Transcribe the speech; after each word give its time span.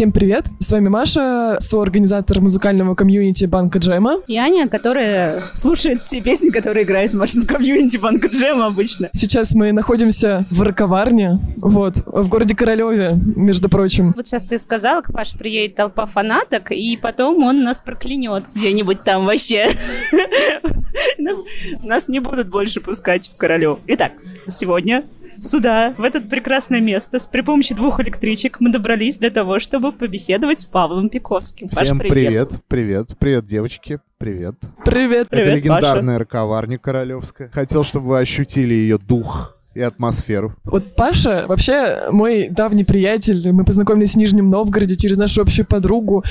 Всем 0.00 0.12
привет! 0.12 0.46
С 0.60 0.72
вами 0.72 0.88
Маша, 0.88 1.58
соорганизатор 1.60 2.40
музыкального 2.40 2.94
комьюнити 2.94 3.44
Банка 3.44 3.80
Джема. 3.80 4.22
И 4.28 4.38
Аня, 4.38 4.66
которая 4.66 5.38
слушает 5.40 6.06
те 6.06 6.22
песни, 6.22 6.48
которые 6.48 6.86
играет 6.86 7.10
в 7.10 7.18
Машин 7.18 7.44
комьюнити 7.44 7.98
Банка 7.98 8.28
Джема 8.28 8.68
обычно. 8.68 9.10
Сейчас 9.12 9.54
мы 9.54 9.72
находимся 9.72 10.46
в 10.50 10.62
роковарне, 10.62 11.38
вот, 11.58 11.96
в 12.06 12.30
городе 12.30 12.56
Королеве, 12.56 13.18
между 13.36 13.68
прочим. 13.68 14.14
Вот 14.16 14.26
сейчас 14.26 14.42
ты 14.42 14.58
сказала, 14.58 15.02
к 15.02 15.12
Паше 15.12 15.36
приедет 15.36 15.76
толпа 15.76 16.06
фанаток, 16.06 16.72
и 16.72 16.96
потом 16.96 17.42
он 17.42 17.62
нас 17.62 17.82
проклянет 17.82 18.44
где-нибудь 18.54 19.04
там 19.04 19.26
вообще. 19.26 19.68
Нас, 21.18 21.36
нас 21.84 22.08
не 22.08 22.18
будут 22.20 22.48
больше 22.48 22.80
пускать 22.80 23.30
в 23.32 23.36
Королев. 23.36 23.78
Итак, 23.86 24.12
сегодня 24.48 25.04
сюда, 25.40 25.94
в 25.96 26.02
это 26.02 26.20
прекрасное 26.20 26.80
место, 26.80 27.18
с 27.18 27.26
при 27.26 27.40
помощи 27.40 27.74
двух 27.74 28.00
электричек 28.00 28.60
мы 28.60 28.70
добрались 28.70 29.18
для 29.18 29.30
того, 29.30 29.58
чтобы 29.58 29.92
побеседовать 29.92 30.60
с 30.60 30.66
Павлом 30.66 31.08
Пиковским. 31.08 31.68
Паш, 31.68 31.84
Всем 31.84 31.98
привет, 31.98 32.52
привет, 32.68 33.18
привет, 33.18 33.44
девочки, 33.44 34.00
привет. 34.18 34.56
Привет! 34.84 35.28
Привет, 35.28 35.28
Это 35.30 35.54
легендарная 35.54 36.18
роковарня 36.18 36.78
королевская. 36.78 37.50
Хотел, 37.50 37.84
чтобы 37.84 38.06
вы 38.08 38.18
ощутили 38.20 38.74
ее 38.74 38.98
дух 38.98 39.59
и 39.74 39.80
атмосферу. 39.80 40.54
Вот 40.64 40.96
Паша 40.96 41.44
вообще 41.46 42.08
мой 42.10 42.48
давний 42.50 42.84
приятель. 42.84 43.52
Мы 43.52 43.64
познакомились 43.64 44.14
в 44.14 44.16
Нижнем 44.16 44.50
Новгороде 44.50 44.96
через 44.96 45.16
нашу 45.16 45.42
общую 45.42 45.64
подругу. 45.64 46.24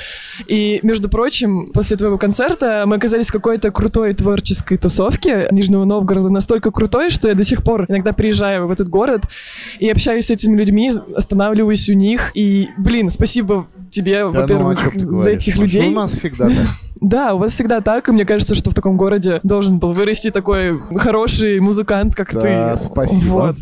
И, 0.48 0.80
между 0.84 1.08
прочим, 1.08 1.68
после 1.74 1.96
твоего 1.96 2.18
концерта 2.18 2.84
мы 2.86 2.98
оказались 2.98 3.28
в 3.28 3.32
какой-то 3.32 3.72
крутой 3.72 4.14
творческой 4.14 4.78
тусовке 4.78 5.48
Нижнего 5.52 5.86
Новгорода. 5.86 6.30
Настолько 6.30 6.72
крутой, 6.72 7.10
что 7.10 7.30
я 7.30 7.36
до 7.36 7.46
сих 7.46 7.64
пор 7.64 7.86
иногда 7.88 8.12
приезжаю 8.12 8.68
в 8.68 8.72
этот 8.72 8.90
город 8.90 9.24
и 9.80 9.90
общаюсь 9.90 10.26
с 10.26 10.30
этими 10.30 10.58
людьми, 10.58 10.92
останавливаюсь 11.16 11.90
у 11.90 11.94
них. 11.94 12.32
И, 12.34 12.68
блин, 12.78 13.10
спасибо 13.10 13.68
тебе, 13.90 14.20
Да 14.20 14.26
ну, 14.26 14.42
во-первых, 14.42 14.82
чем 14.82 14.92
ты 14.92 15.06
за 15.06 15.30
этих 15.30 15.58
людей. 15.58 15.88
У 15.88 15.92
нас 15.92 16.12
всегда 16.12 16.48
так. 16.48 16.68
Да, 17.02 17.34
у 17.34 17.38
вас 17.40 17.52
всегда 17.52 17.82
так, 17.82 18.10
и 18.10 18.12
мне 18.12 18.26
кажется, 18.26 18.56
что 18.56 18.72
в 18.72 18.74
таком 18.74 18.98
городе 18.98 19.40
должен 19.44 19.80
был 19.80 19.94
вырасти 19.94 20.32
такой 20.32 20.80
хороший 20.96 21.60
музыкант, 21.60 22.16
как 22.16 22.34
Да, 22.34 22.74
ты. 22.76 22.80
спасибо. 22.84 23.32
Вот. 23.32 23.56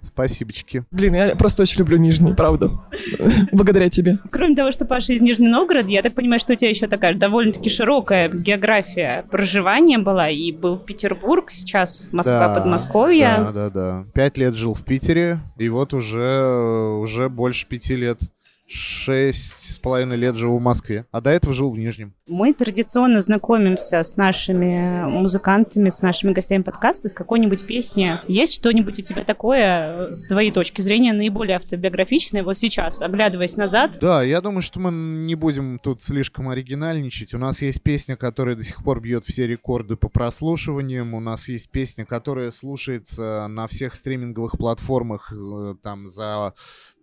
Спасибочки. 0.00 0.84
Блин, 0.90 1.14
я 1.14 1.36
просто 1.36 1.62
очень 1.62 1.78
люблю 1.80 1.96
Нижний, 1.96 2.34
правда. 2.34 2.70
Благодаря 3.52 3.88
тебе. 3.88 4.18
Кроме 4.30 4.54
того, 4.56 4.70
что 4.70 4.84
Паша 4.84 5.12
из 5.12 5.20
Нижнего 5.20 5.48
Новгорода, 5.50 5.88
я 5.88 6.02
так 6.02 6.14
понимаю, 6.14 6.38
что 6.40 6.52
у 6.52 6.56
тебя 6.56 6.70
еще 6.70 6.86
такая 6.86 7.14
довольно-таки 7.14 7.70
широкая 7.70 8.28
география 8.28 9.24
проживания 9.30 9.98
была. 9.98 10.28
И 10.28 10.52
был 10.52 10.76
Петербург, 10.78 11.50
сейчас 11.50 12.08
Москва, 12.12 12.48
Да, 12.48 12.54
Подмосковье. 12.54 13.34
Да, 13.38 13.52
да, 13.52 13.70
да. 13.70 14.04
Пять 14.14 14.38
лет 14.38 14.54
жил 14.54 14.74
в 14.74 14.84
Питере, 14.84 15.38
и 15.56 15.68
вот 15.68 15.94
уже, 15.94 16.96
уже 17.00 17.28
больше 17.28 17.66
пяти 17.66 17.96
лет. 17.96 18.18
Шесть 18.68 19.74
с 19.74 19.78
половиной 19.78 20.16
лет 20.16 20.34
живу 20.34 20.58
в 20.58 20.62
Москве. 20.62 21.06
А 21.12 21.20
до 21.20 21.30
этого 21.30 21.54
жил 21.54 21.70
в 21.70 21.78
Нижнем. 21.78 22.14
Мы 22.26 22.52
традиционно 22.52 23.20
знакомимся 23.20 24.02
с 24.02 24.16
нашими 24.16 25.04
музыкантами, 25.04 25.88
с 25.88 26.02
нашими 26.02 26.32
гостями 26.32 26.62
подкаста 26.62 27.08
с 27.08 27.14
какой-нибудь 27.14 27.64
песни. 27.64 28.18
Есть 28.26 28.54
что-нибудь 28.54 28.98
у 28.98 29.02
тебя 29.02 29.22
такое, 29.22 30.10
э, 30.10 30.14
с 30.16 30.26
твоей 30.26 30.50
точки 30.50 30.80
зрения, 30.80 31.12
наиболее 31.12 31.56
автобиографичное 31.56 32.42
вот 32.42 32.58
сейчас, 32.58 33.02
оглядываясь 33.02 33.56
назад? 33.56 33.98
Да, 34.00 34.24
я 34.24 34.40
думаю, 34.40 34.62
что 34.62 34.80
мы 34.80 34.90
не 34.90 35.36
будем 35.36 35.78
тут 35.78 36.02
слишком 36.02 36.48
оригинальничать. 36.48 37.34
У 37.34 37.38
нас 37.38 37.62
есть 37.62 37.82
песня, 37.82 38.16
которая 38.16 38.56
до 38.56 38.64
сих 38.64 38.82
пор 38.82 39.00
бьет 39.00 39.24
все 39.24 39.46
рекорды 39.46 39.94
по 39.94 40.08
прослушиваниям. 40.08 41.14
У 41.14 41.20
нас 41.20 41.48
есть 41.48 41.70
песня, 41.70 42.04
которая 42.04 42.50
слушается 42.50 43.46
на 43.46 43.68
всех 43.68 43.94
стриминговых 43.94 44.58
платформах 44.58 45.32
э, 45.32 45.76
там 45.80 46.08
за 46.08 46.54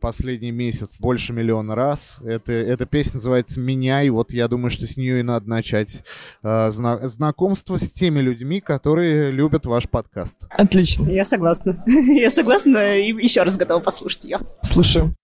последний 0.04 0.52
месяц 0.52 1.00
больше 1.00 1.32
миллиона 1.32 1.76
раз. 1.76 2.18
Это, 2.26 2.52
эта 2.52 2.86
песня 2.86 3.14
называется 3.14 3.62
«Меняй». 3.62 4.10
Вот 4.10 4.34
я 4.34 4.50
думаю, 4.50 4.70
что 4.70 4.86
с 4.86 4.98
нее 4.98 5.22
и 5.22 5.24
надо 5.24 5.50
начать 5.50 6.04
э, 6.44 6.72
зна- 6.72 7.08
знакомство 7.08 7.78
с 7.78 7.90
теми 7.90 8.20
людьми, 8.20 8.60
которые 8.60 9.32
любят 9.32 9.66
ваш 9.66 9.88
подкаст. 9.88 10.48
Отлично. 10.50 11.10
Я 11.10 11.24
согласна. 11.24 11.82
Я 11.88 12.30
согласна 12.30 12.98
и 12.98 13.14
еще 13.14 13.44
раз 13.44 13.56
готова 13.56 13.80
послушать 13.80 14.26
ее. 14.26 14.42
Слушаю. 14.62 15.16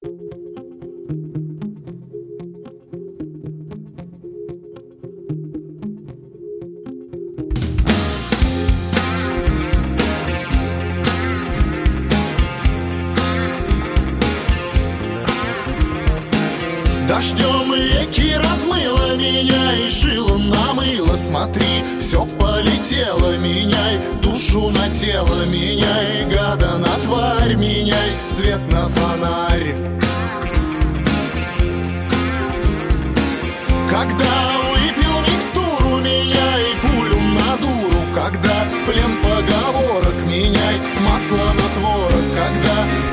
Дождем 17.20 17.74
реки 17.74 18.34
размыло 18.38 19.18
меня 19.18 19.74
и 19.76 19.90
шило 19.90 20.38
намыло. 20.38 21.18
Смотри, 21.18 21.84
все 22.00 22.26
полетело, 22.26 23.36
меняй 23.36 24.00
душу 24.22 24.70
на 24.70 24.90
тело 24.90 25.46
Меняй 25.48 26.26
гада 26.34 26.78
на 26.78 26.94
тварь, 27.04 27.56
меняй 27.58 28.12
цвет 28.26 28.62
на 28.72 28.88
фонарь. 28.88 29.76
Когда 33.90 34.54
выпил 34.72 35.20
микстуру, 35.28 35.98
меняй 35.98 36.68
пулю 36.82 37.20
на 37.20 37.58
дуру. 37.58 38.02
Когда 38.16 38.64
плен 38.88 39.22
поговорок, 39.22 40.16
меняй 40.26 40.80
масло 41.02 41.36
на 41.36 41.68
творог. 41.76 42.24
Когда 42.34 43.09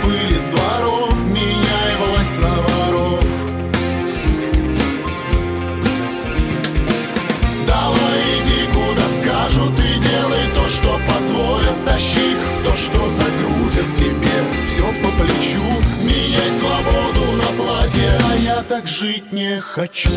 скажут 9.26 9.72
и 9.78 10.00
делай 10.00 10.46
то, 10.54 10.68
что 10.68 11.00
позволят 11.08 11.84
Тащи. 11.84 12.36
То, 12.64 12.74
что 12.76 12.98
загрузят 13.10 13.90
тебе 13.92 14.36
Все 14.68 14.82
по 15.02 15.10
плечу, 15.20 15.62
меняй 16.02 16.52
свободу 16.52 17.32
на 17.32 17.62
платье 17.62 18.18
А 18.32 18.36
я 18.36 18.62
так 18.62 18.86
жить 18.86 19.32
не 19.32 19.60
хочу. 19.60 20.10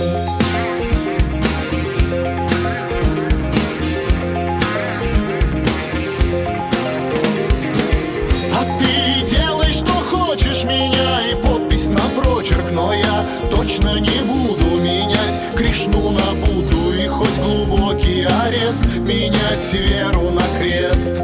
А 8.54 8.66
ты 8.80 9.28
делай, 9.28 9.72
что 9.72 9.94
хочешь, 9.94 10.64
меняй 10.64 11.36
подпись 11.36 11.90
на 11.90 12.02
прочерк 12.16 12.72
Но 12.72 12.94
я 12.94 13.26
точно 13.50 14.00
не 14.00 14.22
буду 14.24 14.78
менять 14.82 15.42
Кришну 15.56 16.12
на 16.12 16.34
Будду. 16.46 16.76
И 16.76 16.79
хоть 17.10 17.38
глубокий 17.40 18.24
арест 18.24 18.86
Менять 19.00 19.74
веру 19.74 20.30
на 20.30 20.44
крест. 20.60 21.16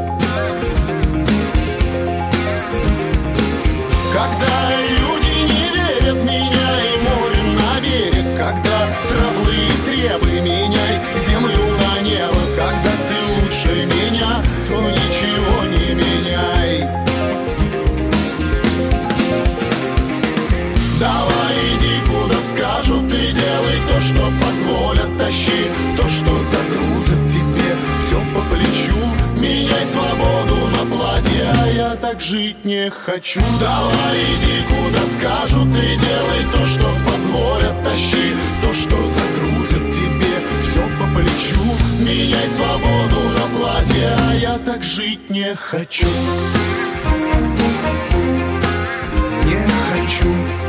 Когда 4.12 4.70
люди 4.90 5.52
не 5.52 5.64
верят, 5.76 6.22
меняй 6.24 6.98
море 7.04 7.42
на 7.54 7.80
берег. 7.80 8.38
Когда 8.38 8.90
траблы 9.08 9.54
и 9.54 9.76
требы, 9.86 10.40
меняй 10.40 11.00
землю 11.18 11.58
на 11.80 12.00
небо. 12.00 12.40
Когда 12.56 12.92
ты 13.08 13.44
лучше 13.44 13.84
меня, 13.86 14.42
то 14.68 14.80
ничего 14.80 15.64
не 15.64 15.94
меняй. 15.94 16.88
Давай 20.98 21.54
иди 21.76 22.00
куда 22.10 22.40
скажут 22.42 23.04
и 23.12 23.32
делай 23.32 23.78
то, 23.92 24.00
что 24.00 24.45
Тащи. 25.26 25.72
То, 25.96 26.08
что 26.08 26.30
загрузят 26.44 27.26
тебе 27.26 27.76
Все 28.00 28.14
по 28.32 28.40
плечу, 28.42 28.94
меняй 29.34 29.84
свободу 29.84 30.54
на 30.68 30.86
платье 30.88 31.52
А 31.52 31.66
я 31.66 31.96
так 31.96 32.20
жить 32.20 32.64
не 32.64 32.88
хочу. 32.90 33.40
Давай 33.58 34.18
иди 34.22 34.62
куда 34.68 35.04
скажут 35.04 35.66
и 35.66 35.96
делай 35.98 36.44
то, 36.52 36.64
что 36.64 36.86
позволят 37.04 37.74
Тащи. 37.82 38.36
То, 38.62 38.72
что 38.72 38.96
загрузят 39.04 39.90
тебе 39.90 40.46
Все 40.62 40.82
по 40.96 41.18
плечу, 41.18 41.74
меняй 42.06 42.48
свободу 42.48 43.20
на 43.34 43.58
платье 43.58 44.16
А 44.28 44.32
я 44.32 44.58
так 44.58 44.84
жить 44.84 45.28
не 45.28 45.56
хочу. 45.56 46.06
Не 49.42 49.66
хочу 49.90 50.65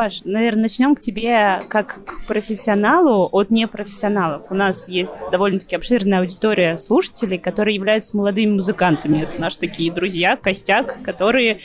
Паш, 0.00 0.22
наверное, 0.24 0.62
начнем 0.62 0.96
к 0.96 1.00
тебе 1.00 1.60
как 1.68 2.02
к 2.06 2.26
профессионалу 2.26 3.28
от 3.32 3.50
непрофессионалов. 3.50 4.46
У 4.50 4.54
нас 4.54 4.88
есть 4.88 5.12
довольно-таки 5.30 5.76
обширная 5.76 6.20
аудитория 6.20 6.78
слушателей, 6.78 7.36
которые 7.36 7.74
являются 7.74 8.16
молодыми 8.16 8.52
музыкантами. 8.52 9.20
Это 9.20 9.38
наши 9.38 9.58
такие 9.58 9.92
друзья, 9.92 10.36
костяк, 10.36 10.96
которые 11.02 11.60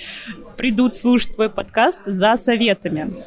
придут 0.58 0.96
слушать 0.96 1.34
твой 1.36 1.50
подкаст 1.50 2.02
за 2.06 2.36
советами. 2.36 3.24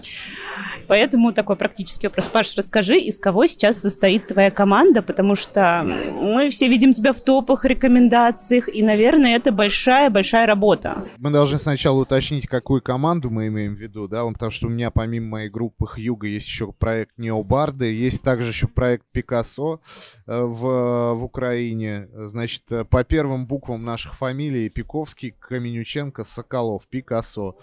Поэтому 0.88 1.32
такой 1.32 1.56
практический 1.56 2.08
вопрос. 2.08 2.29
Паш, 2.29 2.56
расскажи, 2.56 2.99
из 2.99 3.20
кого 3.20 3.46
сейчас 3.46 3.81
состоит 3.81 4.26
твоя 4.26 4.50
команда, 4.50 5.02
потому 5.02 5.35
что 5.35 5.82
мы 5.85 6.50
все 6.50 6.69
видим 6.69 6.93
тебя 6.93 7.12
в 7.12 7.20
топах, 7.20 7.64
рекомендациях, 7.64 8.69
и, 8.75 8.82
наверное, 8.82 9.37
это 9.37 9.52
большая-большая 9.52 10.46
работа. 10.46 11.05
Мы 11.19 11.31
должны 11.31 11.58
сначала 11.58 12.00
уточнить, 12.00 12.46
какую 12.46 12.82
команду 12.82 13.31
мы 13.31 13.49
имеем 13.49 13.75
в 13.75 13.79
виду, 13.79 14.08
да, 14.08 14.25
потому 14.26 14.50
что 14.50 14.67
у 14.67 14.70
меня 14.70 14.90
помимо 14.90 15.29
моей 15.29 15.50
группы 15.50 15.87
Хьюга 15.87 16.26
есть 16.26 16.46
еще 16.46 16.73
проект 16.73 17.19
Необарды, 17.19 17.93
есть 17.93 18.23
также 18.23 18.50
еще 18.50 18.67
проект 18.67 19.05
Пикассо 19.12 19.81
э, 20.26 20.43
в, 20.43 21.14
в 21.14 21.25
Украине. 21.25 22.08
Значит, 22.12 22.62
э, 22.70 22.84
по 22.84 23.05
первым 23.05 23.46
буквам 23.46 23.84
наших 23.84 24.14
фамилий 24.14 24.69
Пиковский, 24.69 25.32
Каменюченко, 25.38 26.25
Соколов, 26.25 26.87
Пикассо. 26.88 27.56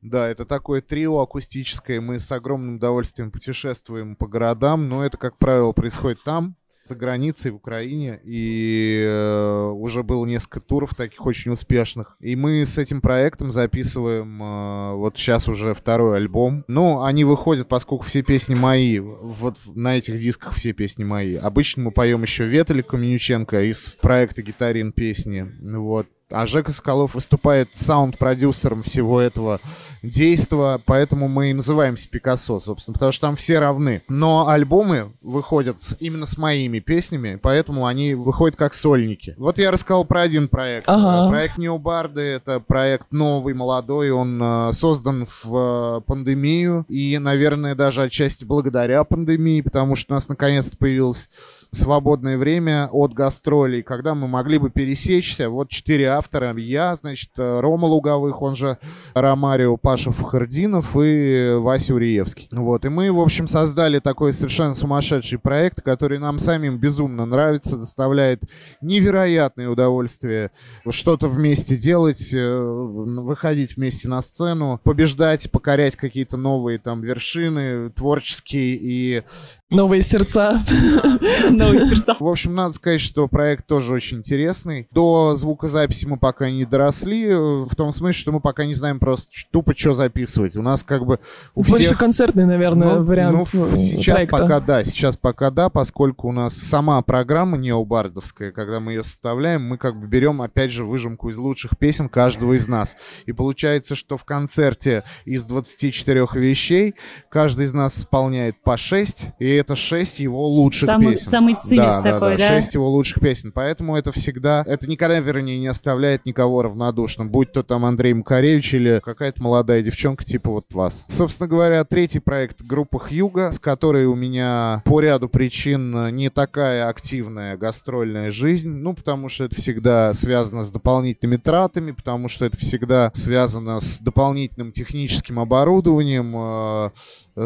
Да, 0.00 0.28
это 0.28 0.44
такое 0.44 0.80
трио 0.80 1.20
акустическое, 1.20 2.00
мы 2.00 2.18
с 2.18 2.30
огромным 2.32 2.69
удовольствием 2.76 3.30
путешествуем 3.30 4.16
по 4.16 4.26
городам, 4.26 4.88
но 4.88 5.04
это, 5.04 5.16
как 5.16 5.36
правило, 5.36 5.72
происходит 5.72 6.22
там, 6.24 6.56
за 6.84 6.96
границей, 6.96 7.50
в 7.50 7.56
Украине, 7.56 8.20
и 8.24 9.04
э, 9.06 9.70
уже 9.74 10.02
было 10.02 10.24
несколько 10.26 10.60
туров 10.60 10.94
таких 10.94 11.24
очень 11.24 11.52
успешных. 11.52 12.16
И 12.20 12.36
мы 12.36 12.64
с 12.64 12.78
этим 12.78 13.00
проектом 13.00 13.52
записываем 13.52 14.42
э, 14.42 14.94
вот 14.94 15.16
сейчас 15.16 15.48
уже 15.48 15.74
второй 15.74 16.16
альбом. 16.16 16.64
Ну, 16.68 17.02
они 17.02 17.24
выходят, 17.24 17.68
поскольку 17.68 18.04
все 18.04 18.22
песни 18.22 18.54
мои, 18.54 18.98
вот 18.98 19.56
на 19.66 19.98
этих 19.98 20.18
дисках 20.18 20.54
все 20.54 20.72
песни 20.72 21.04
мои. 21.04 21.36
Обычно 21.36 21.84
мы 21.84 21.90
поем 21.90 22.22
еще 22.22 22.44
Ветали 22.44 22.82
Каменюченко 22.82 23.62
из 23.64 23.96
проекта 24.00 24.42
«Гитарин 24.42 24.92
песни». 24.92 25.50
Вот. 25.60 26.06
А 26.32 26.46
Жека 26.46 26.70
Соколов 26.70 27.14
выступает 27.14 27.70
саунд-продюсером 27.74 28.82
всего 28.84 29.20
этого 29.20 29.60
действа, 30.02 30.80
поэтому 30.84 31.28
мы 31.28 31.50
и 31.50 31.54
называемся 31.54 32.08
Пикассо, 32.08 32.60
собственно, 32.60 32.94
потому 32.94 33.12
что 33.12 33.20
там 33.22 33.36
все 33.36 33.58
равны. 33.58 34.02
Но 34.08 34.48
альбомы 34.48 35.12
выходят 35.20 35.80
с, 35.80 35.96
именно 36.00 36.26
с 36.26 36.38
моими 36.38 36.78
песнями, 36.78 37.38
поэтому 37.40 37.86
они 37.86 38.14
выходят 38.14 38.56
как 38.56 38.74
сольники. 38.74 39.34
Вот 39.36 39.58
я 39.58 39.70
рассказал 39.70 40.04
про 40.04 40.22
один 40.22 40.48
проект. 40.48 40.88
Ага. 40.88 41.28
Проект 41.28 41.58
Необарды— 41.58 42.20
это 42.22 42.60
проект 42.60 43.12
новый, 43.12 43.54
молодой, 43.54 44.10
он 44.10 44.42
э, 44.42 44.72
создан 44.72 45.26
в 45.26 45.98
э, 45.98 46.00
пандемию, 46.06 46.84
и, 46.88 47.18
наверное, 47.18 47.74
даже 47.74 48.02
отчасти 48.02 48.44
благодаря 48.44 49.04
пандемии, 49.04 49.60
потому 49.60 49.96
что 49.96 50.12
у 50.12 50.16
нас 50.16 50.28
наконец-то 50.28 50.76
появилась 50.76 51.30
свободное 51.72 52.36
время 52.36 52.88
от 52.90 53.12
гастролей, 53.12 53.82
когда 53.82 54.14
мы 54.14 54.28
могли 54.28 54.58
бы 54.58 54.70
пересечься. 54.70 55.48
Вот 55.48 55.68
четыре 55.68 56.06
автора. 56.06 56.56
Я, 56.56 56.94
значит, 56.94 57.30
Рома 57.36 57.86
Луговых, 57.86 58.42
он 58.42 58.56
же 58.56 58.78
Ромарио 59.14 59.76
Паша 59.76 60.10
Фахардинов 60.10 60.96
и 61.00 61.54
Вася 61.58 61.94
Уриевский. 61.94 62.48
Вот. 62.52 62.84
И 62.84 62.88
мы, 62.88 63.12
в 63.12 63.20
общем, 63.20 63.46
создали 63.46 63.98
такой 63.98 64.32
совершенно 64.32 64.74
сумасшедший 64.74 65.38
проект, 65.38 65.80
который 65.82 66.18
нам 66.18 66.38
самим 66.38 66.78
безумно 66.78 67.26
нравится, 67.26 67.76
доставляет 67.76 68.42
невероятное 68.80 69.68
удовольствие 69.68 70.50
что-то 70.88 71.28
вместе 71.28 71.76
делать, 71.76 72.32
э, 72.32 72.58
выходить 72.60 73.76
вместе 73.76 74.08
на 74.08 74.20
сцену, 74.20 74.80
побеждать, 74.82 75.50
покорять 75.50 75.96
какие-то 75.96 76.36
новые 76.36 76.78
там 76.78 77.02
вершины 77.02 77.90
творческие 77.90 78.76
и 78.76 79.22
Новые 79.70 80.02
сердца. 80.02 80.60
Новые 81.50 81.88
сердца. 81.88 82.16
В 82.18 82.26
общем, 82.26 82.56
надо 82.56 82.74
сказать, 82.74 83.00
что 83.00 83.28
проект 83.28 83.68
тоже 83.68 83.94
очень 83.94 84.18
интересный. 84.18 84.88
До 84.90 85.36
звукозаписи 85.36 86.06
мы 86.06 86.18
пока 86.18 86.50
не 86.50 86.64
доросли, 86.64 87.32
в 87.32 87.72
том 87.76 87.92
смысле, 87.92 88.20
что 88.20 88.32
мы 88.32 88.40
пока 88.40 88.64
не 88.64 88.74
знаем 88.74 88.98
просто 88.98 89.30
тупо, 89.52 89.72
что 89.76 89.94
записывать. 89.94 90.56
У 90.56 90.62
нас 90.62 90.82
как 90.82 91.06
бы 91.06 91.20
у 91.54 91.62
Больше 91.62 91.84
всех... 91.84 91.98
концертный, 91.98 92.46
наверное, 92.46 92.96
Ну, 92.96 93.04
вариант 93.04 93.32
ну, 93.32 93.42
э, 93.42 93.76
сейчас 93.76 94.16
проекта. 94.16 94.36
пока 94.36 94.60
да, 94.60 94.82
сейчас 94.82 95.16
пока 95.16 95.50
да, 95.50 95.68
поскольку 95.68 96.28
у 96.28 96.32
нас 96.32 96.56
сама 96.56 97.00
программа 97.02 97.56
необардовская, 97.56 98.50
когда 98.50 98.80
мы 98.80 98.94
ее 98.94 99.04
составляем, 99.04 99.62
мы 99.62 99.78
как 99.78 100.00
бы 100.00 100.08
берем, 100.08 100.42
опять 100.42 100.72
же, 100.72 100.84
выжимку 100.84 101.28
из 101.28 101.38
лучших 101.38 101.78
песен 101.78 102.08
каждого 102.08 102.54
из 102.54 102.66
нас. 102.66 102.96
И 103.26 103.30
получается, 103.32 103.94
что 103.94 104.16
в 104.16 104.24
концерте 104.24 105.04
из 105.24 105.44
24 105.44 106.26
вещей 106.34 106.96
каждый 107.28 107.66
из 107.66 107.72
нас 107.72 108.00
исполняет 108.00 108.60
по 108.64 108.76
6, 108.76 109.26
и 109.38 109.59
это 109.60 109.76
6 109.76 110.18
его 110.18 110.46
лучших 110.48 110.86
Самый- 110.86 111.12
песен. 111.12 111.30
самый 111.30 111.54
цимис 111.54 111.96
да, 111.98 112.02
такой, 112.02 112.36
да? 112.36 112.48
да? 112.48 112.48
6 112.48 112.74
его 112.74 112.88
лучших 112.90 113.20
песен. 113.20 113.52
Поэтому 113.52 113.96
это 113.96 114.12
всегда, 114.12 114.64
это 114.66 114.88
никогда, 114.88 115.20
вернее, 115.20 115.58
не 115.58 115.68
оставляет 115.68 116.26
никого 116.26 116.62
равнодушным. 116.62 117.30
Будь 117.30 117.52
то 117.52 117.62
там 117.62 117.84
Андрей 117.84 118.14
Макаревич 118.14 118.74
или 118.74 119.00
какая-то 119.02 119.42
молодая 119.42 119.82
девчонка 119.82 120.24
типа 120.24 120.50
вот 120.50 120.66
вас. 120.72 121.04
Собственно 121.08 121.48
говоря, 121.48 121.84
третий 121.84 122.20
проект 122.20 122.62
группы 122.62 122.98
Хьюга, 122.98 123.50
с 123.52 123.58
которой 123.58 124.06
у 124.06 124.14
меня 124.14 124.82
по 124.84 125.00
ряду 125.00 125.28
причин 125.28 126.14
не 126.14 126.30
такая 126.30 126.88
активная 126.88 127.56
гастрольная 127.56 128.30
жизнь. 128.30 128.70
Ну, 128.70 128.94
потому 128.94 129.28
что 129.28 129.44
это 129.44 129.56
всегда 129.56 130.14
связано 130.14 130.62
с 130.62 130.70
дополнительными 130.72 131.36
тратами, 131.36 131.92
потому 131.92 132.28
что 132.28 132.44
это 132.44 132.56
всегда 132.56 133.10
связано 133.14 133.80
с 133.80 134.00
дополнительным 134.00 134.72
техническим 134.72 135.38
оборудованием, 135.38 136.32
э, 136.34 136.90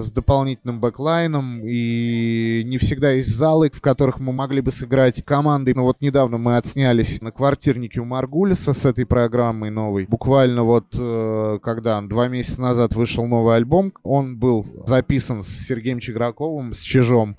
с 0.00 0.12
дополнительным 0.12 0.80
бэклайном, 0.80 1.60
и 1.64 2.62
не 2.64 2.78
всегда 2.78 3.12
есть 3.12 3.34
залы, 3.34 3.70
в 3.72 3.80
которых 3.80 4.20
мы 4.20 4.32
могли 4.32 4.60
бы 4.60 4.70
сыграть 4.70 5.24
командой. 5.24 5.74
Но 5.74 5.84
вот 5.84 6.00
недавно 6.00 6.38
мы 6.38 6.56
отснялись 6.56 7.20
на 7.20 7.30
квартирнике 7.30 8.00
у 8.00 8.04
Маргулиса 8.04 8.72
с 8.72 8.84
этой 8.84 9.06
программой 9.06 9.70
новой. 9.70 10.06
Буквально 10.06 10.62
вот 10.62 10.86
э, 10.98 11.58
когда 11.62 12.00
два 12.02 12.28
месяца 12.28 12.62
назад 12.62 12.94
вышел 12.94 13.26
новый 13.26 13.56
альбом, 13.56 13.92
он 14.02 14.38
был 14.38 14.64
записан 14.86 15.42
с 15.42 15.48
Сергеем 15.48 16.00
Чиграковым, 16.00 16.74
с 16.74 16.80
Чижом. 16.80 17.36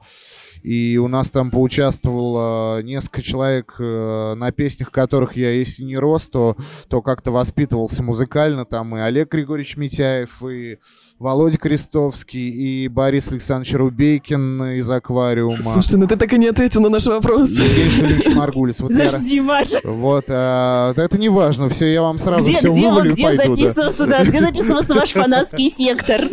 И 0.65 0.97
у 0.97 1.07
нас 1.07 1.29
там 1.29 1.51
поучаствовало 1.51 2.81
несколько 2.81 3.21
человек 3.21 3.75
э, 3.77 4.33
на 4.35 4.51
песнях, 4.51 4.89
которых 4.89 5.37
я, 5.37 5.51
если 5.51 5.83
не 5.83 5.95
рос, 5.95 6.27
то, 6.27 6.57
то 6.89 7.03
как-то 7.03 7.31
воспитывался 7.31 8.01
музыкально. 8.01 8.65
Там 8.65 8.97
и 8.97 8.99
Олег 8.99 9.31
Григорьевич 9.31 9.77
Митяев, 9.77 10.43
и 10.43 10.79
Володя 11.17 11.57
Крестовский, 11.57 12.49
и 12.49 12.87
Борис 12.89 13.31
Александрович 13.31 13.73
Рубейкин 13.73 14.63
из 14.79 14.89
«Аквариума». 14.89 15.55
Слушай, 15.63 15.95
ну 15.97 16.07
ты 16.07 16.17
так 16.17 16.33
и 16.33 16.37
не 16.37 16.47
ответил 16.47 16.81
на 16.81 16.89
наш 16.89 17.05
вопрос. 17.05 17.51
Евгений 17.51 17.89
Шелевич 17.89 18.35
Маргулис. 18.35 18.81
Вот, 18.81 18.91
я- 18.91 18.97
Подожди, 19.05 19.39
Маша. 19.39 19.79
вот 19.85 20.25
а, 20.27 20.93
да 20.93 21.03
это 21.05 21.17
не 21.17 21.29
важно, 21.29 21.69
все, 21.69 21.91
я 21.91 22.01
вам 22.01 22.17
сразу 22.17 22.43
Где, 22.49 22.57
все 22.57 22.69
где, 22.69 22.81
вы- 22.81 22.89
вывалю 22.89 23.11
и 23.11 23.13
где 23.13 23.23
пойду. 23.23 23.55
да. 23.55 23.61
записываться, 23.61 24.05
да, 24.07 24.23
где 24.25 24.41
записываться 24.41 24.93
ваш 24.93 25.11
фанатский 25.13 25.69
сектор? 25.69 26.27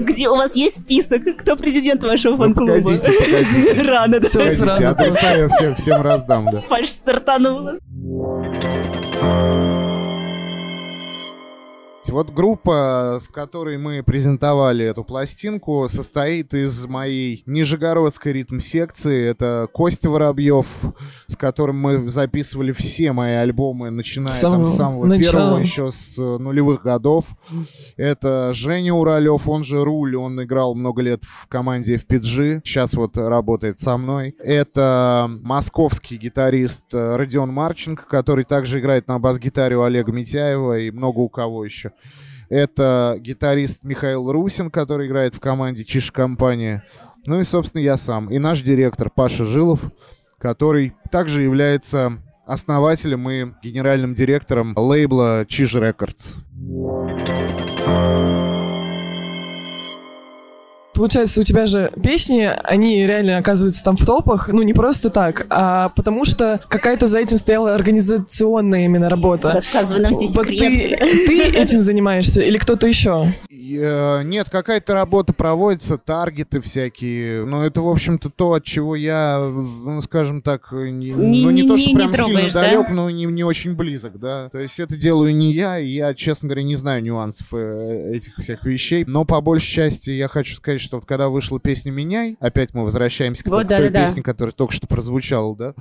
Где 0.00 0.28
у 0.28 0.36
вас 0.36 0.54
есть 0.54 0.82
список? 0.82 1.22
Кто 1.38 1.56
президент 1.56 2.02
вашего 2.04 2.32
Ну, 2.36 2.44
фан-клуба? 2.44 2.72
погодите, 2.74 3.10
погодите. 3.10 3.82
Рано, 3.88 4.20
да. 4.20 4.28
Погодите, 4.28 4.56
сразу 4.58 4.90
адреса 4.90 5.34
я 5.34 5.48
всем, 5.48 5.74
всем 5.76 6.02
раздам, 6.02 6.46
да. 6.52 6.62
Паш 6.68 6.90
стартанула. 6.90 7.78
Вот 12.10 12.30
группа, 12.30 13.18
с 13.20 13.28
которой 13.28 13.78
мы 13.78 14.02
презентовали 14.02 14.84
эту 14.84 15.04
пластинку, 15.04 15.86
состоит 15.88 16.54
из 16.54 16.86
моей 16.86 17.42
нижегородской 17.46 18.32
ритм-секции. 18.32 19.24
Это 19.24 19.68
Костя 19.72 20.10
Воробьев, 20.10 20.66
с 21.26 21.36
которым 21.36 21.80
мы 21.80 22.08
записывали 22.08 22.72
все 22.72 23.12
мои 23.12 23.32
альбомы, 23.32 23.90
начиная 23.90 24.34
С 24.34 24.40
там 24.40 24.52
самого 24.52 24.64
с 24.64 24.76
самого 24.76 25.06
начала. 25.06 25.32
первого, 25.32 25.58
еще 25.58 25.90
с 25.90 26.18
э, 26.18 26.38
нулевых 26.38 26.82
годов. 26.82 27.26
Это 27.96 28.52
Женя 28.54 28.94
Уралев, 28.94 29.48
он 29.48 29.64
же 29.64 29.84
Руль, 29.84 30.16
он 30.16 30.42
играл 30.42 30.74
много 30.74 31.02
лет 31.02 31.24
в 31.24 31.46
команде 31.48 31.96
FPG, 31.96 32.60
сейчас 32.64 32.94
вот 32.94 33.16
работает 33.16 33.78
со 33.78 33.96
мной. 33.96 34.34
Это 34.38 35.28
московский 35.42 36.16
гитарист 36.16 36.86
э, 36.92 37.16
Родион 37.16 37.52
Марченко, 37.52 38.04
который 38.08 38.44
также 38.44 38.80
играет 38.80 39.08
на 39.08 39.18
бас-гитаре 39.18 39.76
у 39.76 39.82
Олега 39.82 40.12
Митяева 40.12 40.78
и 40.78 40.90
много 40.90 41.20
у 41.20 41.28
кого 41.28 41.64
еще. 41.64 41.92
Это 42.48 43.16
гитарист 43.18 43.82
Михаил 43.82 44.30
Русин, 44.30 44.70
который 44.70 45.08
играет 45.08 45.34
в 45.34 45.40
команде 45.40 45.84
Чиш 45.84 46.12
Компания. 46.12 46.84
Ну 47.26 47.40
и, 47.40 47.44
собственно, 47.44 47.82
я 47.82 47.96
сам. 47.96 48.30
И 48.30 48.38
наш 48.38 48.62
директор 48.62 49.10
Паша 49.10 49.44
Жилов, 49.44 49.90
который 50.38 50.94
также 51.10 51.42
является 51.42 52.22
основателем 52.46 53.28
и 53.28 53.46
генеральным 53.62 54.14
директором 54.14 54.74
лейбла 54.76 55.44
Чиж 55.48 55.74
Рекордс. 55.74 56.36
Получается, 60.96 61.40
у 61.40 61.44
тебя 61.44 61.66
же 61.66 61.90
песни, 62.02 62.50
они 62.64 63.06
реально 63.06 63.38
оказываются 63.38 63.84
там 63.84 63.96
в 63.96 64.04
топах, 64.04 64.48
ну 64.48 64.62
не 64.62 64.72
просто 64.72 65.10
так, 65.10 65.46
а 65.50 65.90
потому 65.90 66.24
что 66.24 66.60
какая-то 66.68 67.06
за 67.06 67.18
этим 67.18 67.36
стояла 67.36 67.74
организационная 67.74 68.84
именно 68.86 69.08
работа. 69.08 69.52
Рассказывай 69.52 70.00
нам 70.02 70.14
все 70.14 70.26
Вот 70.28 70.46
ты, 70.46 70.52
секреты. 70.54 70.96
ты 71.26 71.42
этим 71.58 71.80
занимаешься 71.80 72.40
или 72.40 72.58
кто-то 72.58 72.86
еще? 72.86 73.34
Нет, 73.50 74.48
какая-то 74.50 74.94
работа 74.94 75.32
проводится, 75.32 75.98
таргеты 75.98 76.60
всякие. 76.60 77.44
Но 77.44 77.64
это, 77.64 77.80
в 77.80 77.88
общем-то, 77.88 78.30
то, 78.30 78.52
от 78.54 78.64
чего 78.64 78.94
я, 78.94 79.38
ну, 79.40 80.00
скажем 80.02 80.40
так, 80.40 80.70
не, 80.72 81.10
Не- 81.10 81.12
ну, 81.42 81.50
не, 81.50 81.62
не- 81.62 81.68
то, 81.68 81.74
не- 81.74 81.78
что 81.78 81.88
не 81.90 81.94
прям 81.94 82.12
сильно 82.12 82.24
трогаешь, 82.26 82.52
да? 82.52 82.60
далек, 82.62 82.90
но 82.90 83.10
не, 83.10 83.24
не 83.24 83.44
очень 83.44 83.74
близок, 83.74 84.18
да. 84.18 84.48
То 84.50 84.58
есть 84.58 84.78
это 84.80 84.96
делаю 84.96 85.34
не 85.34 85.52
я, 85.52 85.78
и 85.78 85.86
я, 85.88 86.14
честно 86.14 86.48
говоря, 86.48 86.62
не 86.62 86.76
знаю 86.76 87.02
нюансов 87.02 87.48
э, 87.52 88.12
этих 88.14 88.36
всех 88.36 88.64
вещей. 88.64 89.04
Но 89.06 89.24
по 89.24 89.40
большей 89.40 89.70
части 89.70 90.10
я 90.10 90.28
хочу 90.28 90.54
сказать, 90.56 90.80
что 90.86 90.96
вот 90.96 91.04
когда 91.06 91.28
вышла 91.28 91.60
песня 91.60 91.90
«Меняй», 91.90 92.36
опять 92.40 92.72
мы 92.72 92.84
возвращаемся 92.84 93.44
к, 93.44 93.48
Вот, 93.48 93.56
той- 93.56 93.64
к 93.64 93.68
той 93.68 93.78
да-да-да. 93.88 94.06
песне, 94.06 94.22
которая 94.22 94.52
только 94.52 94.72
что 94.72 94.86
прозвучала, 94.86 95.54
да. 95.56 95.74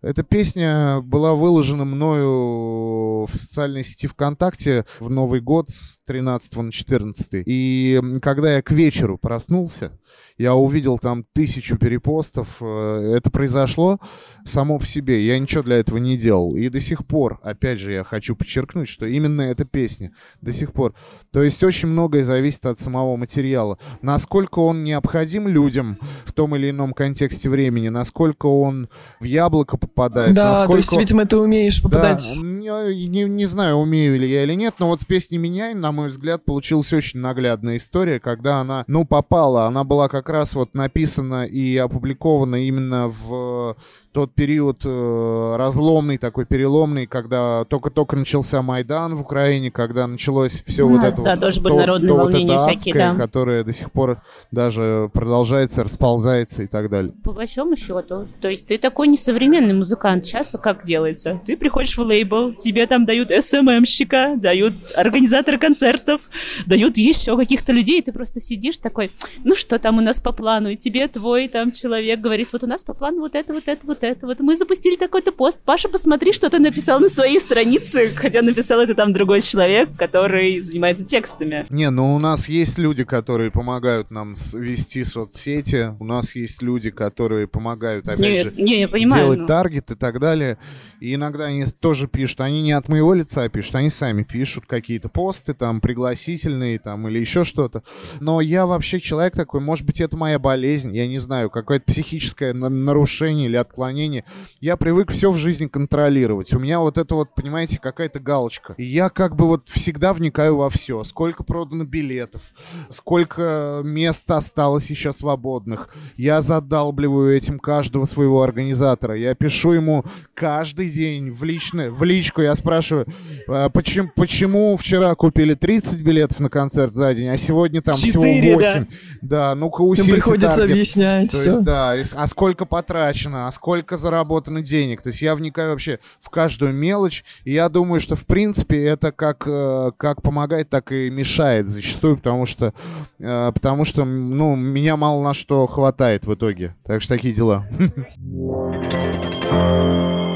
Эта 0.00 0.22
песня 0.22 1.00
была 1.00 1.34
выложена 1.34 1.84
мною 1.84 3.26
в 3.26 3.30
социальной 3.34 3.82
сети 3.82 4.06
ВКонтакте 4.06 4.84
в 5.00 5.10
Новый 5.10 5.40
год 5.40 5.70
с 5.70 6.00
13 6.06 6.56
на 6.56 6.70
14. 6.70 7.42
И 7.44 8.00
когда 8.22 8.54
я 8.54 8.62
к 8.62 8.70
вечеру 8.70 9.18
проснулся, 9.18 9.98
я 10.38 10.54
увидел 10.54 10.98
там 10.98 11.24
тысячу 11.32 11.76
перепостов. 11.76 12.48
Э, 12.60 13.14
Это 13.16 13.30
произошло 13.30 13.98
само 14.44 14.78
по 14.78 14.86
себе. 14.86 15.26
Я 15.26 15.36
ничего 15.38 15.64
для 15.64 15.76
этого 15.76 15.98
не 15.98 16.16
делал. 16.16 16.54
И 16.54 16.68
до 16.68 16.80
сих 16.80 17.04
пор, 17.04 17.40
опять 17.42 17.80
же, 17.80 17.92
я 17.92 18.04
хочу 18.04 18.36
подчеркнуть, 18.36 18.88
что 18.88 19.04
именно 19.04 19.42
эта 19.42 19.64
песня 19.64 20.12
до 20.40 20.52
сих 20.52 20.72
пор. 20.72 20.94
То 21.32 21.42
есть 21.42 21.62
очень 21.64 21.88
многое 21.88 22.22
зависит 22.22 22.66
от 22.66 22.78
самого 22.78 23.16
материала. 23.16 23.78
Насколько 24.00 24.60
он 24.60 24.84
необходим 24.84 25.48
людям 25.48 25.98
в 26.24 26.32
том 26.32 26.54
или 26.54 26.70
ином 26.70 26.92
контексте 26.92 27.50
времени, 27.50 27.88
насколько 27.88 28.46
он 28.46 28.88
в 29.18 29.24
яблоко 29.24 29.76
попадает, 29.88 30.34
Да, 30.34 30.50
насколько... 30.50 30.72
то 30.72 30.78
есть, 30.78 30.96
видимо, 30.96 31.26
ты 31.26 31.36
умеешь 31.36 31.82
попадать. 31.82 32.30
Да, 32.36 32.42
не, 32.42 33.08
не- 33.08 33.24
не 33.24 33.46
знаю, 33.46 33.76
умею 33.76 34.18
ли 34.18 34.28
я 34.30 34.44
или 34.44 34.54
нет, 34.54 34.74
но 34.78 34.88
вот 34.88 35.00
с 35.00 35.04
песней 35.04 35.38
«Меняй», 35.38 35.74
на 35.74 35.90
мой 35.92 36.08
взгляд, 36.08 36.44
получилась 36.44 36.92
очень 36.92 37.20
наглядная 37.20 37.76
история, 37.78 38.20
когда 38.20 38.60
она, 38.60 38.84
ну, 38.86 39.04
попала. 39.04 39.66
Она 39.66 39.84
была 39.84 40.08
как 40.08 40.28
раз 40.28 40.54
вот 40.54 40.74
написана 40.74 41.44
и 41.44 41.76
опубликована 41.76 42.56
именно 42.66 43.08
в 43.08 43.76
тот 44.18 44.34
период 44.34 44.82
э, 44.84 45.54
разломный, 45.56 46.18
такой 46.18 46.44
переломный, 46.44 47.06
когда 47.06 47.64
только-только 47.66 48.16
начался 48.16 48.62
Майдан 48.62 49.14
в 49.14 49.20
Украине, 49.20 49.70
когда 49.70 50.08
началось 50.08 50.64
все 50.66 50.82
У 50.82 50.88
вот 50.88 50.96
нас, 50.96 51.14
это 51.14 51.22
да, 51.22 51.30
вот, 51.34 51.40
тоже 51.40 51.60
были 51.60 51.74
то- 51.74 51.78
народные 51.78 52.08
то 52.08 52.14
вот 52.14 52.24
волнения 52.24 52.54
это 52.56 52.58
всякие, 52.58 52.94
адское, 52.94 53.12
да. 53.12 53.16
которое 53.16 53.62
до 53.62 53.72
сих 53.72 53.92
пор 53.92 54.20
даже 54.50 55.08
продолжается, 55.12 55.84
расползается 55.84 56.64
и 56.64 56.66
так 56.66 56.90
далее. 56.90 57.12
По 57.22 57.30
большому 57.30 57.76
счету. 57.76 58.26
То 58.40 58.48
есть 58.48 58.66
ты 58.66 58.76
такой 58.78 59.06
несовременный 59.06 59.74
музыкант. 59.74 60.26
Сейчас 60.26 60.56
как 60.60 60.82
делается? 60.82 61.40
Ты 61.46 61.56
приходишь 61.56 61.96
в 61.96 62.00
лейбл, 62.00 62.54
тебе 62.54 62.88
там 62.88 63.06
дают 63.06 63.30
СММщика, 63.30 64.34
дают 64.36 64.74
организатора 64.96 65.58
концертов, 65.58 66.28
дают 66.66 66.96
еще 66.96 67.36
каких-то 67.36 67.72
людей, 67.72 68.00
и 68.00 68.02
ты 68.02 68.10
просто 68.10 68.40
сидишь 68.40 68.78
такой, 68.78 69.12
ну 69.44 69.54
что 69.54 69.78
там 69.78 69.98
у 69.98 70.00
нас 70.00 70.20
по 70.20 70.32
плану? 70.32 70.70
И 70.70 70.76
тебе 70.76 71.06
твой 71.06 71.46
там 71.46 71.70
человек 71.70 72.18
говорит, 72.18 72.48
вот 72.50 72.64
у 72.64 72.66
нас 72.66 72.82
по 72.82 72.94
плану 72.94 73.20
вот 73.20 73.36
это, 73.36 73.52
вот 73.52 73.68
это, 73.68 73.86
вот 73.86 73.98
это. 74.02 74.07
Вот 74.22 74.40
мы 74.40 74.56
запустили 74.56 74.94
такой-то 74.96 75.32
пост. 75.32 75.58
Паша, 75.64 75.88
посмотри, 75.88 76.32
что 76.32 76.50
ты 76.50 76.58
написал 76.58 77.00
на 77.00 77.08
своей 77.08 77.38
странице, 77.40 78.08
хотя 78.14 78.42
написал 78.42 78.80
это 78.80 78.94
там 78.94 79.12
другой 79.12 79.40
человек, 79.40 79.90
который 79.96 80.60
занимается 80.60 81.06
текстами. 81.06 81.66
Не, 81.70 81.90
ну 81.90 82.14
у 82.14 82.18
нас 82.18 82.48
есть 82.48 82.78
люди, 82.78 83.04
которые 83.04 83.50
помогают 83.50 84.10
нам 84.10 84.34
вести 84.54 85.04
соцсети. 85.04 85.94
У 85.98 86.04
нас 86.04 86.34
есть 86.34 86.62
люди, 86.62 86.90
которые 86.90 87.46
помогают, 87.48 88.06
опять 88.06 88.18
Не, 88.18 88.42
же, 88.42 88.52
не, 88.56 88.80
я 88.80 88.88
понимаю. 88.88 89.22
делать 89.22 89.38
ну. 89.40 89.46
таргет 89.46 89.90
и 89.90 89.94
так 89.94 90.20
далее. 90.20 90.58
И 91.00 91.14
иногда 91.14 91.44
они 91.44 91.64
тоже 91.64 92.08
пишут, 92.08 92.40
они 92.40 92.62
не 92.62 92.72
от 92.72 92.88
моего 92.88 93.14
лица 93.14 93.48
пишут, 93.48 93.76
они 93.76 93.90
сами 93.90 94.22
пишут 94.22 94.66
какие-то 94.66 95.08
посты 95.08 95.54
там 95.54 95.80
пригласительные 95.80 96.78
там 96.78 97.08
или 97.08 97.18
еще 97.18 97.44
что-то. 97.44 97.82
Но 98.20 98.40
я 98.40 98.66
вообще 98.66 99.00
человек 99.00 99.34
такой, 99.34 99.60
может 99.60 99.86
быть, 99.86 100.00
это 100.00 100.16
моя 100.16 100.38
болезнь, 100.38 100.94
я 100.96 101.06
не 101.06 101.18
знаю, 101.18 101.50
какое-то 101.50 101.84
психическое 101.86 102.52
на- 102.52 102.68
нарушение 102.68 103.46
или 103.46 103.56
отклонение. 103.56 104.24
Я 104.60 104.76
привык 104.76 105.12
все 105.12 105.30
в 105.30 105.36
жизни 105.36 105.66
контролировать. 105.66 106.52
У 106.52 106.58
меня 106.58 106.80
вот 106.80 106.98
это 106.98 107.14
вот, 107.14 107.34
понимаете, 107.34 107.78
какая-то 107.78 108.18
галочка. 108.18 108.74
И 108.76 108.84
я 108.84 109.08
как 109.08 109.36
бы 109.36 109.46
вот 109.46 109.68
всегда 109.68 110.12
вникаю 110.12 110.56
во 110.56 110.68
все. 110.68 111.04
Сколько 111.04 111.44
продано 111.44 111.84
билетов, 111.84 112.42
сколько 112.90 113.82
мест 113.84 114.30
осталось 114.30 114.90
еще 114.90 115.12
свободных. 115.12 115.90
Я 116.16 116.40
задалбливаю 116.40 117.36
этим 117.36 117.58
каждого 117.58 118.04
своего 118.04 118.42
организатора. 118.42 119.16
Я 119.16 119.34
пишу 119.34 119.72
ему 119.72 120.04
каждый 120.34 120.87
день 120.90 121.30
в, 121.30 121.44
личное, 121.44 121.90
в 121.90 122.02
личку. 122.04 122.42
Я 122.42 122.54
спрашиваю, 122.54 123.06
«А 123.46 123.68
почему, 123.68 124.10
почему 124.14 124.76
вчера 124.76 125.14
купили 125.14 125.54
30 125.54 126.00
билетов 126.02 126.40
на 126.40 126.48
концерт 126.48 126.94
за 126.94 127.14
день, 127.14 127.28
а 127.28 127.36
сегодня 127.36 127.82
там 127.82 127.94
Четыре, 127.94 128.10
всего 128.10 128.60
да. 128.60 128.72
8? 128.72 128.86
Да, 129.22 129.54
ну-ка 129.54 129.82
Им 129.82 129.88
усильте 129.90 130.12
приходится 130.12 130.56
таргет. 130.56 130.72
объяснять 130.72 131.30
То 131.30 131.36
все. 131.36 131.50
есть, 131.50 131.62
да, 131.62 131.94
а 132.14 132.26
сколько 132.26 132.66
потрачено, 132.66 133.48
а 133.48 133.52
сколько 133.52 133.96
заработано 133.96 134.62
денег. 134.62 135.02
То 135.02 135.08
есть 135.08 135.22
я 135.22 135.34
вникаю 135.34 135.70
вообще 135.70 135.98
в 136.20 136.30
каждую 136.30 136.72
мелочь, 136.72 137.24
и 137.44 137.52
я 137.52 137.68
думаю, 137.68 138.00
что 138.00 138.16
в 138.16 138.26
принципе 138.26 138.82
это 138.84 139.12
как, 139.12 139.44
э, 139.46 139.92
как 139.96 140.22
помогает, 140.22 140.70
так 140.70 140.92
и 140.92 141.10
мешает 141.10 141.68
зачастую, 141.68 142.16
потому 142.16 142.46
что, 142.46 142.72
э, 143.18 143.52
потому 143.52 143.84
что, 143.84 144.04
ну, 144.04 144.56
меня 144.56 144.96
мало 144.96 145.22
на 145.22 145.34
что 145.34 145.66
хватает 145.66 146.26
в 146.26 146.34
итоге. 146.34 146.74
Так 146.84 147.02
что 147.02 147.14
такие 147.14 147.34
дела. 147.34 147.66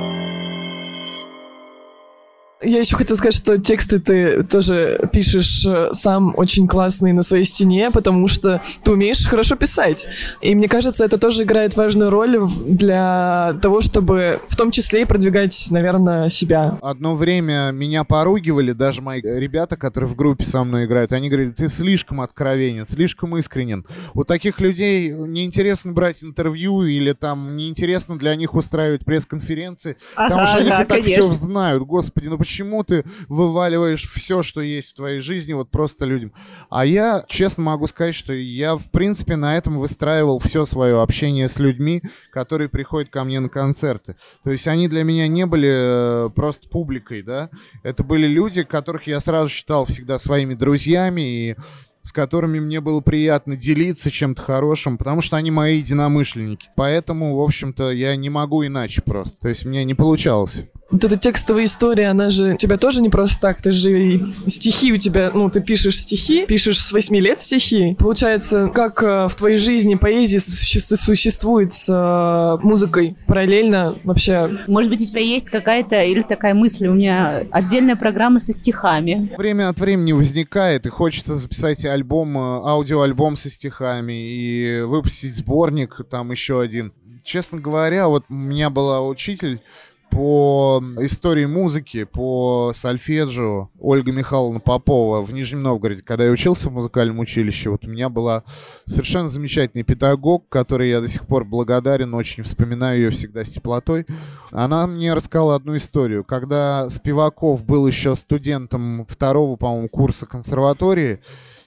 Я 2.63 2.81
еще 2.81 2.97
хотела 2.97 3.17
сказать, 3.17 3.35
что 3.35 3.59
тексты 3.59 3.99
ты 3.99 4.43
тоже 4.45 5.09
пишешь 5.13 5.65
э, 5.67 5.91
сам 5.93 6.33
очень 6.37 6.69
классные 6.69 7.13
на 7.13 7.23
своей 7.23 7.45
стене, 7.45 7.91
потому 7.91 8.29
что 8.29 8.61
ты 8.85 8.93
умеешь 8.93 9.27
хорошо 9.27 9.57
писать. 9.57 10.07
И 10.41 10.55
мне 10.55 10.69
кажется, 10.69 11.05
это 11.05 11.19
тоже 11.19 11.43
играет 11.43 11.77
важную 11.77 12.11
роль 12.11 12.39
для 12.67 13.57
того, 13.61 13.81
чтобы 13.81 14.41
в 14.49 14.57
том 14.57 14.71
числе 14.71 15.03
и 15.03 15.05
продвигать, 15.05 15.67
наверное, 15.71 16.29
себя. 16.29 16.79
Одно 16.83 17.15
время 17.17 17.71
меня 17.73 18.05
поругивали, 18.05 18.73
даже 18.73 19.03
мои 19.03 19.21
ребята, 19.21 19.77
которые 19.77 20.09
в 20.09 20.15
группе 20.15 20.45
со 20.45 20.63
мной 20.63 20.85
играют, 20.85 21.13
они 21.13 21.29
говорят, 21.29 21.57
ты 21.57 21.69
слишком 21.69 22.21
откровенен, 22.21 22.87
слишком 22.87 23.37
искренен. 23.37 23.85
У 24.15 24.25
таких 24.25 24.61
людей 24.61 25.11
неинтересно 25.11 25.93
брать 25.93 26.23
интервью 26.23 26.83
или 26.83 27.13
там 27.13 27.57
неинтересно 27.57 28.19
для 28.19 28.35
них 28.37 28.55
устраивать 28.55 29.05
пресс-конференции, 29.05 29.97
потому 30.15 30.43
Ага, 30.43 30.47
что 30.47 30.59
они 30.59 30.71
ага, 30.71 30.83
и 30.83 30.87
так 30.87 31.05
все 31.05 31.23
знают. 31.23 31.83
Господи, 31.83 32.29
ну 32.29 32.39
почему 32.39 32.52
ты 32.85 33.05
вываливаешь 33.29 34.09
все, 34.09 34.43
что 34.43 34.61
есть 34.61 34.93
в 34.93 34.97
твоей 34.97 35.21
жизни, 35.21 35.53
вот 35.53 35.71
просто 35.71 36.05
людям? 36.05 36.33
А 36.71 36.85
я, 36.85 37.25
честно 37.29 37.65
могу 37.65 37.87
сказать, 37.87 38.15
что 38.15 38.33
я, 38.33 38.77
в 38.77 38.91
принципе, 38.91 39.37
на 39.37 39.57
этом 39.57 39.79
выстраивал 39.79 40.39
все 40.39 40.67
свое 40.67 41.01
общение 41.01 41.49
с 41.49 41.59
людьми, 41.59 42.03
которые 42.31 42.69
приходят 42.69 43.11
ко 43.11 43.25
мне 43.25 43.41
на 43.41 43.49
концерты. 43.49 44.17
То 44.45 44.51
есть 44.51 44.67
они 44.69 44.89
для 44.89 45.05
меня 45.05 45.29
не 45.29 45.47
были 45.47 46.27
э, 46.27 46.31
просто 46.35 46.69
публикой, 46.69 47.23
да. 47.23 47.51
Это 47.83 48.05
были 48.05 48.27
люди, 48.27 48.63
которых 48.63 49.07
я 49.07 49.21
сразу 49.21 49.49
считал 49.49 49.85
всегда 49.85 50.19
своими 50.19 50.55
друзьями 50.55 51.21
и 51.21 51.57
с 52.03 52.13
которыми 52.13 52.59
мне 52.59 52.81
было 52.81 53.01
приятно 53.01 53.57
делиться 53.57 54.11
чем-то 54.11 54.43
хорошим, 54.43 54.99
потому 54.99 55.21
что 55.21 55.37
они 55.37 55.51
мои 55.51 55.79
единомышленники. 55.79 56.69
Поэтому, 56.77 57.37
в 57.37 57.41
общем-то, 57.41 57.93
я 57.93 58.17
не 58.17 58.29
могу 58.29 58.67
иначе 58.67 59.03
просто. 59.03 59.43
То 59.43 59.49
есть 59.49 59.65
мне 59.65 59.85
не 59.85 59.95
получалось. 59.95 60.65
Вот 60.93 61.03
эта 61.05 61.17
текстовая 61.17 61.65
история, 61.65 62.09
она 62.09 62.29
же 62.29 62.53
у 62.53 62.57
тебя 62.59 62.77
тоже 62.77 63.01
не 63.01 63.09
просто 63.09 63.41
так. 63.41 63.63
Ты 63.63 63.73
же 63.73 63.99
и 63.99 64.23
стихи 64.47 64.93
у 64.93 64.99
тебя, 64.99 65.31
ну, 65.33 65.49
ты 65.49 65.63
пишешь 65.63 65.97
стихи, 65.99 66.45
пишешь 66.45 66.79
с 66.81 66.93
8 66.93 67.17
лет 67.17 67.41
стихи. 67.41 67.97
Получается, 67.99 68.71
как 68.75 69.03
э, 69.03 69.29
в 69.29 69.35
твоей 69.35 69.57
жизни 69.57 69.95
поэзия 69.95 70.37
суще- 70.39 70.81
существует 70.81 71.73
с 71.73 71.89
э, 71.89 72.59
музыкой 72.63 73.17
параллельно 73.27 73.97
вообще? 74.05 74.51
Может 74.67 74.91
быть, 74.91 75.01
у 75.01 75.07
тебя 75.07 75.23
есть 75.23 75.49
какая-то 75.49 76.03
или 76.05 76.21
такая 76.21 76.53
мысль, 76.53 76.87
у 76.89 76.93
меня 76.93 77.43
отдельная 77.51 77.97
программа 77.97 78.39
со 78.39 78.53
стихами. 78.53 79.33
Время 79.39 79.71
от 79.71 79.81
времени 79.81 80.13
возникает, 80.13 80.85
и 80.85 80.91
хочется 80.91 81.37
записать 81.37 81.87
альбом, 81.87 82.37
э, 82.37 82.41
аудиоальбом 82.69 83.37
со 83.37 83.49
стихами 83.49 84.13
и 84.13 84.83
выпустить 84.83 85.35
сборник, 85.37 86.03
там 86.11 86.31
еще 86.33 86.61
один. 86.61 86.93
Честно 87.23 87.59
говоря, 87.61 88.09
вот 88.09 88.25
у 88.29 88.35
меня 88.35 88.69
была 88.69 89.01
учитель 89.01 89.63
по 90.13 90.83
истории 91.01 91.47
музыки, 91.47 92.05
по 92.05 92.73
сольфеджио 92.75 93.71
Ольга 93.81 94.13
Михайловна 94.13 94.61
Попова 94.61 95.25
в 95.25 95.33
Нижнем 95.33 95.63
Новгороде. 95.63 96.03
Когда 96.03 96.27
я 96.27 96.31
учился 96.31 96.69
в 96.69 96.73
музыкальном 96.75 97.19
училище, 97.19 97.71
вот 97.71 97.87
у 97.87 97.89
меня 97.89 98.11
была 98.11 98.45
совершенно 98.85 99.31
замечательный 99.31 99.85
педагог, 99.85 100.51
которой 100.51 100.91
я 100.91 101.01
до 101.01 101.09
сих 101.09 101.27
пор 101.27 101.47
благодарен, 101.47 102.13
очень 102.13 102.43
вспоминаю 102.43 103.01
ее 103.01 103.11
всегда 103.11 103.43
с 103.43 103.49
теплотой. 103.49 104.05
Она 104.51 104.87
мне 104.87 105.15
рассказала 105.15 105.55
одну 105.55 105.77
историю. 105.77 106.25
Когда 106.25 106.91
Спиваков 106.91 107.65
был 107.65 107.87
еще 107.87 108.15
студентом 108.15 109.07
второго, 109.09 109.57
по-моему, 109.57 109.89
курса 109.89 110.27
консерватории, 110.27 111.21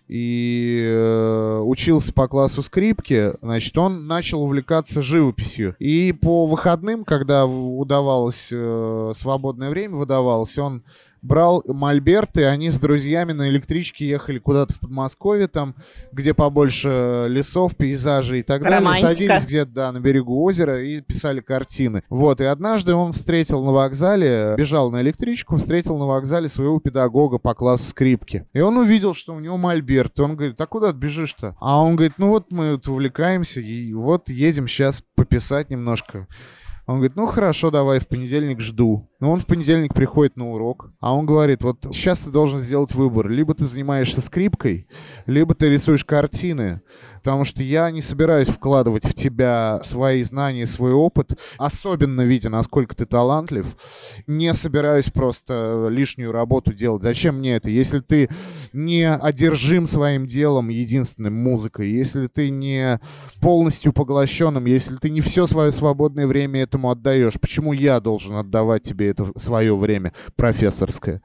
и 0.08 0.84
э, 0.86 1.60
учился 1.64 2.14
по 2.14 2.28
классу 2.28 2.62
скрипки, 2.62 3.32
значит, 3.42 3.78
он 3.78 4.08
начал 4.08 4.44
увлекаться 4.44 5.02
живописью. 5.02 5.76
И 5.80 6.14
по 6.14 6.46
выходным, 6.46 7.06
когда 7.06 7.46
удавалось, 7.46 8.50
э, 8.52 9.12
свободное 9.16 9.70
время 9.70 9.96
выдавалось, 9.96 10.58
он 10.58 10.84
брал 11.22 11.64
мольберт, 11.66 12.38
и 12.38 12.44
они 12.44 12.70
с 12.70 12.80
друзьями 12.80 13.32
на 13.32 13.50
электричке 13.50 14.08
ехали 14.08 14.40
куда-то 14.40 14.74
в 14.74 14.80
Подмосковье, 14.80 15.48
там, 15.48 15.76
где 16.12 16.34
побольше 16.34 17.26
лесов, 17.30 17.76
пейзажей 17.76 18.42
и 18.42 18.44
так 18.44 18.64
Романтика. 18.64 19.08
далее. 19.08 19.16
Садились 19.16 19.46
где-то, 19.46 19.72
да, 19.72 19.92
на 19.92 20.00
берегу 20.00 20.44
озера 20.44 20.84
и 20.84 21.02
писали 21.02 21.40
картины. 21.40 22.04
Вот, 22.10 22.42
и 22.42 22.46
однажды 22.46 22.94
он 22.94 23.14
встретил 23.14 23.64
на 23.64 23.72
вокзале, 23.72 24.56
бежал 24.58 24.92
на 24.92 25.02
электричку, 25.02 25.58
встретил 25.58 25.98
на 25.98 26.06
вокзале 26.06 26.48
своего 26.48 26.80
педагога 26.80 27.40
по 27.40 27.54
классу 27.54 27.90
скрипки. 27.90 28.46
И 28.54 28.60
он 28.60 28.78
увидел, 28.78 29.14
что 29.14 29.34
у 29.34 29.40
него 29.40 29.58
мольберт. 29.58 30.20
И 30.20 30.22
он 30.22 30.36
говорит, 30.36 30.60
а 30.60 30.66
куда 30.66 30.92
ты 30.92 30.98
бежишь-то? 30.98 31.56
А 31.60 31.82
он 31.82 31.96
говорит, 31.96 32.14
ну 32.18 32.30
вот 32.30 32.52
мы 32.52 32.72
вот 32.72 32.88
увлекаемся, 32.88 33.62
и 33.62 33.94
вот 33.94 34.30
едем 34.30 34.68
сейчас 34.68 35.04
пописать 35.16 35.70
немножко. 35.70 36.28
Он 36.86 36.96
говорит, 36.96 37.16
ну 37.16 37.26
хорошо, 37.26 37.72
давай, 37.72 38.00
в 38.00 38.08
понедельник 38.08 38.60
жду. 38.60 39.10
Но 39.20 39.32
он 39.32 39.40
в 39.40 39.48
понедельник 39.48 39.94
приходит 39.94 40.38
на 40.38 40.52
урок, 40.52 40.92
а 41.00 41.16
он 41.16 41.26
говорит, 41.26 41.64
вот 41.64 41.80
сейчас 41.92 42.22
ты 42.22 42.30
должен 42.30 42.60
сделать 42.60 42.94
выбор. 42.94 43.28
Либо 43.28 43.56
ты 43.56 43.66
занимаешься 43.66 44.22
скрипкой, 44.22 44.88
либо 45.26 45.56
ты 45.56 45.70
рисуешь 45.70 46.06
картины. 46.06 46.82
Потому 47.26 47.44
что 47.44 47.64
я 47.64 47.90
не 47.90 48.04
собираюсь 48.04 48.50
вкладывать 48.50 49.04
в 49.04 49.16
тебя 49.16 49.80
свои 49.84 50.22
знания, 50.22 50.68
свой 50.68 50.94
опыт, 50.94 51.36
особенно 51.58 52.22
видя, 52.22 52.52
насколько 52.52 52.96
ты 52.96 53.08
талантлив. 53.08 53.76
Не 54.28 54.54
собираюсь 54.54 55.10
просто 55.10 55.88
лишнюю 55.90 56.32
работу 56.32 56.72
делать. 56.72 57.02
Зачем 57.02 57.40
мне 57.40 57.56
это? 57.56 57.72
Если 57.72 57.98
ты 57.98 58.30
не 58.74 59.12
одержим 59.12 59.88
своим 59.88 60.28
делом, 60.28 60.70
единственным 60.70 61.34
музыкой, 61.34 61.90
если 61.90 62.28
ты 62.28 62.52
не 62.52 63.00
полностью 63.42 63.92
поглощенным, 63.92 64.66
если 64.66 64.98
ты 64.98 65.10
не 65.10 65.22
все 65.22 65.48
свое 65.48 65.72
свободное 65.72 66.28
время 66.28 66.62
этому 66.62 66.92
отдаешь, 66.92 67.40
почему 67.42 67.74
я 67.74 68.00
должен 68.00 68.36
отдавать 68.36 68.84
тебе 68.84 69.10
это 69.10 69.28
свое 69.36 69.76
время 69.76 70.14
профессорское? 70.36 71.24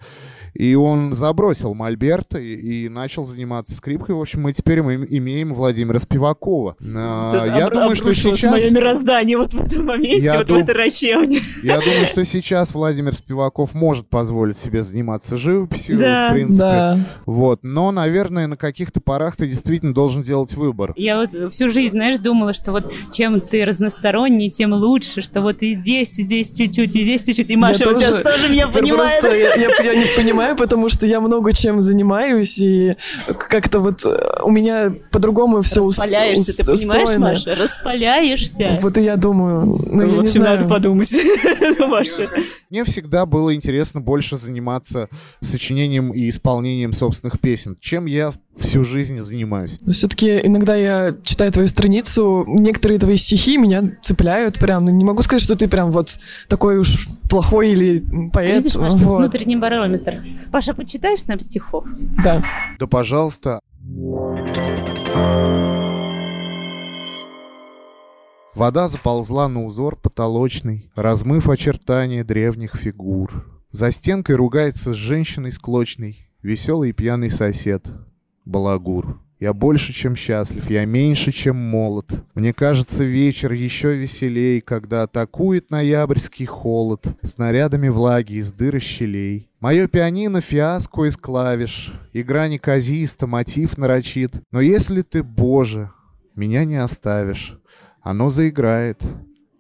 И 0.54 0.74
он 0.74 1.14
забросил 1.14 1.74
Мольберт 1.74 2.34
и, 2.36 2.84
и 2.84 2.88
начал 2.88 3.24
заниматься 3.24 3.74
скрипкой. 3.74 4.14
В 4.14 4.20
общем, 4.20 4.42
мы 4.42 4.52
теперь 4.52 4.82
мы 4.82 5.06
имеем 5.08 5.54
Владимира 5.54 5.98
Спивакова. 5.98 6.76
А, 6.80 7.28
Сейчас 7.30 7.46
я 7.46 7.66
обр- 7.68 7.74
думаю, 7.74 7.94
что 7.94 8.12
сейчас... 8.14 8.50
мое 8.50 8.70
мироздание 8.70 9.36
вот 9.38 9.54
в 9.54 9.60
этом 9.60 9.86
моменте, 9.86 10.24
Я 10.24 10.38
вот 10.38 10.46
дум- 10.48 10.58
в 10.58 10.62
этой 10.64 10.74
рачевне. 10.74 11.40
Я 11.62 11.78
думаю, 11.80 12.06
что 12.06 12.24
сейчас 12.24 12.74
Владимир 12.74 13.14
Спиваков 13.14 13.74
может 13.74 14.08
позволить 14.08 14.56
себе 14.56 14.82
заниматься 14.82 15.36
живописью, 15.36 15.98
Да. 15.98 16.28
в 16.28 16.32
принципе. 16.32 16.58
Да. 16.64 16.98
Вот. 17.26 17.60
Но, 17.62 17.90
наверное, 17.92 18.46
на 18.46 18.56
каких-то 18.56 19.00
порах 19.00 19.36
ты 19.36 19.46
действительно 19.46 19.94
должен 19.94 20.22
делать 20.22 20.54
выбор. 20.54 20.92
Я 20.96 21.18
вот 21.20 21.30
всю 21.52 21.68
жизнь, 21.68 21.90
знаешь, 21.92 22.18
думала, 22.18 22.52
что 22.52 22.72
вот 22.72 22.92
чем 23.12 23.40
ты 23.40 23.64
разносторонний, 23.64 24.50
тем 24.50 24.72
лучше, 24.72 25.22
что 25.22 25.42
вот 25.42 25.62
и 25.62 25.74
здесь, 25.74 26.18
и 26.18 26.22
здесь 26.22 26.52
чуть-чуть, 26.56 26.96
и 26.96 27.02
здесь 27.02 27.22
чуть-чуть. 27.24 27.50
И 27.50 27.56
Маша 27.56 27.84
вот 27.84 27.94
тоже- 27.94 28.06
сейчас 28.06 28.22
тоже 28.22 28.48
меня 28.48 28.66
Просто 28.66 28.80
понимает. 28.80 29.24
я, 29.24 29.54
я- 29.54 29.92
я 29.92 29.94
не 30.00 30.06
понимаю, 30.16 30.39
потому 30.56 30.88
что 30.88 31.06
я 31.06 31.20
много 31.20 31.52
чем 31.52 31.80
занимаюсь, 31.80 32.58
и 32.58 32.96
как-то 33.26 33.80
вот 33.80 34.04
э, 34.04 34.40
у 34.42 34.50
меня 34.50 34.92
по-другому 35.10 35.62
все 35.62 35.86
Распаляешься, 35.86 36.56
ты 36.56 36.64
понимаешь, 36.64 37.18
Маша? 37.18 37.54
Распаляешься. 37.54 38.78
Вот 38.80 38.98
и 38.98 39.02
я 39.02 39.16
думаю, 39.16 39.66
ну, 39.66 40.02
я 40.02 40.08
в 40.08 40.22
не 40.22 40.28
знаю. 40.28 40.56
надо 40.56 40.68
подумать, 40.68 41.12
Маша. 41.78 42.30
Мне 42.68 42.84
всегда 42.84 43.26
было 43.26 43.54
интересно 43.54 44.00
больше 44.00 44.36
заниматься 44.36 45.08
сочинением 45.40 46.12
и 46.12 46.28
исполнением 46.28 46.92
собственных 46.92 47.40
песен, 47.40 47.76
чем 47.80 48.06
я 48.06 48.32
всю 48.60 48.84
жизнь 48.84 49.18
занимаюсь. 49.20 49.78
Но 49.80 49.92
все-таки 49.92 50.40
иногда 50.44 50.76
я 50.76 51.16
читаю 51.24 51.50
твою 51.52 51.68
страницу, 51.68 52.44
некоторые 52.46 52.98
твои 53.00 53.16
стихи 53.16 53.56
меня 53.56 53.96
цепляют 54.02 54.58
прям. 54.58 54.84
Ну, 54.84 54.90
не 54.90 55.04
могу 55.04 55.22
сказать, 55.22 55.42
что 55.42 55.56
ты 55.56 55.68
прям 55.68 55.90
вот 55.90 56.16
такой 56.48 56.78
уж 56.78 57.08
плохой 57.28 57.70
или 57.70 58.04
поэт. 58.30 58.58
Видишь, 58.62 58.72
тут 58.72 59.02
Вот. 59.02 59.18
внутренний 59.18 59.56
барометр. 59.56 60.22
Паша, 60.50 60.74
почитаешь 60.74 61.24
нам 61.26 61.40
стихов? 61.40 61.86
Да. 62.22 62.44
Да, 62.78 62.86
пожалуйста. 62.86 63.60
Вода 68.54 68.88
заползла 68.88 69.48
на 69.48 69.64
узор 69.64 69.96
потолочный, 69.96 70.90
размыв 70.94 71.48
очертания 71.48 72.24
древних 72.24 72.74
фигур. 72.74 73.46
За 73.70 73.90
стенкой 73.92 74.34
ругается 74.34 74.92
с 74.92 74.96
женщиной 74.96 75.52
склочной, 75.52 76.28
веселый 76.42 76.90
и 76.90 76.92
пьяный 76.92 77.30
сосед. 77.30 77.86
Балагур. 78.44 79.20
Я 79.40 79.54
больше, 79.54 79.94
чем 79.94 80.16
счастлив, 80.16 80.68
я 80.68 80.84
меньше, 80.84 81.32
чем 81.32 81.56
молод. 81.56 82.06
Мне 82.34 82.52
кажется, 82.52 83.04
вечер 83.04 83.52
еще 83.52 83.94
веселей, 83.94 84.60
когда 84.60 85.04
атакует 85.04 85.70
ноябрьский 85.70 86.44
холод 86.44 87.06
снарядами 87.22 87.88
влаги 87.88 88.34
из 88.34 88.52
дыр 88.52 88.76
и 88.76 88.80
щелей. 88.80 89.48
Мое 89.58 89.88
пианино— 89.88 90.40
фиаско 90.42 91.06
из 91.06 91.16
клавиш, 91.16 91.92
игра 92.12 92.48
неказиста, 92.48 93.26
мотив 93.26 93.78
нарочит. 93.78 94.42
Но 94.52 94.60
если 94.60 95.00
ты, 95.00 95.22
Боже, 95.22 95.90
меня 96.34 96.66
не 96.66 96.76
оставишь, 96.76 97.58
оно 98.02 98.28
заиграет, 98.28 99.02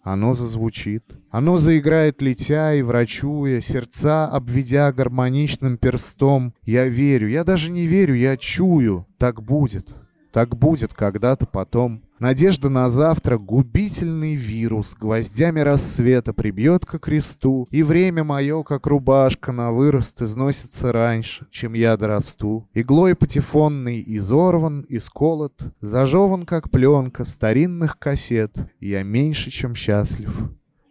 оно 0.02 0.32
зазвучит. 0.34 1.04
Оно 1.30 1.58
заиграет, 1.58 2.22
летя 2.22 2.74
и 2.74 2.82
врачуя, 2.82 3.60
сердца 3.60 4.26
обведя 4.26 4.92
гармоничным 4.92 5.76
перстом. 5.76 6.54
Я 6.64 6.86
верю, 6.86 7.28
я 7.28 7.44
даже 7.44 7.70
не 7.70 7.86
верю, 7.86 8.14
я 8.14 8.36
чую. 8.36 9.06
Так 9.18 9.42
будет, 9.42 9.94
так 10.32 10.56
будет 10.56 10.94
когда-то 10.94 11.46
потом. 11.46 12.02
Надежда 12.20 12.68
на 12.68 12.90
завтра— 12.90 13.38
губительный 13.38 14.34
вирус, 14.34 14.94
гвоздями 14.94 15.60
рассвета 15.60 16.34
прибьет 16.34 16.84
ко 16.84 16.98
кресту, 16.98 17.66
и 17.70 17.82
время 17.82 18.24
мое, 18.24 18.62
как 18.62 18.86
рубашка 18.86 19.52
на 19.52 19.72
вырост, 19.72 20.20
износится 20.20 20.92
раньше, 20.92 21.46
чем 21.50 21.72
я 21.72 21.96
дорасту. 21.96 22.68
Иглой 22.74 23.14
патефонный 23.14 24.04
изорван, 24.06 24.84
исколот, 24.90 25.62
зажеван, 25.80 26.44
как 26.44 26.70
пленка 26.70 27.24
старинных 27.24 27.98
кассет. 27.98 28.54
Я 28.80 29.02
меньше, 29.02 29.50
чем 29.50 29.74
счастлив, 29.74 30.30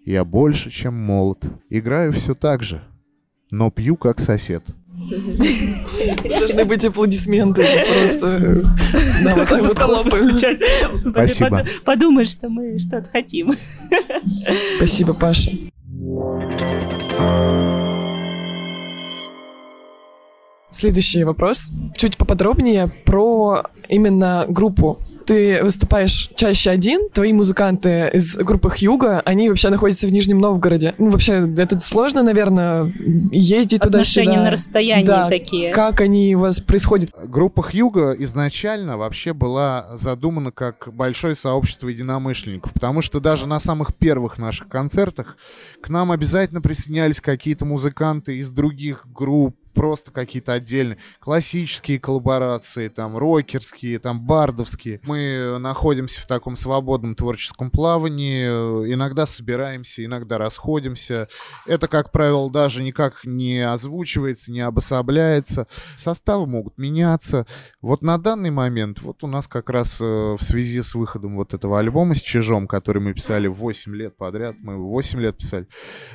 я 0.06 0.26
больше, 0.26 0.72
чем 0.72 0.96
молод. 0.96 1.46
Играю 1.70 2.12
все 2.12 2.34
так 2.34 2.64
же, 2.64 2.82
но 3.52 3.70
пью, 3.70 3.98
как 3.98 4.20
сосед. 4.20 4.64
Должны 6.40 6.66
быть 6.66 6.86
аплодисменты. 6.86 7.66
Просто 8.00 8.64
да, 9.24 9.36
вот 9.36 9.48
так 9.48 9.62
вот 9.62 9.80
хлопаем. 9.80 10.36
Спасибо. 11.12 11.50
Под- 11.50 11.84
Подумай, 11.84 12.26
что 12.26 12.50
мы 12.50 12.78
что-то 12.78 13.10
хотим. 13.12 13.54
Спасибо, 14.78 15.14
Паша. 15.14 15.52
Следующий 20.80 21.26
вопрос. 21.26 21.72
Чуть 21.98 22.16
поподробнее 22.16 22.90
про 23.04 23.64
именно 23.90 24.46
группу. 24.48 24.98
Ты 25.26 25.62
выступаешь 25.62 26.32
чаще 26.36 26.70
один, 26.70 27.10
твои 27.10 27.34
музыканты 27.34 28.10
из 28.14 28.38
группы 28.38 28.70
Хьюга, 28.70 29.20
они 29.26 29.50
вообще 29.50 29.70
находятся 29.70 30.08
в 30.08 30.12
Нижнем 30.14 30.40
Новгороде. 30.40 30.96
Ну, 30.98 31.10
вообще, 31.10 31.54
это 31.58 31.78
сложно, 31.82 32.24
наверное, 32.24 32.92
ездить 33.30 33.82
туда-сюда. 33.82 34.22
Отношения 34.22 34.40
на 34.40 34.52
расстоянии 34.52 35.06
Да. 35.06 35.30
такие. 35.30 35.74
Как 35.74 36.00
они 36.00 36.34
у 36.38 36.40
вас 36.40 36.62
происходят? 36.62 37.12
Группа 37.26 37.62
Хьюга 37.62 38.14
изначально 38.14 38.98
вообще 38.98 39.34
была 39.34 39.86
задумана 39.98 40.52
как 40.52 40.88
большое 40.94 41.36
сообщество 41.36 41.90
единомышленников, 41.90 42.72
потому 42.72 43.02
что 43.02 43.20
даже 43.20 43.48
на 43.48 43.60
самых 43.60 43.94
первых 43.94 44.38
наших 44.38 44.70
концертах 44.70 45.36
к 45.82 45.90
нам 45.90 46.12
обязательно 46.14 46.62
присоединялись 46.62 47.20
какие-то 47.20 47.66
музыканты 47.66 48.38
из 48.38 48.50
других 48.50 49.06
групп, 49.14 49.58
просто 49.74 50.12
какие-то 50.12 50.54
отдельные 50.54 50.98
классические 51.20 52.00
коллаборации, 52.00 52.88
там 52.88 53.18
рокерские, 53.18 54.00
там 54.00 54.22
бардовские. 54.22 55.02
Мы 55.06 55.58
находимся 55.60 56.22
в 56.22 56.28
таком 56.28 56.56
свободном 56.56 57.16
творческом 57.16 57.72
плавании, 57.72 58.48
иногда 58.92 59.26
собираемся, 59.26 60.04
иногда 60.04 60.38
расходимся. 60.38 61.28
Это, 61.66 61.88
как 61.88 62.12
правило, 62.12 62.50
даже 62.50 62.84
никак 62.84 63.26
не 63.26 63.60
озвучивается, 63.60 64.52
не 64.52 64.62
обособляется. 64.62 65.68
Составы 65.96 66.48
могут 66.48 66.78
меняться. 66.78 67.46
Вот 67.82 68.02
на 68.02 68.18
данный 68.18 68.52
момент, 68.52 69.02
вот 69.02 69.24
у 69.24 69.28
нас 69.28 69.48
как 69.48 69.70
раз 69.70 70.00
э, 70.02 70.04
в 70.04 70.42
связи 70.42 70.82
с 70.82 70.96
выходом 70.96 71.36
вот 71.36 71.54
этого 71.54 71.80
альбома 71.80 72.16
с 72.16 72.22
Чижом, 72.22 72.68
который 72.68 73.02
мы 73.02 73.14
писали 73.14 73.48
8 73.48 73.96
лет 73.96 74.18
подряд, 74.18 74.56
мы 74.60 74.78
8 74.78 75.20
лет 75.20 75.38
писали, 75.38 75.68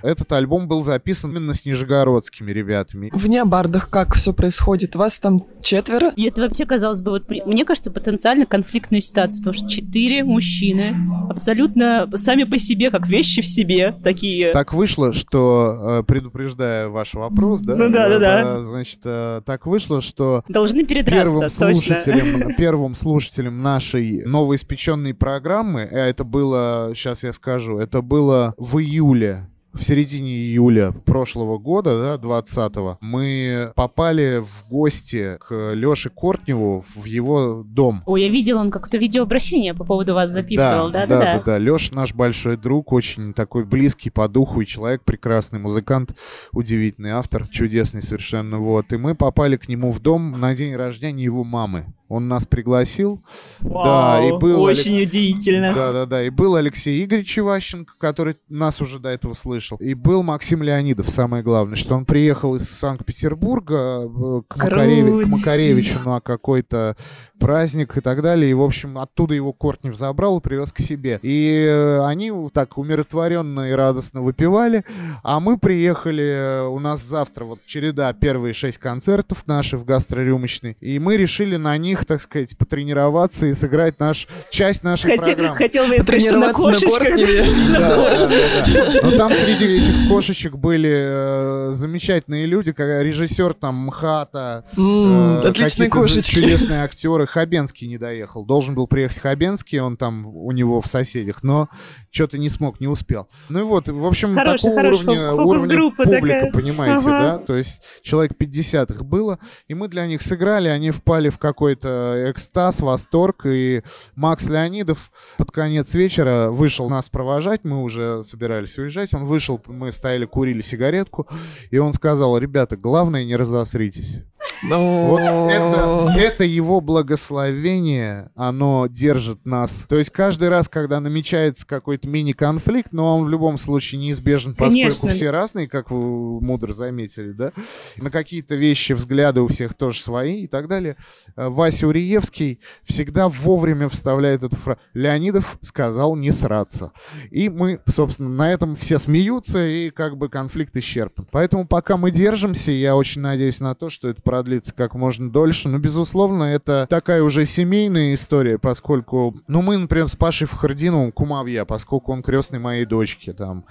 этот 0.03 0.31
альбом 0.33 0.69
был 0.69 0.83
записан 0.83 1.31
именно 1.31 1.55
с 1.55 1.65
нижегородскими 1.65 2.51
ребятами. 2.53 3.11
В 3.45 3.47
необардах 3.47 3.91
как 3.91 4.15
все 4.15 4.33
происходит? 4.33 4.97
Вас 4.97 5.19
там 5.19 5.45
четверо? 5.61 6.15
И 6.17 6.25
это 6.25 6.41
вообще, 6.41 6.65
казалось 6.65 7.03
бы, 7.03 7.11
вот, 7.11 7.29
мне 7.29 7.67
кажется, 7.67 7.91
потенциально 7.91 8.47
конфликтная 8.47 9.01
ситуация, 9.01 9.41
потому 9.41 9.53
что 9.53 9.69
четыре 9.69 10.25
мужчины 10.25 10.97
абсолютно 11.29 12.09
сами 12.15 12.45
по 12.45 12.57
себе, 12.57 12.91
как 12.91 13.07
вещи 13.07 13.43
в 13.43 13.47
себе, 13.47 13.95
такие. 14.03 14.51
Так 14.55 14.73
вышло, 14.73 15.13
что, 15.13 15.99
э, 16.01 16.03
предупреждая 16.05 16.89
ваш 16.89 17.13
вопрос, 17.13 17.61
да? 17.61 17.77
Ну 17.77 17.91
да, 17.91 18.09
да, 18.09 18.19
да. 18.19 18.43
э, 18.57 18.61
Значит, 18.61 19.01
э, 19.05 19.43
так 19.45 19.67
вышло, 19.67 20.01
что 20.01 20.43
Должны 20.49 20.87
передраться, 20.87 21.23
первым 21.23 21.43
точно. 21.51 21.75
слушателем, 21.75 22.55
первым 22.57 22.95
слушателем 22.95 23.63
нашей 23.63 24.23
новоиспеченной 24.25 25.13
программы, 25.13 25.83
а 25.83 25.99
это 25.99 26.25
было, 26.25 26.93
сейчас 26.95 27.25
я 27.25 27.35
скажу, 27.35 27.77
это 27.77 28.01
было 28.01 28.55
в 28.57 28.79
июле 28.79 29.51
в 29.75 29.85
середине 29.85 30.31
июля 30.31 30.93
прошлого 31.05 31.59
года, 31.59 31.99
да, 32.01 32.19
20 32.19 32.99
мы 33.01 33.73
попали 33.75 34.41
в 34.41 34.69
гости 34.69 35.39
к 35.41 35.73
Лёше 35.75 36.11
Кортневу 36.11 36.85
в 36.95 37.05
его 37.05 37.63
дом. 37.65 38.03
Ой, 38.07 38.23
я 38.23 38.29
видел, 38.29 38.59
он 38.59 38.71
какое-то 38.71 38.99
видеообращение 38.99 39.75
по 39.75 39.85
поводу 39.85 40.15
вас 40.15 40.31
записывал, 40.31 40.91
да? 40.91 41.07
Да, 41.07 41.21
да, 41.21 41.43
да. 41.45 41.59
Лёша 41.59 41.95
наш 41.95 42.15
большой 42.15 42.57
друг, 42.57 42.93
очень 42.93 43.35
такой 43.35 43.65
близкий 43.65 44.11
по 44.11 44.29
духу 44.29 44.61
и 44.61 44.67
человек, 44.67 45.03
прекрасный 45.03 45.59
музыкант, 45.59 46.15
удивительный 46.53 47.11
автор, 47.11 47.47
чудесный 47.49 48.03
совершенно, 48.03 48.59
вот. 48.59 48.93
И 48.93 48.97
мы 48.97 49.15
попали 49.15 49.57
к 49.57 49.69
нему 49.69 49.91
в 49.91 50.01
дом 50.01 50.39
на 50.41 50.55
день 50.55 50.75
рождения 50.77 51.25
его 51.25 51.45
мамы. 51.45 51.87
Он 52.09 52.29
нас 52.29 52.47
пригласил. 52.47 53.23
Вау, 53.61 53.85
да, 53.85 54.29
и 54.29 54.33
был 54.39 54.63
очень 54.63 55.03
удивительно. 55.03 55.73
Да, 55.75 55.93
да, 55.93 56.07
да. 56.07 56.23
И 56.23 56.31
был 56.31 56.55
Алексей 56.57 57.03
Игоревич 57.05 57.39
Иващенко, 57.39 57.95
который 57.99 58.37
нас 58.49 58.81
уже 58.81 58.99
до 58.99 59.09
этого 59.09 59.33
слышал. 59.35 59.79
И 59.79 59.95
был 59.95 60.23
Максим 60.23 60.63
Леонидов, 60.63 61.09
самое 61.11 61.43
главное, 61.43 61.77
что 61.77 61.95
он 61.95 62.05
приехал 62.05 62.57
из 62.57 62.69
Санкт-Петербурга 62.69 64.03
э, 64.05 64.43
к, 64.47 64.57
Макареве- 64.57 65.23
к 65.23 65.27
Макаревичу 65.27 66.01
на 66.01 66.21
какой-то 66.21 66.97
праздник 67.39 67.97
и 67.97 68.01
так 68.01 68.23
далее. 68.23 68.51
И, 68.51 68.55
в 68.55 68.63
общем, 68.63 68.99
оттуда 68.99 69.35
его 69.35 69.53
Кортнев 69.53 69.97
забрал 69.97 70.39
и 70.39 70.43
привез 70.43 70.73
к 70.73 70.81
себе. 70.81 71.19
И 71.23 71.67
э, 71.69 72.05
они 72.05 72.33
так 72.53 72.79
умиротворенно 72.79 73.71
и 73.71 73.73
радостно 73.73 74.23
выпивали. 74.23 74.85
А 75.23 75.41
мы 75.41 75.59
приехали, 75.59 76.25
э, 76.25 76.67
у 76.67 76.79
нас 76.79 77.03
завтра 77.03 77.45
вот 77.45 77.61
череда, 77.67 78.13
первые 78.13 78.53
шесть 78.53 78.79
концертов 78.79 79.47
наши 79.47 79.79
в 79.79 79.85
гастрорюмочной. 79.85 80.77
И 80.81 80.99
мы 80.99 81.17
решили 81.17 81.57
на 81.57 81.77
них, 81.79 81.94
так 82.05 82.21
сказать, 82.21 82.57
потренироваться 82.57 83.47
и 83.47 83.53
сыграть 83.53 84.01
наш, 84.01 84.27
часть 84.51 84.83
нашей 84.85 85.11
Хотел, 85.17 85.25
программы. 85.35 85.57
хотел 85.57 85.87
бы 85.87 85.99
сказать, 86.03 86.23
что 86.23 86.39
на 86.39 86.53
кошечках. 86.53 86.99
Кортневе. 86.99 87.45
Да, 87.75 87.97
да, 87.97 88.29
да, 88.29 88.29
да. 88.29 89.01
Но 89.03 89.11
там 89.19 89.35
среди 89.35 89.67
этих 89.77 90.09
кошечек 90.09 90.55
были 90.57 90.91
э, 90.93 91.73
замечательные 91.73 92.47
люди, 92.47 92.73
как 92.73 93.03
режиссер 93.03 93.55
там 93.55 93.75
МХАТа, 93.87 94.65
э, 94.77 95.41
Отличные 95.45 95.89
кошечки. 95.89 96.35
чудесные 96.35 96.83
актеры. 96.83 97.27
Хабенский 97.27 97.87
не 97.89 97.99
доехал. 97.99 98.45
Должен 98.45 98.75
был 98.75 98.87
приехать 98.87 99.19
Хабенский, 99.19 99.81
он 99.81 99.97
там 99.97 100.27
у 100.27 100.51
него 100.53 100.81
в 100.81 100.87
соседях, 100.87 101.43
но 101.43 101.69
что-то 102.11 102.39
не 102.39 102.49
смог, 102.49 102.81
не 102.81 102.87
успел. 102.89 103.29
Ну 103.49 103.61
и 103.61 103.63
вот, 103.63 103.89
в 103.89 104.07
общем, 104.07 104.35
Хороший, 104.35 104.65
такого 104.71 104.77
хороший 104.83 105.05
уровня, 105.07 105.33
уровня 105.33 105.91
публика, 105.97 106.21
такая. 106.27 106.53
понимаете, 106.53 107.09
Ага. 107.09 107.21
да? 107.21 107.39
То 107.39 107.57
есть 107.57 107.83
человек 108.03 108.37
50 108.37 108.91
их 108.91 109.05
было, 109.05 109.39
и 109.69 109.75
мы 109.75 109.89
для 109.89 110.07
них 110.07 110.23
сыграли, 110.23 110.69
они 110.69 110.91
впали 110.91 111.29
в 111.29 111.39
какой-то 111.39 111.84
экстаз, 111.85 112.81
восторг, 112.81 113.47
и 113.47 113.83
Макс 114.15 114.49
Леонидов 114.49 115.11
под 115.37 115.51
конец 115.51 115.95
вечера 115.95 116.51
вышел 116.51 116.89
нас 116.89 117.09
провожать, 117.09 117.61
мы 117.65 117.83
уже 117.83 118.23
собирались 118.23 118.79
уезжать, 118.79 119.15
он 119.15 119.25
вышел, 119.25 119.63
мы 119.67 119.93
стояли, 119.93 120.25
курили 120.25 120.63
сигаретку, 120.63 121.29
и 121.71 121.79
он 121.79 121.93
сказал, 121.93 122.37
ребята, 122.39 122.77
главное 122.77 123.25
не 123.25 123.37
разосритесь. 123.37 124.21
Вот 124.63 125.21
это, 125.21 126.15
это 126.17 126.45
его 126.45 126.81
благословение, 126.81 128.31
оно 128.35 128.87
держит 128.89 129.45
нас. 129.45 129.87
То 129.89 129.97
есть 129.97 130.11
каждый 130.11 130.49
раз, 130.49 130.69
когда 130.69 131.01
намечается 131.01 131.67
какой-то 131.67 132.09
мини-конфликт, 132.09 132.93
но 132.93 133.19
он 133.19 133.25
в 133.25 133.29
любом 133.29 133.59
случае 133.59 134.01
неизбежен, 134.01 134.55
поскольку 134.55 134.79
Конечно. 134.79 135.09
все 135.11 135.31
разные, 135.31 135.69
как 135.69 135.91
вы 135.91 136.41
мудро 136.41 136.73
заметили, 136.73 137.33
да, 137.33 137.53
на 137.97 138.11
какие-то 138.11 138.55
вещи, 138.55 138.95
взгляды 138.95 139.41
у 139.41 139.49
всех 139.49 139.75
тоже 139.75 140.01
свои 140.01 140.45
и 140.45 140.47
так 140.47 140.69
далее. 140.69 140.97
Э, 141.37 141.49
Вася 141.75 141.89
Уриевский 141.89 142.61
всегда 142.85 143.29
вовремя 143.29 143.89
вставляет 143.89 144.45
эту 144.45 144.55
фразу. 144.55 144.79
Леонидов 144.95 145.59
сказал 145.61 146.15
не 146.15 146.31
сраться. 146.31 146.93
И 147.33 147.49
мы, 147.49 147.81
собственно, 147.89 148.29
на 148.29 148.53
этом 148.53 148.77
все 148.77 149.01
смеются, 149.01 149.67
и 149.67 149.91
как 149.91 150.17
бы 150.17 150.29
конфликт 150.29 150.77
исчерпан. 150.77 151.27
Поэтому 151.33 151.67
пока 151.67 151.97
мы 151.97 152.13
держимся, 152.13 152.71
я 152.71 152.95
очень 152.95 153.23
надеюсь 153.23 153.61
на 153.61 153.75
то, 153.75 153.91
что 153.91 154.09
это 154.09 154.23
продлится 154.23 154.73
как 154.73 154.95
можно 154.95 155.33
дольше. 155.33 155.69
Но, 155.69 155.79
безусловно, 155.79 156.45
это 156.45 156.87
такая 156.89 157.25
уже 157.25 157.45
семейная 157.45 158.15
история, 158.15 158.57
поскольку, 158.57 159.35
ну, 159.49 159.61
мы, 159.61 159.77
например, 159.77 160.07
с 160.07 160.15
Пашей 160.15 160.47
Фахардиновым 160.47 161.11
кумовья, 161.11 161.65
поскольку 161.65 162.13
он 162.13 162.23
крестный 162.23 162.61
моей 162.61 162.85
дочки, 162.85 163.33
там. 163.33 163.65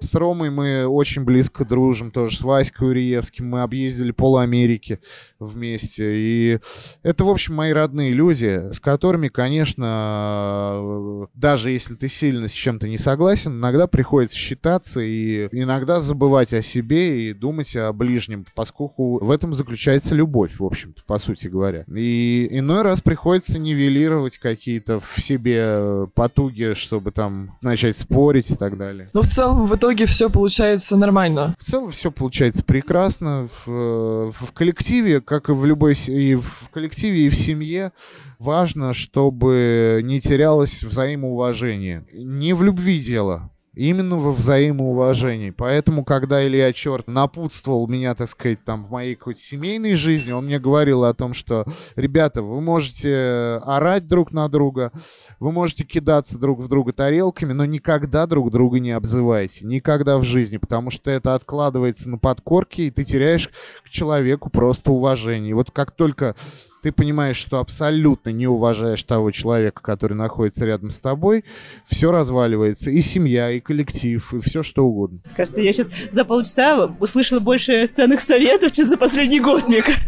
С 0.00 0.14
Ромой 0.14 0.50
мы 0.50 0.86
очень 0.86 1.24
близко 1.24 1.64
дружим 1.64 2.10
тоже, 2.10 2.38
с 2.38 2.40
Васькой 2.40 2.90
Уриевским. 2.90 3.48
Мы 3.48 3.62
объездили 3.62 4.12
пол 4.12 4.38
Америки 4.38 4.98
вместе. 5.38 6.16
И 6.16 6.58
это, 7.02 7.24
в 7.24 7.28
общем, 7.28 7.54
мои 7.54 7.72
родные 7.72 8.12
люди, 8.12 8.72
с 8.72 8.80
которыми, 8.80 9.28
конечно, 9.28 11.28
даже 11.34 11.70
если 11.70 11.94
ты 11.94 12.08
сильно 12.08 12.48
с 12.48 12.52
чем-то 12.52 12.88
не 12.88 12.96
согласен, 12.96 13.52
иногда 13.52 13.86
приходится 13.86 14.36
считаться 14.36 15.00
и 15.00 15.48
иногда 15.52 16.00
забывать 16.00 16.54
о 16.54 16.62
себе 16.62 17.28
и 17.28 17.34
думать 17.34 17.76
о 17.76 17.92
ближнем, 17.92 18.46
поскольку 18.54 19.22
в 19.22 19.30
этом 19.30 19.52
заключается 19.52 20.14
любовь, 20.14 20.58
в 20.58 20.64
общем-то, 20.64 21.02
по 21.06 21.18
сути 21.18 21.46
говоря. 21.46 21.84
И 21.94 22.48
иной 22.50 22.82
раз 22.82 23.02
приходится 23.02 23.58
нивелировать 23.58 24.38
какие-то 24.38 24.98
в 24.98 25.20
себе 25.20 26.06
потуги, 26.14 26.72
чтобы 26.74 27.12
там 27.12 27.58
начать 27.60 27.98
спорить 27.98 28.50
и 28.50 28.56
так 28.56 28.78
далее. 28.78 29.08
Но 29.12 29.22
в 29.22 29.26
целом 29.26 29.66
в 29.66 29.76
итоге 29.76 29.89
все 30.06 30.30
получается 30.30 30.96
нормально. 30.96 31.54
В 31.58 31.64
целом 31.64 31.90
все 31.90 32.10
получается 32.10 32.64
прекрасно. 32.64 33.48
В, 33.64 34.30
в 34.32 34.52
коллективе, 34.52 35.20
как 35.20 35.48
и 35.48 35.52
в 35.52 35.64
любой 35.64 35.94
и 36.08 36.34
в 36.34 36.68
коллективе, 36.72 37.26
и 37.26 37.28
в 37.28 37.36
семье, 37.36 37.92
важно, 38.38 38.92
чтобы 38.92 40.00
не 40.04 40.20
терялось 40.20 40.82
взаимоуважение. 40.82 42.04
Не 42.12 42.52
в 42.54 42.62
любви 42.62 43.00
дело. 43.00 43.49
Именно 43.74 44.16
во 44.16 44.32
взаимоуважении. 44.32 45.50
Поэтому, 45.50 46.04
когда 46.04 46.44
Илья 46.44 46.72
Черт 46.72 47.06
напутствовал 47.06 47.86
меня, 47.86 48.16
так 48.16 48.28
сказать, 48.28 48.64
там 48.64 48.84
в 48.84 48.90
моей 48.90 49.14
какой-то 49.14 49.40
семейной 49.40 49.94
жизни, 49.94 50.32
он 50.32 50.46
мне 50.46 50.58
говорил 50.58 51.04
о 51.04 51.14
том, 51.14 51.34
что, 51.34 51.64
ребята, 51.94 52.42
вы 52.42 52.60
можете 52.60 53.60
орать 53.64 54.08
друг 54.08 54.32
на 54.32 54.48
друга, 54.48 54.90
вы 55.38 55.52
можете 55.52 55.84
кидаться 55.84 56.36
друг 56.36 56.58
в 56.58 56.66
друга 56.66 56.92
тарелками, 56.92 57.52
но 57.52 57.64
никогда 57.64 58.26
друг 58.26 58.50
друга 58.50 58.80
не 58.80 58.90
обзывайте. 58.90 59.64
Никогда 59.64 60.18
в 60.18 60.24
жизни, 60.24 60.56
потому 60.56 60.90
что 60.90 61.12
это 61.12 61.36
откладывается 61.36 62.10
на 62.10 62.18
подкорке, 62.18 62.88
и 62.88 62.90
ты 62.90 63.04
теряешь 63.04 63.50
к 63.84 63.88
человеку 63.88 64.50
просто 64.50 64.90
уважение. 64.90 65.50
И 65.50 65.54
вот 65.54 65.70
как 65.70 65.92
только 65.92 66.34
ты 66.82 66.92
понимаешь, 66.92 67.36
что 67.36 67.58
абсолютно 67.58 68.30
не 68.30 68.46
уважаешь 68.46 69.02
того 69.04 69.30
человека, 69.30 69.82
который 69.82 70.14
находится 70.14 70.64
рядом 70.66 70.90
с 70.90 71.00
тобой, 71.00 71.44
все 71.86 72.10
разваливается. 72.10 72.90
И 72.90 73.00
семья, 73.00 73.50
и 73.50 73.60
коллектив, 73.60 74.32
и 74.34 74.40
все 74.40 74.62
что 74.62 74.84
угодно. 74.86 75.20
Кажется, 75.36 75.60
я 75.60 75.72
сейчас 75.72 75.90
за 76.10 76.24
полчаса 76.24 76.86
услышала 77.00 77.40
больше 77.40 77.86
ценных 77.86 78.20
советов, 78.20 78.72
чем 78.72 78.86
за 78.86 78.96
последний 78.96 79.40
год, 79.40 79.68
мне 79.68 79.82
кажется. 79.82 80.06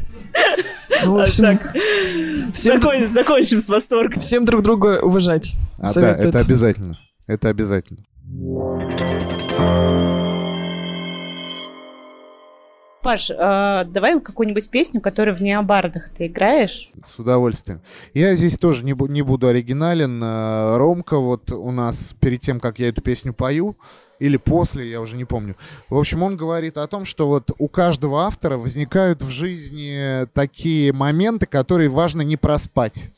Ну, 1.05 1.17
в 1.17 1.21
общем, 1.21 1.45
Так, 1.45 1.77
всем, 2.55 2.81
закон- 2.81 3.09
закончим 3.11 3.61
с 3.61 3.69
восторгом. 3.69 4.21
всем 4.21 4.45
друг 4.45 4.63
друга 4.63 5.01
уважать. 5.03 5.55
А, 5.79 5.93
да, 5.95 6.17
это 6.17 6.39
обязательно. 6.41 6.99
Это 7.27 7.49
обязательно. 7.51 8.05
Паш, 13.03 13.31
а, 13.37 13.85
давай 13.85 14.21
какую-нибудь 14.21 14.71
песню, 14.71 15.01
которую 15.01 15.37
в 15.37 15.43
необардах 15.43 16.09
ты 16.11 16.27
играешь. 16.27 16.89
С 17.05 17.19
удовольствием. 17.19 17.81
Я 18.15 18.35
здесь 18.37 18.57
тоже 18.59 18.85
не, 18.85 18.93
бу- 18.93 19.09
не 19.09 19.23
буду 19.23 19.49
оригинален. 19.49 20.23
Э, 20.23 20.77
Ромка 20.77 21.19
вот 21.19 21.51
у 21.51 21.73
нас 21.73 22.15
перед 22.21 22.41
тем, 22.41 22.61
как 22.61 22.79
я 22.79 22.89
эту 22.89 23.03
песню 23.03 23.35
пою, 23.35 23.77
или 24.21 24.37
после, 24.37 24.89
я 24.89 25.01
уже 25.01 25.17
не 25.17 25.25
помню. 25.25 25.57
В 25.89 25.99
общем, 25.99 26.23
он 26.23 26.37
говорит 26.37 26.79
о 26.79 26.87
том, 26.87 27.05
что 27.05 27.27
вот 27.27 27.51
у 27.59 27.67
каждого 27.67 28.23
автора 28.23 28.57
возникают 28.57 29.21
в 29.21 29.31
жизни 29.31 30.27
такие 30.33 30.93
моменты, 30.93 31.47
которые 31.47 31.89
важно 31.89 32.23
не 32.23 32.37
проспать. 32.37 33.11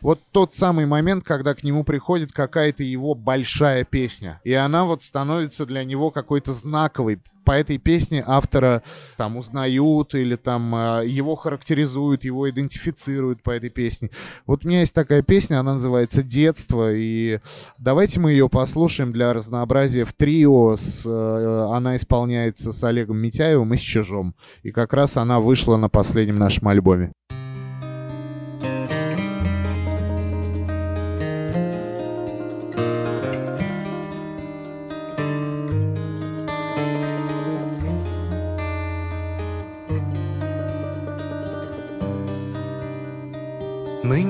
Вот 0.00 0.20
тот 0.32 0.54
самый 0.54 0.86
момент, 0.86 1.24
когда 1.24 1.54
к 1.54 1.62
нему 1.62 1.84
приходит 1.84 2.32
какая-то 2.32 2.82
его 2.82 3.14
большая 3.14 3.84
песня. 3.84 4.40
И 4.44 4.52
она 4.52 4.84
вот 4.84 5.02
становится 5.02 5.66
для 5.66 5.84
него 5.84 6.10
какой-то 6.10 6.52
знаковой. 6.52 7.20
По 7.44 7.52
этой 7.52 7.78
песне 7.78 8.22
автора 8.26 8.82
там 9.16 9.36
узнают 9.36 10.14
или 10.14 10.36
там 10.36 10.74
э, 10.74 11.06
его 11.06 11.34
характеризуют, 11.34 12.22
его 12.24 12.48
идентифицируют 12.48 13.42
по 13.42 13.50
этой 13.50 13.70
песне. 13.70 14.10
Вот 14.46 14.64
у 14.64 14.68
меня 14.68 14.80
есть 14.80 14.94
такая 14.94 15.22
песня, 15.22 15.58
она 15.58 15.72
называется 15.72 16.22
«Детство», 16.22 16.92
и 16.92 17.40
давайте 17.78 18.20
мы 18.20 18.32
ее 18.32 18.48
послушаем 18.48 19.12
для 19.12 19.32
разнообразия 19.32 20.04
в 20.04 20.12
трио. 20.12 20.76
С, 20.76 21.04
э, 21.04 21.74
она 21.74 21.96
исполняется 21.96 22.72
с 22.72 22.84
Олегом 22.84 23.18
Митяевым 23.18 23.74
и 23.74 23.76
с 23.76 23.80
Чижом. 23.80 24.34
И 24.62 24.70
как 24.70 24.92
раз 24.92 25.16
она 25.16 25.40
вышла 25.40 25.76
на 25.76 25.88
последнем 25.88 26.38
нашем 26.38 26.68
альбоме. 26.68 27.12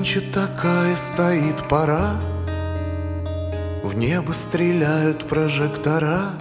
Нынче 0.01 0.21
такая 0.33 0.95
стоит 0.95 1.67
пора, 1.69 2.19
В 3.83 3.93
небо 3.93 4.31
стреляют 4.31 5.25
прожектора, 5.25 6.31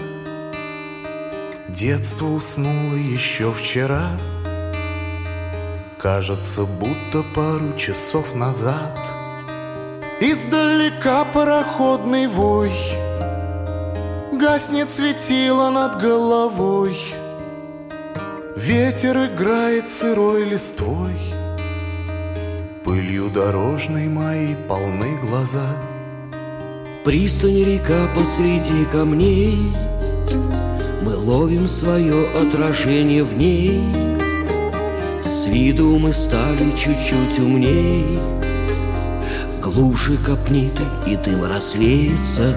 Детство 1.68 2.28
уснуло 2.28 2.94
еще 2.94 3.52
вчера. 3.52 4.12
Кажется, 5.98 6.62
будто 6.62 7.22
пару 7.34 7.76
часов 7.76 8.34
назад 8.34 8.98
Издалека 10.22 11.26
пароходный 11.26 12.28
вой 12.28 12.72
Гаснет 14.32 14.90
светило 14.90 15.68
над 15.68 16.00
головой. 16.00 16.96
Ветер 18.56 19.26
играет 19.26 19.90
сырой 19.90 20.44
листвой 20.44 21.39
Пылью 22.90 23.30
дорожной 23.30 24.08
мои 24.08 24.56
полны 24.66 25.16
глаза. 25.22 25.76
Пристань 27.04 27.62
река 27.62 28.08
посреди 28.16 28.84
камней. 28.86 29.72
Мы 31.00 31.14
ловим 31.14 31.68
свое 31.68 32.26
отражение 32.30 33.22
в 33.22 33.38
ней. 33.38 33.80
С 35.22 35.46
виду 35.46 36.00
мы 36.00 36.12
стали 36.12 36.76
чуть-чуть 36.76 37.38
умней. 37.38 38.18
Глубже 39.62 40.16
копни 40.16 40.68
ты, 40.76 41.12
и 41.12 41.14
дым 41.14 41.44
рассеется 41.44 42.56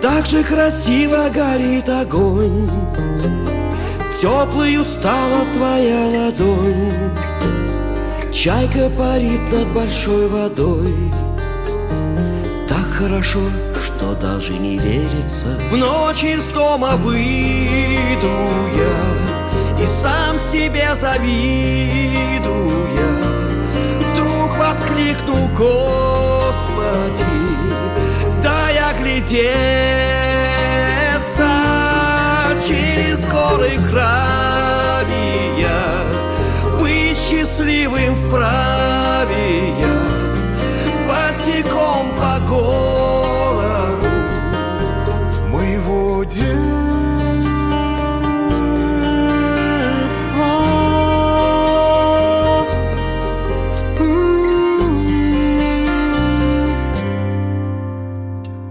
Так 0.00 0.26
же 0.26 0.44
красиво 0.44 1.28
горит 1.34 1.88
огонь. 1.88 2.70
Теплой 4.20 4.78
стала 4.84 5.44
твоя 5.56 6.06
ладонь 6.06 7.31
Чайка 8.32 8.88
парит 8.98 9.52
над 9.52 9.68
большой 9.74 10.26
водой. 10.26 10.94
Так 12.66 12.86
хорошо, 12.98 13.40
что 13.84 14.14
даже 14.14 14.54
не 14.54 14.78
верится. 14.78 15.58
В 15.70 15.76
ночь 15.76 16.24
из 16.24 16.42
дома 16.48 16.96
выйду 16.96 18.32
я 18.74 19.82
И 19.82 19.86
сам 20.00 20.38
себе 20.50 20.94
завидуя 20.98 22.40
Вдруг 24.14 24.56
воскликну, 24.56 25.48
Господи 25.54 27.26
Дай 28.42 28.78
оглядеться 28.78 29.52
Через 32.66 33.18
горы 33.26 33.76
крови 33.90 34.41
счастливым 37.62 38.14
вправе 38.14 39.68
я 39.78 40.02
Босиком 41.06 42.10
по 42.18 42.40
городу 42.48 44.06
моего 45.50 46.24
детства. 46.24 46.52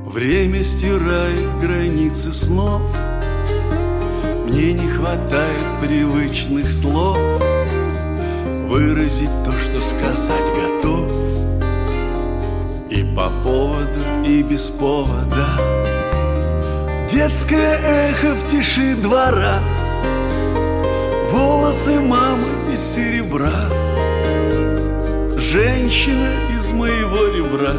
Время 0.07 0.63
стирает 0.63 1.59
границы 1.61 2.33
снов. 2.33 2.81
Мне 4.45 4.73
не 4.73 4.89
хватает 4.89 5.65
привычных 5.81 6.69
слов 6.71 7.17
Выразить 8.71 9.43
то, 9.43 9.51
что 9.51 9.81
сказать 9.81 10.45
готов. 10.45 11.11
И 12.89 13.03
по 13.13 13.29
поводу, 13.43 13.99
и 14.25 14.41
без 14.43 14.69
повода. 14.69 15.45
Детское 17.09 17.77
эхо 17.83 18.33
в 18.33 18.47
тиши 18.47 18.95
двора. 18.95 19.59
Волосы 21.31 21.99
мамы 21.99 22.47
из 22.71 22.79
серебра. 22.79 23.51
Женщина 25.35 26.29
из 26.55 26.71
моего 26.71 27.25
ребра. 27.27 27.75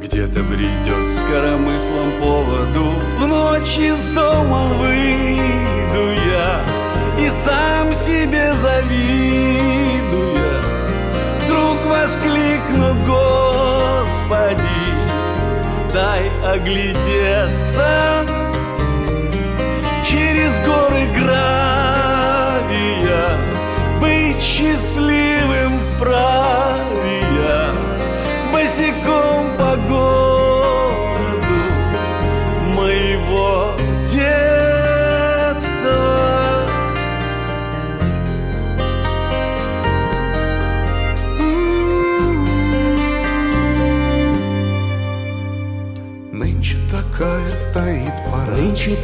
Где-то 0.00 0.42
бредет 0.44 1.10
с 1.10 1.20
коромыслом 1.30 2.10
поводу. 2.22 2.94
В 3.18 3.28
ночь 3.28 3.76
из 3.76 4.06
дома 4.14 4.62
выйду 4.78 6.10
я 6.26 6.73
И 7.18 7.28
сам 7.28 7.92
себе 7.92 8.52
завидуя 8.54 8.94
Вдруг 11.40 11.76
воскликну, 11.86 12.94
Господи 13.06 14.68
Дай 15.92 16.30
оглядеться 16.44 17.63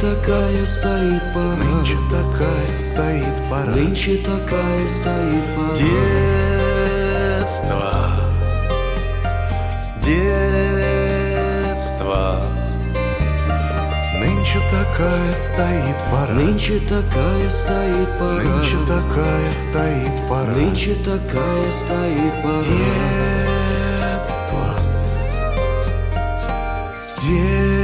такая 0.01 0.65
стоит 0.65 1.21
пора. 1.33 1.55
Нынче 1.57 1.95
такая 2.09 2.67
стоит 2.67 3.35
пора. 3.49 3.71
Нынче 3.71 4.17
такая 4.17 4.89
стоит 4.89 5.45
пора. 5.55 5.75
Детство, 7.35 7.83
детство, 10.01 10.41
Нынче 14.19 14.59
такая 14.71 15.31
стоит 15.31 15.97
пора. 16.11 16.33
Нынче 16.33 16.79
такая 16.79 17.49
стоит 17.51 18.09
пора. 18.19 18.41
Нынче 18.43 18.77
такая 18.87 19.51
стоит 19.51 20.27
пора. 20.27 20.51
Нынче 20.53 20.95
такая 20.95 21.71
стоит 21.71 22.41
пора. 22.41 22.61
Детство. 24.17 24.65
Детство 27.21 27.80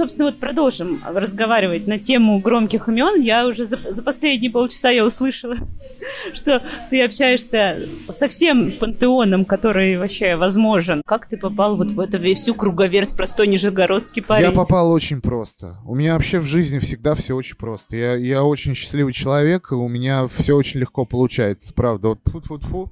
собственно, 0.00 0.30
вот 0.30 0.38
продолжим 0.38 0.98
разговаривать 1.04 1.86
на 1.86 1.98
тему 1.98 2.38
громких 2.38 2.88
имен. 2.88 3.20
Я 3.20 3.46
уже 3.46 3.66
за, 3.66 3.76
за 3.76 4.02
последние 4.02 4.50
полчаса 4.50 4.88
я 4.88 5.04
услышала, 5.04 5.56
что 6.34 6.62
ты 6.88 7.04
общаешься 7.04 7.78
со 8.08 8.26
всем 8.28 8.72
пантеоном, 8.72 9.44
который 9.44 9.98
вообще 9.98 10.36
возможен. 10.36 11.02
Как 11.04 11.28
ты 11.28 11.36
попал 11.36 11.76
вот 11.76 11.90
в 11.90 12.00
эту 12.00 12.18
всю 12.34 12.54
круговерть 12.54 13.14
простой 13.14 13.46
нижегородский 13.46 14.22
парень? 14.22 14.46
Я 14.46 14.52
попал 14.52 14.90
очень 14.90 15.20
просто. 15.20 15.76
У 15.84 15.94
меня 15.94 16.14
вообще 16.14 16.38
в 16.38 16.46
жизни 16.46 16.78
всегда 16.78 17.14
все 17.14 17.36
очень 17.36 17.56
просто. 17.56 17.94
Я, 17.94 18.14
я 18.14 18.42
очень 18.42 18.74
счастливый 18.74 19.12
человек, 19.12 19.70
и 19.70 19.74
у 19.74 19.86
меня 19.86 20.28
все 20.28 20.56
очень 20.56 20.80
легко 20.80 21.04
получается. 21.04 21.74
Правда, 21.74 22.08
вот 22.08 22.20
фу-фу-фу. 22.24 22.90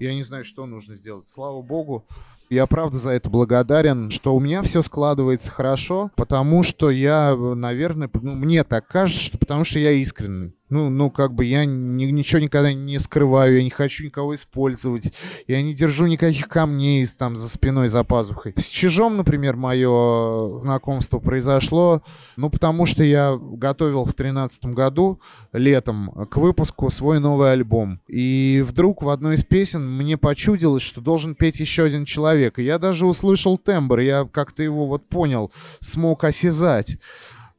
Я 0.00 0.12
не 0.14 0.24
знаю, 0.24 0.42
что 0.42 0.66
нужно 0.66 0.96
сделать. 0.96 1.28
Слава 1.28 1.62
богу. 1.62 2.04
Я 2.50 2.66
правда 2.66 2.98
за 2.98 3.10
это 3.10 3.30
благодарен, 3.30 4.10
что 4.10 4.34
у 4.34 4.40
меня 4.40 4.62
все 4.62 4.82
складывается 4.82 5.52
хорошо, 5.52 6.10
потому 6.16 6.64
что 6.64 6.90
я, 6.90 7.36
наверное, 7.36 8.10
ну, 8.12 8.34
мне 8.34 8.64
так 8.64 8.88
кажется, 8.88 9.22
что 9.22 9.38
потому 9.38 9.62
что 9.62 9.78
я 9.78 9.92
искренний. 9.92 10.52
Ну, 10.70 10.88
ну, 10.88 11.10
как 11.10 11.34
бы 11.34 11.44
я 11.44 11.64
ни- 11.64 12.06
ничего 12.06 12.40
никогда 12.40 12.72
не 12.72 12.98
скрываю, 13.00 13.56
я 13.56 13.62
не 13.62 13.70
хочу 13.70 14.04
никого 14.04 14.34
использовать, 14.34 15.12
я 15.48 15.60
не 15.62 15.74
держу 15.74 16.06
никаких 16.06 16.48
камней 16.48 17.04
там 17.18 17.36
за 17.36 17.48
спиной, 17.48 17.88
за 17.88 18.04
пазухой. 18.04 18.54
С 18.56 18.66
Чижом, 18.66 19.16
например, 19.16 19.56
мое 19.56 20.60
знакомство 20.60 21.18
произошло, 21.18 22.02
ну, 22.36 22.50
потому 22.50 22.86
что 22.86 23.02
я 23.02 23.36
готовил 23.36 24.04
в 24.04 24.14
тринадцатом 24.14 24.74
году 24.74 25.20
летом 25.52 26.28
к 26.30 26.36
выпуску 26.36 26.88
свой 26.90 27.18
новый 27.18 27.52
альбом. 27.52 28.00
И 28.06 28.62
вдруг 28.64 29.02
в 29.02 29.08
одной 29.08 29.34
из 29.34 29.44
песен 29.44 29.96
мне 29.96 30.16
почудилось, 30.16 30.82
что 30.82 31.00
должен 31.00 31.34
петь 31.34 31.58
еще 31.58 31.84
один 31.84 32.04
человек. 32.04 32.58
И 32.58 32.62
я 32.62 32.78
даже 32.78 33.06
услышал 33.06 33.58
тембр, 33.58 33.98
я 34.00 34.28
как-то 34.30 34.62
его 34.62 34.86
вот 34.86 35.08
понял, 35.08 35.50
смог 35.80 36.24
осязать 36.24 36.96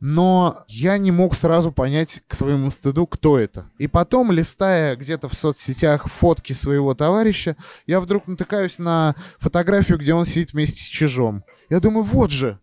но 0.02 0.66
я 0.68 0.98
не 0.98 1.12
мог 1.12 1.36
сразу 1.36 1.72
понять 1.72 2.22
к 2.28 2.34
своему 2.34 2.72
стыду, 2.72 3.06
кто 3.06 3.38
это. 3.38 3.70
И 3.78 3.88
потом, 3.88 4.32
листая 4.32 4.96
где-то 4.96 5.30
в 5.30 5.36
соцсетях 5.36 6.08
фотки 6.08 6.54
своего 6.54 6.96
товарища, 6.96 7.56
я 7.86 8.02
вдруг 8.02 8.28
натыкаюсь 8.28 8.80
на 8.80 9.16
фотографию, 9.38 10.00
где 10.00 10.14
он 10.14 10.26
сидит 10.26 10.54
вместе 10.54 10.82
с 10.82 10.88
Чижом. 10.88 11.44
Я 11.70 11.80
думаю, 11.80 12.04
вот 12.04 12.32
же, 12.32 12.60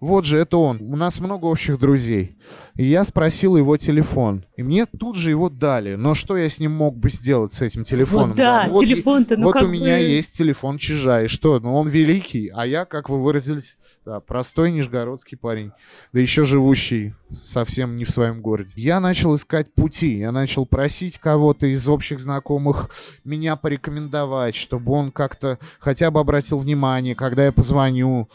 вот 0.00 0.24
же, 0.24 0.38
это 0.38 0.56
он. 0.56 0.80
У 0.80 0.96
нас 0.96 1.20
много 1.20 1.44
общих 1.46 1.78
друзей. 1.78 2.36
И 2.74 2.84
я 2.84 3.04
спросил 3.04 3.56
его 3.56 3.76
телефон. 3.76 4.44
И 4.56 4.62
мне 4.62 4.86
тут 4.86 5.16
же 5.16 5.28
его 5.30 5.50
дали. 5.50 5.96
Но 5.96 6.14
что 6.14 6.36
я 6.38 6.48
с 6.48 6.58
ним 6.58 6.72
мог 6.72 6.96
бы 6.96 7.10
сделать, 7.10 7.52
с 7.52 7.60
этим 7.60 7.84
телефоном? 7.84 8.28
Вот 8.30 8.36
да, 8.36 8.66
Вот 8.70 8.82
и- 8.82 8.86
телефон-то, 8.86 9.36
ну 9.36 9.46
вот 9.46 9.52
как 9.52 9.64
у 9.64 9.66
меня 9.66 9.98
бы- 9.98 10.02
есть 10.04 10.36
телефон 10.36 10.78
чижа. 10.78 11.22
И 11.24 11.26
что? 11.26 11.60
Ну, 11.60 11.74
он 11.74 11.88
великий. 11.88 12.48
А 12.48 12.64
я, 12.66 12.86
как 12.86 13.10
вы 13.10 13.22
выразились, 13.22 13.76
да, 14.06 14.20
простой 14.20 14.72
нижегородский 14.72 15.36
парень. 15.36 15.72
Да 16.14 16.20
еще 16.20 16.44
живущий 16.44 17.14
совсем 17.30 17.96
не 17.98 18.04
в 18.04 18.10
своем 18.10 18.40
городе. 18.40 18.72
Я 18.76 19.00
начал 19.00 19.34
искать 19.34 19.74
пути. 19.74 20.16
Я 20.18 20.32
начал 20.32 20.64
просить 20.64 21.18
кого-то 21.18 21.66
из 21.66 21.86
общих 21.88 22.20
знакомых 22.20 22.88
меня 23.24 23.56
порекомендовать, 23.56 24.54
чтобы 24.54 24.92
он 24.92 25.10
как-то 25.12 25.58
хотя 25.78 26.10
бы 26.10 26.20
обратил 26.20 26.58
внимание, 26.58 27.14
когда 27.14 27.44
я 27.44 27.52
позвоню. 27.52 28.28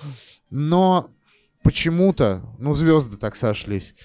Но 0.51 1.09
почему-то, 1.65 2.43
ну, 2.59 2.73
звезды 2.73 3.17
так 3.17 3.35
сошлись, 3.35 3.95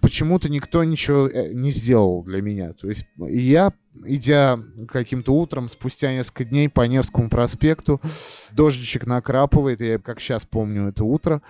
почему-то 0.00 0.48
никто 0.48 0.84
ничего 0.84 1.26
э, 1.26 1.52
не 1.52 1.72
сделал 1.72 2.22
для 2.22 2.40
меня. 2.40 2.74
То 2.74 2.88
есть 2.88 3.06
я, 3.18 3.72
идя 4.04 4.60
каким-то 4.88 5.32
утром, 5.32 5.68
спустя 5.68 6.12
несколько 6.12 6.44
дней 6.44 6.68
по 6.68 6.86
Невскому 6.86 7.28
проспекту, 7.28 8.00
дождичек 8.52 9.04
накрапывает, 9.04 9.80
я 9.80 9.98
как 9.98 10.20
сейчас 10.20 10.44
помню 10.44 10.90
это 10.90 11.02
утро, 11.02 11.42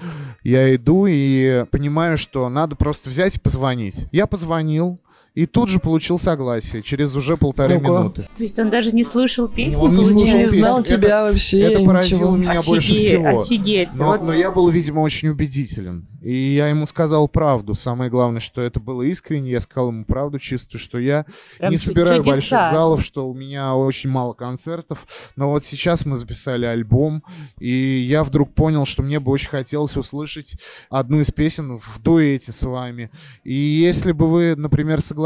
я 0.42 0.74
иду 0.74 1.04
и 1.06 1.66
понимаю, 1.70 2.16
что 2.16 2.48
надо 2.48 2.74
просто 2.74 3.10
взять 3.10 3.36
и 3.36 3.40
позвонить. 3.40 4.06
Я 4.10 4.26
позвонил, 4.26 4.98
и 5.34 5.46
тут 5.46 5.68
же 5.68 5.78
получил 5.78 6.18
согласие 6.18 6.82
через 6.82 7.14
уже 7.14 7.36
полторы 7.36 7.76
Ого. 7.76 7.82
минуты. 7.84 8.28
То 8.36 8.42
есть 8.42 8.58
он 8.58 8.70
даже 8.70 8.92
не 8.92 9.04
слышал 9.04 9.46
песню, 9.48 9.80
Он 9.80 9.96
не 9.96 10.04
слушал 10.04 10.38
Не 10.38 10.46
знал 10.46 10.80
Это- 10.80 10.96
тебя 10.96 11.22
вообще, 11.24 11.60
Это 11.60 11.84
поразило 11.84 12.18
ничего. 12.18 12.36
меня 12.36 12.62
больше 12.62 12.92
Офигеть, 12.94 13.06
всего. 13.06 13.40
Офигеть. 13.42 13.88
Но, 13.96 14.06
Вот 14.06 14.22
но 14.22 14.34
я 14.34 14.50
был, 14.50 14.68
видимо, 14.68 15.00
очень 15.00 15.28
убедителен. 15.28 16.08
И 16.22 16.32
я 16.32 16.68
ему 16.68 16.86
сказал 16.86 17.28
правду. 17.28 17.74
Самое 17.74 18.10
главное, 18.10 18.40
что 18.40 18.62
это 18.62 18.80
было 18.80 19.02
искренне. 19.02 19.50
Я 19.52 19.60
сказал 19.60 19.88
ему 19.90 20.04
правду 20.04 20.38
чистую, 20.38 20.80
что 20.80 20.98
я 20.98 21.24
прям 21.58 21.70
не 21.70 21.76
собираю 21.78 22.22
чудеса. 22.24 22.32
больших 22.58 22.72
залов, 22.76 23.04
что 23.04 23.28
у 23.28 23.34
меня 23.34 23.74
очень 23.76 24.10
мало 24.10 24.32
концертов. 24.32 25.06
Но 25.36 25.50
вот 25.50 25.62
сейчас 25.62 26.04
мы 26.04 26.16
записали 26.16 26.64
альбом, 26.66 27.22
и 27.60 27.68
я 27.70 28.24
вдруг 28.24 28.54
понял, 28.54 28.84
что 28.86 29.02
мне 29.02 29.20
бы 29.20 29.30
очень 29.30 29.50
хотелось 29.50 29.96
услышать 29.96 30.56
одну 30.90 31.20
из 31.20 31.30
песен 31.30 31.78
в 31.78 32.02
дуэте 32.02 32.50
с 32.52 32.62
вами. 32.64 33.10
И 33.44 33.54
если 33.54 34.10
бы 34.12 34.26
вы, 34.26 34.54
например, 34.56 35.00
согласились, 35.00 35.17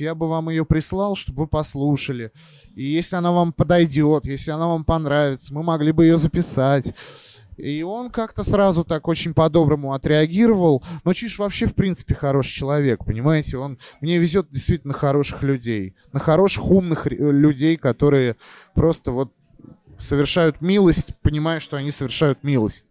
я 0.00 0.14
бы 0.14 0.28
вам 0.28 0.48
ее 0.48 0.64
прислал, 0.64 1.14
чтобы 1.14 1.42
вы 1.42 1.46
послушали. 1.46 2.32
И 2.74 2.84
если 2.84 3.16
она 3.16 3.32
вам 3.32 3.52
подойдет, 3.52 4.26
если 4.26 4.50
она 4.50 4.68
вам 4.68 4.84
понравится, 4.84 5.52
мы 5.52 5.62
могли 5.62 5.92
бы 5.92 6.04
ее 6.04 6.16
записать. 6.16 6.94
И 7.56 7.82
он 7.82 8.10
как-то 8.10 8.44
сразу 8.44 8.82
так 8.84 9.08
очень 9.08 9.34
по-доброму 9.34 9.92
отреагировал. 9.92 10.82
Но 11.04 11.12
Чиш 11.12 11.38
вообще, 11.38 11.66
в 11.66 11.74
принципе, 11.74 12.14
хороший 12.14 12.52
человек, 12.52 13.04
понимаете? 13.04 13.58
Он, 13.58 13.78
мне 14.00 14.18
везет 14.18 14.48
действительно 14.50 14.94
хороших 14.94 15.42
людей. 15.42 15.94
На 16.12 16.18
хороших, 16.18 16.64
умных 16.70 17.06
ре- 17.06 17.16
людей, 17.16 17.76
которые 17.76 18.36
просто 18.74 19.12
вот 19.12 19.32
совершают 19.98 20.60
милость, 20.60 21.14
понимая, 21.22 21.60
что 21.60 21.76
они 21.76 21.90
совершают 21.90 22.42
милость. 22.42 22.90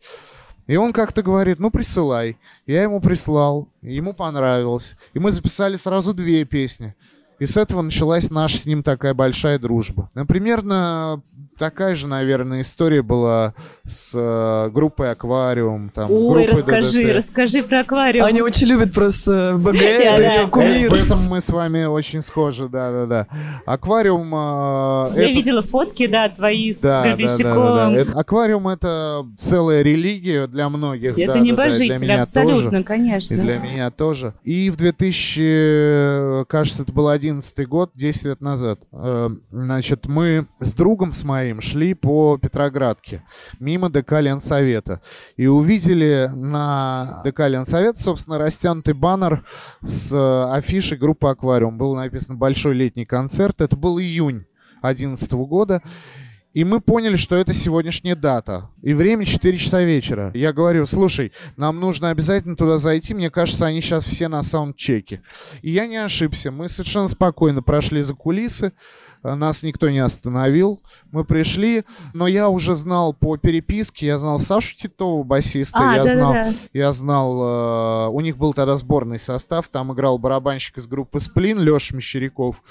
И 0.72 0.78
он 0.78 0.94
как-то 0.94 1.22
говорит, 1.22 1.60
ну 1.60 1.70
присылай. 1.70 2.38
Я 2.66 2.84
ему 2.84 3.02
прислал, 3.02 3.68
ему 3.82 4.14
понравилось. 4.14 4.96
И 5.14 5.20
мы 5.20 5.30
записали 5.32 5.76
сразу 5.76 6.14
две 6.14 6.46
песни. 6.46 6.96
И 7.40 7.46
с 7.46 7.58
этого 7.58 7.82
началась 7.82 8.30
наша 8.32 8.56
с 8.56 8.66
ним 8.66 8.82
такая 8.82 9.14
большая 9.14 9.60
дружба. 9.60 10.10
Примерно 10.30 11.22
такая 11.62 11.94
же, 11.94 12.08
наверное, 12.08 12.62
история 12.62 13.04
была 13.04 13.54
с 13.86 14.14
э, 14.16 14.70
группой 14.72 15.12
«Аквариум». 15.12 15.92
Там, 15.94 16.08
с 16.08 16.12
Ой, 16.12 16.46
группой 16.46 16.48
расскажи, 16.60 17.04
DDT. 17.04 17.14
расскажи 17.14 17.62
про 17.64 17.80
аквариум. 17.82 18.26
Они 18.26 18.42
очень 18.42 18.66
любят 18.66 18.92
просто 18.94 19.56
БГ, 19.64 19.76
её 19.76 20.42
Э, 20.42 20.46
В 20.48 20.50
кумир. 20.50 20.92
этом 20.92 21.20
мы 21.30 21.40
с 21.40 21.50
вами 21.52 21.84
очень 21.84 22.24
схожи, 22.24 22.68
да-да-да. 22.68 23.28
«Аквариум» 23.68 24.34
э, 24.34 25.22
Я 25.22 25.32
видела 25.32 25.62
фотки, 25.62 26.08
да, 26.08 26.30
твои 26.30 26.74
с 26.74 26.80
Гребенщиковым. 26.82 27.94
Это- 27.94 28.20
Аквариум 28.20 28.68
это 28.68 29.24
целая 29.36 29.84
религия 29.84 30.48
для 30.48 30.68
многих. 30.68 31.16
Это 31.20 31.40
небожитель, 31.40 31.98
для 31.98 32.08
меня 32.16 32.22
абсолютно, 32.24 32.72
тоже. 32.72 32.84
конечно. 32.84 33.36
И 33.36 33.38
для 33.38 33.60
меня 33.60 33.92
тоже. 33.92 34.34
И 34.44 34.72
в 34.72 34.78
2000, 34.78 36.46
кажется, 36.46 36.82
это 36.84 36.92
был 36.92 37.10
11 37.10 37.68
год, 37.68 37.92
10 37.94 38.24
лет 38.26 38.42
назад, 38.42 38.80
э, 38.92 39.30
значит, 39.52 40.08
мы 40.08 40.48
с 40.60 40.74
другом 40.74 41.12
с 41.14 41.24
моим 41.24 41.51
шли 41.60 41.94
по 41.94 42.38
Петроградке, 42.38 43.24
мимо 43.60 43.90
ДК 43.90 44.22
Ленсовета, 44.22 45.02
и 45.36 45.48
увидели 45.48 46.30
на 46.34 47.22
ДК 47.26 47.50
Ленсовет, 47.50 47.98
собственно, 47.98 48.38
растянутый 48.38 48.94
баннер 48.94 49.44
с 49.82 50.12
э, 50.14 50.54
афишей 50.54 50.98
группы 50.98 51.28
«Аквариум». 51.28 51.78
Было 51.78 51.98
написано 51.98 52.38
«Большой 52.38 52.76
летний 52.76 53.06
концерт». 53.06 53.60
Это 53.60 53.76
был 53.76 54.00
июнь 54.00 54.46
2011 54.82 55.34
года. 55.34 55.82
И 56.54 56.66
мы 56.66 56.82
поняли, 56.82 57.16
что 57.16 57.38
это 57.38 57.54
сегодняшняя 57.54 58.16
дата. 58.16 58.70
И 58.82 58.94
время 58.94 59.24
4 59.24 59.58
часа 59.58 59.84
вечера. 59.84 60.32
Я 60.34 60.52
говорю, 60.52 60.86
слушай, 60.86 61.32
нам 61.56 61.80
нужно 61.80 62.10
обязательно 62.10 62.58
туда 62.58 62.78
зайти. 62.78 63.14
Мне 63.14 63.30
кажется, 63.30 63.66
они 63.66 63.80
сейчас 63.80 64.04
все 64.04 64.28
на 64.28 64.44
саундчеке. 64.44 65.22
И 65.62 65.72
я 65.72 65.88
не 65.88 65.96
ошибся. 65.96 66.52
Мы 66.52 66.68
совершенно 66.68 67.08
спокойно 67.08 67.62
прошли 67.64 68.02
за 68.02 68.16
кулисы. 68.16 68.74
Э, 69.24 69.34
Нас 69.36 69.64
никто 69.64 69.90
не 69.90 70.00
остановил. 70.00 70.82
Мы 71.12 71.24
пришли, 71.26 71.84
но 72.14 72.28
я 72.28 72.50
уже 72.50 72.76
знал 72.76 73.14
по 73.14 73.38
переписке, 73.38 74.06
я 74.06 74.18
знал 74.18 74.40
Сашу 74.40 74.76
Титову, 74.76 75.24
басиста, 75.24 75.80
А, 75.92 75.96
я 75.96 76.04
знал 76.06 76.34
да-да-да. 76.34 76.58
я 76.74 76.92
знал, 76.92 78.08
э, 78.08 78.08
у 78.10 78.20
них 78.22 78.38
был 78.38 78.54
тогда 78.54 78.78
сборный 78.78 79.20
состав, 79.20 79.68
там 79.70 79.94
играл 79.94 80.18
барабанщик 80.18 80.78
из 80.78 80.88
группы 80.88 81.20
«Сплин» 81.20 81.60
Леша 81.60 81.96
Мещеряков. 81.96 82.64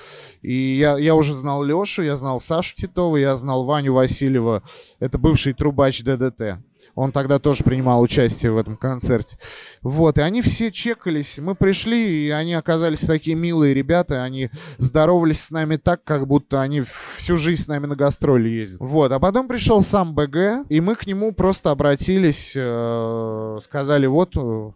И 0.42 0.52
я, 0.52 0.98
я 0.98 1.14
уже 1.14 1.34
знал 1.34 1.62
Лешу, 1.62 2.02
я 2.02 2.16
знал 2.16 2.40
Сашу 2.40 2.74
Титова, 2.74 3.16
я 3.16 3.36
знал 3.36 3.64
Ваню 3.64 3.94
Васильева, 3.94 4.62
это 4.98 5.18
бывший 5.18 5.52
трубач 5.52 6.02
ДДТ. 6.02 6.58
Он 7.00 7.12
тогда 7.12 7.38
тоже 7.38 7.64
принимал 7.64 8.02
участие 8.02 8.52
в 8.52 8.58
этом 8.58 8.76
концерте. 8.76 9.38
Вот, 9.80 10.18
и 10.18 10.20
они 10.20 10.42
все 10.42 10.70
чекались. 10.70 11.38
Мы 11.38 11.54
пришли, 11.54 12.26
и 12.26 12.28
они 12.28 12.52
оказались 12.52 13.00
такие 13.00 13.34
милые 13.34 13.72
ребята. 13.72 14.22
Они 14.22 14.50
здоровались 14.76 15.40
с 15.40 15.50
нами 15.50 15.76
так, 15.76 16.04
как 16.04 16.26
будто 16.26 16.60
они 16.60 16.82
всю 17.16 17.38
жизнь 17.38 17.62
с 17.62 17.68
нами 17.68 17.86
на 17.86 17.96
гастроли 17.96 18.50
ездят. 18.50 18.80
Вот, 18.80 19.12
а 19.12 19.18
потом 19.18 19.48
пришел 19.48 19.82
сам 19.82 20.14
БГ, 20.14 20.66
и 20.68 20.82
мы 20.82 20.94
к 20.94 21.06
нему 21.06 21.32
просто 21.32 21.70
обратились, 21.70 22.52
э, 22.54 23.58
сказали, 23.62 24.04
вот, 24.04 24.36
э, 24.36 24.72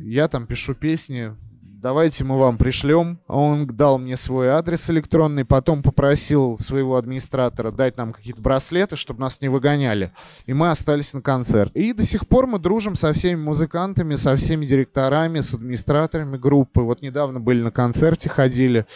я 0.00 0.28
там 0.28 0.46
пишу 0.46 0.74
песни, 0.74 1.36
давайте 1.82 2.22
мы 2.22 2.38
вам 2.38 2.56
пришлем. 2.56 3.18
Он 3.26 3.66
дал 3.66 3.98
мне 3.98 4.16
свой 4.16 4.48
адрес 4.50 4.88
электронный, 4.88 5.44
потом 5.44 5.82
попросил 5.82 6.56
своего 6.56 6.96
администратора 6.96 7.72
дать 7.72 7.96
нам 7.96 8.12
какие-то 8.12 8.40
браслеты, 8.40 8.94
чтобы 8.96 9.20
нас 9.20 9.40
не 9.40 9.48
выгоняли. 9.48 10.12
И 10.46 10.52
мы 10.52 10.70
остались 10.70 11.12
на 11.12 11.20
концерт. 11.20 11.72
И 11.74 11.92
до 11.92 12.04
сих 12.04 12.28
пор 12.28 12.46
мы 12.46 12.60
дружим 12.60 12.94
со 12.94 13.12
всеми 13.12 13.40
музыкантами, 13.40 14.14
со 14.14 14.36
всеми 14.36 14.64
директорами, 14.64 15.40
с 15.40 15.54
администраторами 15.54 16.36
группы. 16.36 16.82
Вот 16.82 17.02
недавно 17.02 17.40
были 17.40 17.62
на 17.62 17.72
концерте, 17.72 18.28
ходили, 18.28 18.86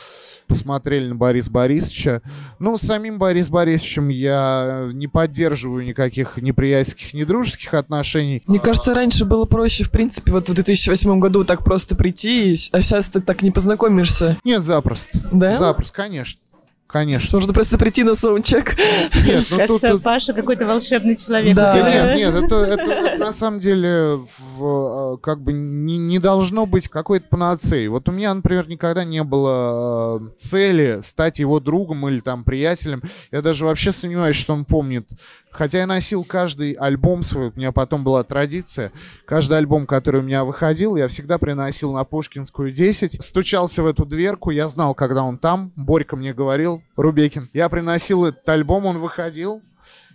посмотрели 0.47 1.09
на 1.09 1.17
Бориса 1.17 1.51
Борисовича. 1.51 2.23
Ну, 2.61 2.79
с 2.79 2.83
самим 2.83 3.19
Борисом 3.19 3.55
Борисовичем 3.55 4.09
я 4.09 4.89
не 4.93 5.09
поддерживаю 5.09 5.85
никаких 5.85 6.37
неприятельских, 6.37 7.15
недружеских 7.15 7.75
отношений. 7.75 8.45
Мне 8.47 8.61
кажется, 8.61 8.95
раньше 8.95 9.25
было 9.25 9.45
проще, 9.45 9.83
в 9.83 9.91
принципе, 9.91 10.31
вот 10.31 10.49
в 10.49 10.55
2008 10.55 11.19
году 11.19 11.45
так 11.45 11.65
просто 11.65 11.97
прийти, 11.97 12.53
и 12.53 12.57
а 12.77 12.83
сейчас 12.83 13.09
ты 13.09 13.21
так 13.21 13.43
не 13.43 13.51
познакомишься. 13.51 14.37
Нет, 14.45 14.63
запросто. 14.63 15.19
Да? 15.33 15.57
Запросто, 15.57 15.95
конечно. 15.95 16.41
Конечно. 16.87 17.37
Можно 17.37 17.53
просто 17.53 17.79
прийти 17.79 18.05
на 18.05 18.15
саундчек. 18.15 18.79
Нет, 18.79 19.45
ну 19.51 19.57
тут... 19.57 19.59
Кажется, 19.59 19.91
тут- 19.91 20.03
Паша 20.05 20.33
какой-то 20.33 20.67
волшебный 20.67 21.17
человек. 21.17 21.57
Да. 21.57 21.75
Да 21.75 21.81
Да. 21.83 22.15
нет, 22.15 22.17
нет, 22.17 22.45
это, 22.45 22.55
это 22.57 23.19
на 23.19 23.33
самом 23.33 23.59
деле 23.59 24.21
в, 24.57 25.15
э, 25.15 25.19
как 25.21 25.41
бы 25.43 25.53
не, 25.53 25.99
не 25.99 26.21
должно 26.21 26.65
быть 26.65 26.87
какой-то 26.87 27.27
панацеи. 27.29 27.89
Вот 27.89 28.09
у 28.09 28.13
меня, 28.13 28.33
например, 28.33 28.69
никогда 28.69 29.03
не 29.05 29.25
было 29.25 30.21
э, 30.21 30.29
цели 30.39 31.01
стать 31.03 31.41
его 31.41 31.59
другом 31.59 32.09
или 32.09 32.21
там 32.21 32.45
приятелем. 32.45 33.03
Я 33.33 33.43
даже 33.43 33.65
вообще 33.65 33.91
сомневаюсь, 33.91 34.37
что 34.37 34.53
он 34.53 34.65
помнит. 34.65 35.09
Хотя 35.57 35.79
я 35.79 35.87
носил 35.87 36.23
каждый 36.23 36.73
альбом 36.73 37.23
свой, 37.23 37.49
у 37.49 37.53
меня 37.57 37.73
потом 37.73 38.05
была 38.05 38.23
традиция. 38.25 38.93
Каждый 39.25 39.57
альбом, 39.57 39.87
который 39.87 40.21
у 40.21 40.23
меня 40.23 40.45
выходил, 40.45 40.97
я 40.97 41.09
всегда 41.09 41.39
приносил 41.39 41.95
на 41.95 42.05
Пушкинскую 42.05 42.73
10. 42.73 43.23
Стучался 43.23 43.83
в 43.83 43.87
эту 43.87 44.05
дверку, 44.05 44.51
я 44.51 44.69
знал, 44.69 44.95
когда 44.95 45.23
он 45.23 45.39
там. 45.39 45.73
Борька 45.75 46.15
мне 46.15 46.35
говорил, 46.35 46.83
Рубекин. 46.95 47.49
Я 47.55 47.71
приносил 47.71 48.27
этот 48.27 48.47
альбом, 48.47 48.85
он 48.85 48.99
выходил. 48.99 49.63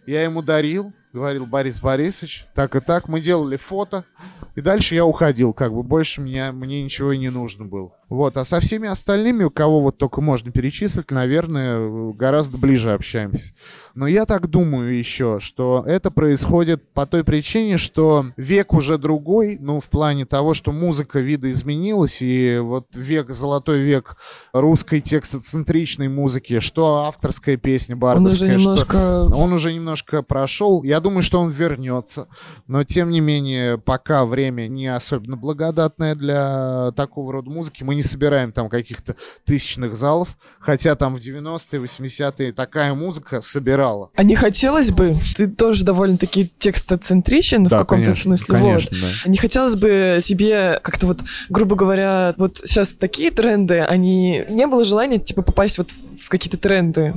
Я 0.05 0.23
ему 0.23 0.43
дарил, 0.43 0.93
говорил 1.11 1.47
Борис 1.47 1.79
Борисович, 1.79 2.45
так 2.53 2.75
и 2.75 2.79
так. 2.79 3.07
Мы 3.07 3.19
делали 3.19 3.55
фото, 3.55 4.05
и 4.53 4.61
дальше 4.61 4.93
я 4.93 5.05
уходил, 5.05 5.53
как 5.53 5.73
бы 5.73 5.81
больше 5.81 6.21
меня, 6.21 6.51
мне 6.51 6.83
ничего 6.83 7.13
и 7.13 7.17
не 7.17 7.29
нужно 7.29 7.65
было. 7.65 7.93
Вот, 8.11 8.35
а 8.35 8.43
со 8.43 8.59
всеми 8.59 8.89
остальными, 8.89 9.47
кого 9.47 9.79
вот 9.79 9.97
только 9.97 10.19
можно 10.19 10.51
перечислить, 10.51 11.11
наверное, 11.11 12.11
гораздо 12.11 12.57
ближе 12.57 12.91
общаемся. 12.91 13.53
Но 13.95 14.05
я 14.05 14.25
так 14.25 14.49
думаю 14.49 14.97
еще, 14.97 15.39
что 15.39 15.85
это 15.87 16.11
происходит 16.11 16.83
по 16.93 17.05
той 17.05 17.23
причине, 17.23 17.77
что 17.77 18.25
век 18.35 18.73
уже 18.73 18.97
другой, 18.97 19.57
ну, 19.61 19.79
в 19.79 19.89
плане 19.89 20.25
того, 20.25 20.53
что 20.53 20.73
музыка 20.73 21.19
вида 21.19 21.49
изменилась, 21.49 22.21
и 22.21 22.59
вот 22.61 22.87
век, 22.93 23.31
золотой 23.31 23.79
век 23.79 24.17
русской 24.51 24.99
текстоцентричной 24.99 26.09
музыки, 26.09 26.59
что 26.59 27.05
авторская 27.05 27.55
песня 27.55 27.95
Он 27.95 27.99
уже 27.99 28.01
бардовская, 28.01 28.49
что... 28.49 28.59
немножко... 28.59 29.25
Он 29.33 29.53
уже 29.53 29.73
немножко 29.73 30.21
прошел. 30.21 30.83
Я 30.83 30.99
думаю, 30.99 31.21
что 31.21 31.39
он 31.39 31.49
вернется. 31.49 32.27
Но, 32.67 32.83
тем 32.83 33.09
не 33.09 33.21
менее, 33.21 33.77
пока 33.77 34.25
время 34.25 34.67
не 34.67 34.87
особенно 34.87 35.37
благодатное 35.37 36.13
для 36.13 36.91
такого 36.97 37.31
рода 37.31 37.49
музыки. 37.49 37.83
Мы 37.83 37.95
не 37.95 38.00
собираем 38.03 38.51
там 38.51 38.69
каких-то 38.69 39.15
тысячных 39.45 39.95
залов. 39.95 40.37
Хотя 40.59 40.95
там 40.95 41.15
в 41.15 41.19
90-е, 41.19 41.81
80-е 41.81 42.53
такая 42.53 42.93
музыка 42.93 43.41
собирала. 43.41 44.11
А 44.15 44.23
не 44.23 44.35
хотелось 44.35 44.91
бы, 44.91 45.15
ты 45.35 45.47
тоже 45.47 45.83
довольно-таки 45.83 46.51
текстоцентричен 46.59 47.65
в 47.65 47.69
каком-то 47.69 48.13
смысле, 48.13 48.57
вот. 48.57 48.67
конечно, 48.67 48.97
да. 49.01 49.29
Не 49.29 49.37
хотелось 49.37 49.75
бы 49.75 50.19
тебе 50.21 50.79
как-то 50.83 51.07
вот, 51.07 51.21
грубо 51.49 51.75
говоря, 51.75 52.35
вот 52.37 52.61
сейчас 52.63 52.93
такие 52.93 53.31
тренды, 53.31 53.79
они... 53.79 54.45
Не 54.49 54.67
было 54.67 54.83
желания, 54.83 55.17
типа, 55.17 55.41
попасть 55.41 55.79
вот 55.79 55.89
в 56.21 56.29
какие-то 56.29 56.57
тренды 56.57 57.13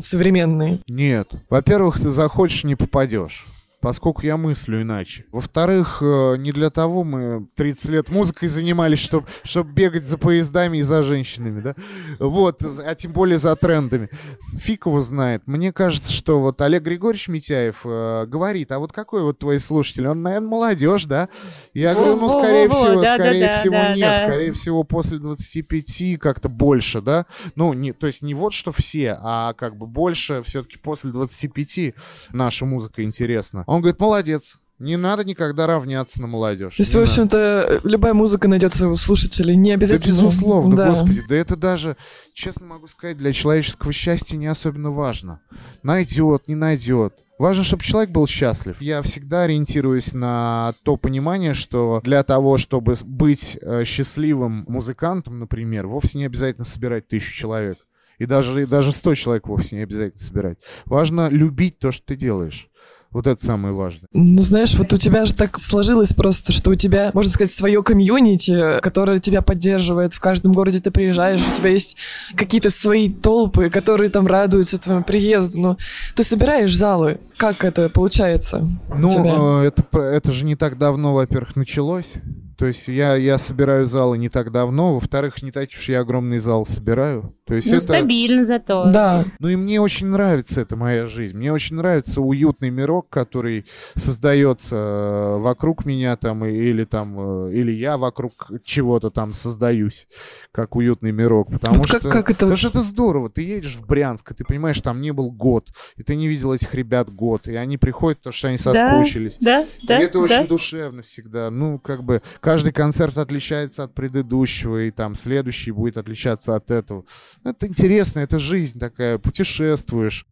современные? 0.00 0.80
Нет. 0.88 1.30
Во-первых, 1.48 2.00
ты 2.00 2.10
захочешь, 2.10 2.64
не 2.64 2.74
попадешь. 2.74 3.46
Поскольку 3.80 4.22
я 4.22 4.36
мыслю 4.36 4.82
иначе. 4.82 5.24
Во-вторых, 5.30 5.98
э, 6.02 6.36
не 6.38 6.50
для 6.50 6.68
того 6.68 7.04
мы 7.04 7.46
30 7.54 7.90
лет 7.90 8.08
музыкой 8.08 8.48
занимались, 8.48 8.98
чтобы 8.98 9.28
чтоб 9.44 9.68
бегать 9.68 10.02
за 10.02 10.18
поездами 10.18 10.78
и 10.78 10.82
за 10.82 11.04
женщинами, 11.04 11.60
да? 11.60 11.74
Вот, 12.18 12.62
а 12.62 12.94
тем 12.96 13.12
более 13.12 13.38
за 13.38 13.54
трендами. 13.54 14.10
Фиг 14.58 14.86
его 14.86 15.00
знает. 15.00 15.42
Мне 15.46 15.72
кажется, 15.72 16.12
что 16.12 16.40
вот 16.40 16.60
Олег 16.60 16.82
Григорьевич 16.82 17.28
Митяев 17.28 17.82
э, 17.84 18.26
говорит, 18.26 18.72
а 18.72 18.80
вот 18.80 18.92
какой 18.92 19.22
вот 19.22 19.38
твой 19.38 19.60
слушатель? 19.60 20.08
Он, 20.08 20.22
наверное, 20.22 20.48
молодежь, 20.48 21.04
да? 21.04 21.28
Я 21.72 21.94
говорю, 21.94 22.16
ну, 22.16 22.28
скорее 22.28 22.68
всего, 22.68 23.04
скорее 23.04 23.48
всего, 23.50 23.74
да, 23.74 23.94
нет. 23.94 24.18
Скорее 24.28 24.52
всего, 24.52 24.82
после 24.82 25.18
25 25.18 26.18
как-то 26.18 26.48
больше, 26.48 27.00
да? 27.00 27.26
Ну, 27.54 27.72
не, 27.74 27.92
то 27.92 28.08
есть 28.08 28.22
не 28.22 28.34
вот 28.34 28.54
что 28.54 28.72
все, 28.72 29.16
а 29.22 29.52
как 29.54 29.76
бы 29.76 29.86
больше 29.86 30.42
все-таки 30.42 30.78
после 30.78 31.12
25 31.12 31.94
наша 32.32 32.64
музыка 32.64 33.04
интересна. 33.04 33.64
Он 33.68 33.82
говорит, 33.82 34.00
молодец, 34.00 34.56
не 34.78 34.96
надо 34.96 35.24
никогда 35.24 35.66
равняться 35.66 36.22
на 36.22 36.26
молодежь. 36.26 36.76
То 36.76 36.80
есть, 36.80 36.94
Не 36.94 37.00
в 37.00 37.02
общем-то, 37.02 37.80
любая 37.84 38.14
музыка 38.14 38.48
найдется 38.48 38.88
у 38.88 38.96
слушателей, 38.96 39.56
не 39.56 39.72
Да, 39.72 39.74
обязательно. 39.74 40.08
безусловно, 40.10 40.74
Да. 40.74 40.88
господи, 40.88 41.22
да 41.28 41.36
это 41.36 41.54
даже, 41.54 41.98
честно 42.32 42.64
могу 42.64 42.88
сказать, 42.88 43.18
для 43.18 43.30
человеческого 43.30 43.92
счастья 43.92 44.38
не 44.38 44.46
особенно 44.46 44.90
важно. 44.90 45.40
Найдет, 45.82 46.48
не 46.48 46.54
найдет. 46.54 47.12
Важно, 47.38 47.62
чтобы 47.62 47.82
человек 47.82 48.08
был 48.10 48.26
счастлив. 48.26 48.80
Я 48.80 49.02
всегда 49.02 49.42
ориентируюсь 49.42 50.14
на 50.14 50.72
то 50.82 50.96
понимание, 50.96 51.52
что 51.52 52.00
для 52.02 52.22
того, 52.22 52.56
чтобы 52.56 52.94
быть 53.04 53.58
э, 53.60 53.84
счастливым 53.84 54.64
музыкантом, 54.66 55.40
например, 55.40 55.86
вовсе 55.86 56.16
не 56.16 56.24
обязательно 56.24 56.64
собирать 56.64 57.06
тысячу 57.06 57.34
человек. 57.36 57.76
И 58.16 58.24
даже, 58.24 58.62
и 58.62 58.66
даже 58.66 58.92
100 58.94 59.14
человек 59.14 59.46
вовсе 59.46 59.76
не 59.76 59.82
обязательно 59.82 60.20
собирать. 60.24 60.58
Важно 60.86 61.28
любить 61.28 61.78
то, 61.78 61.92
что 61.92 62.06
ты 62.06 62.16
делаешь. 62.16 62.67
Вот 63.10 63.26
это 63.26 63.42
самое 63.42 63.74
важное. 63.74 64.06
Ну, 64.12 64.42
знаешь, 64.42 64.74
вот 64.74 64.92
у 64.92 64.98
тебя 64.98 65.24
же 65.24 65.34
так 65.34 65.58
сложилось 65.58 66.12
просто, 66.12 66.52
что 66.52 66.70
у 66.70 66.74
тебя, 66.74 67.10
можно 67.14 67.32
сказать, 67.32 67.50
свое 67.50 67.82
комьюнити, 67.82 68.80
которое 68.80 69.18
тебя 69.18 69.40
поддерживает. 69.40 70.12
В 70.12 70.20
каждом 70.20 70.52
городе 70.52 70.78
ты 70.80 70.90
приезжаешь, 70.90 71.40
у 71.40 71.56
тебя 71.56 71.70
есть 71.70 71.96
какие-то 72.36 72.70
свои 72.70 73.08
толпы, 73.10 73.70
которые 73.70 74.10
там 74.10 74.26
радуются 74.26 74.78
твоему 74.78 75.04
приезду. 75.04 75.58
Но 75.60 75.76
ты 76.14 76.22
собираешь 76.22 76.74
залы. 76.76 77.18
Как 77.38 77.64
это 77.64 77.88
получается 77.88 78.68
Ну, 78.94 79.62
э, 79.62 79.68
это, 79.68 79.98
это 79.98 80.30
же 80.30 80.44
не 80.44 80.56
так 80.56 80.76
давно, 80.76 81.14
во-первых, 81.14 81.56
началось. 81.56 82.16
То 82.58 82.66
есть 82.66 82.88
я, 82.88 83.14
я 83.14 83.38
собираю 83.38 83.86
залы 83.86 84.18
не 84.18 84.28
так 84.28 84.50
давно. 84.50 84.94
Во-вторых, 84.94 85.42
не 85.42 85.52
так 85.52 85.70
уж 85.72 85.88
я 85.88 86.00
огромный 86.00 86.40
зал 86.40 86.66
собираю. 86.66 87.34
То 87.48 87.54
есть 87.54 87.70
Ну, 87.70 87.76
это... 87.78 87.84
стабильно 87.84 88.44
зато. 88.44 88.88
Да. 88.92 89.24
Ну 89.38 89.48
и 89.48 89.56
мне 89.56 89.80
очень 89.80 90.06
нравится 90.08 90.60
эта 90.60 90.76
моя 90.76 91.06
жизнь. 91.06 91.36
Мне 91.36 91.52
очень 91.52 91.76
нравится 91.76 92.20
уютный 92.20 92.70
мирок, 92.70 93.08
который 93.08 93.64
создается 93.96 94.76
э, 94.76 95.36
вокруг 95.38 95.84
меня 95.84 96.16
там, 96.16 96.44
и- 96.44 96.52
или 96.52 96.84
там, 96.84 97.46
э, 97.48 97.54
или 97.54 97.72
я 97.72 97.96
вокруг 97.96 98.32
чего-то 98.64 99.10
там 99.10 99.32
создаюсь, 99.32 100.06
как 100.52 100.76
уютный 100.76 101.12
мирок. 101.12 101.50
Потому 101.50 101.78
Вот 101.78 101.86
как- 101.90 102.00
что, 102.00 102.10
как 102.10 102.30
это- 102.30 102.34
потому 102.40 102.56
что 102.56 102.68
это 102.68 102.80
здорово. 102.82 103.28
Ты 103.30 103.42
едешь 103.42 103.76
в 103.76 103.86
Брянск, 103.86 104.30
и 104.30 104.34
ты 104.34 104.44
понимаешь, 104.44 104.80
там 104.80 105.00
не 105.00 105.12
был 105.12 105.30
год, 105.30 105.68
и 105.96 106.02
ты 106.02 106.16
не 106.16 106.28
видел 106.28 106.52
этих 106.52 106.74
ребят 106.74 107.10
год, 107.10 107.48
и 107.48 107.54
они 107.54 107.78
приходят, 107.78 108.18
потому 108.18 108.32
что 108.34 108.48
они 108.48 108.58
соскучились. 108.58 109.38
Да, 109.40 109.64
да, 109.82 109.98
и 109.98 110.02
это 110.04 110.14
да. 110.14 110.20
очень 110.20 110.46
душевно 110.46 111.02
всегда. 111.02 111.50
Ну, 111.50 111.78
как 111.78 112.02
бы 112.04 112.22
каждый 112.40 112.72
концерт 112.72 113.16
отличается 113.18 113.84
от 113.84 113.94
предыдущего, 113.94 114.82
и 114.84 114.90
там 114.90 115.14
следующий 115.14 115.70
будет 115.70 115.96
отличаться 115.96 116.54
от 116.54 116.70
этого. 116.70 117.04
Это 117.44 117.66
интересно, 117.66 118.20
это 118.20 118.38
жизнь 118.38 118.78
такая, 118.78 119.18
путешествуешь. 119.18 120.26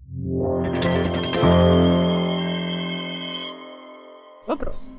Вопрос. 4.47 4.93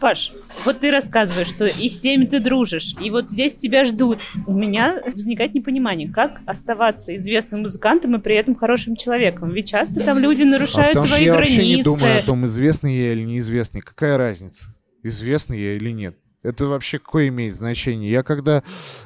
Паш, 0.00 0.32
вот 0.66 0.80
ты 0.80 0.90
рассказываешь, 0.90 1.48
что 1.48 1.64
и 1.66 1.88
с 1.88 1.98
теми 1.98 2.26
ты 2.26 2.40
дружишь, 2.40 2.94
и 3.00 3.10
вот 3.10 3.30
здесь 3.30 3.54
тебя 3.54 3.86
ждут. 3.86 4.20
У 4.46 4.52
меня 4.52 5.00
возникает 5.06 5.54
непонимание, 5.54 6.12
как 6.12 6.40
оставаться 6.44 7.16
известным 7.16 7.62
музыкантом 7.62 8.16
и 8.16 8.18
при 8.18 8.36
этом 8.36 8.54
хорошим 8.54 8.94
человеком. 8.96 9.50
Ведь 9.50 9.68
часто 9.68 10.00
там 10.00 10.18
люди 10.18 10.42
А 10.42 10.46
нарушают 10.46 10.98
что 10.98 11.06
твои 11.06 11.24
я 11.24 11.32
границы. 11.32 11.56
вообще 11.56 11.76
не 11.76 11.82
думаю 11.82 12.18
о 12.18 12.22
том, 12.22 12.44
известный 12.44 12.94
я 12.94 13.12
или 13.12 13.24
неизвестный. 13.24 13.80
Какая 13.80 14.18
разница, 14.18 14.66
известный 15.02 15.58
я 15.58 15.74
или 15.74 15.90
нет. 15.90 16.16
Это 16.42 16.66
вообще 16.66 16.98
какое 16.98 17.28
имеет 17.28 17.54
значение? 17.54 18.10
Я 18.10 18.22
когда, 18.22 18.62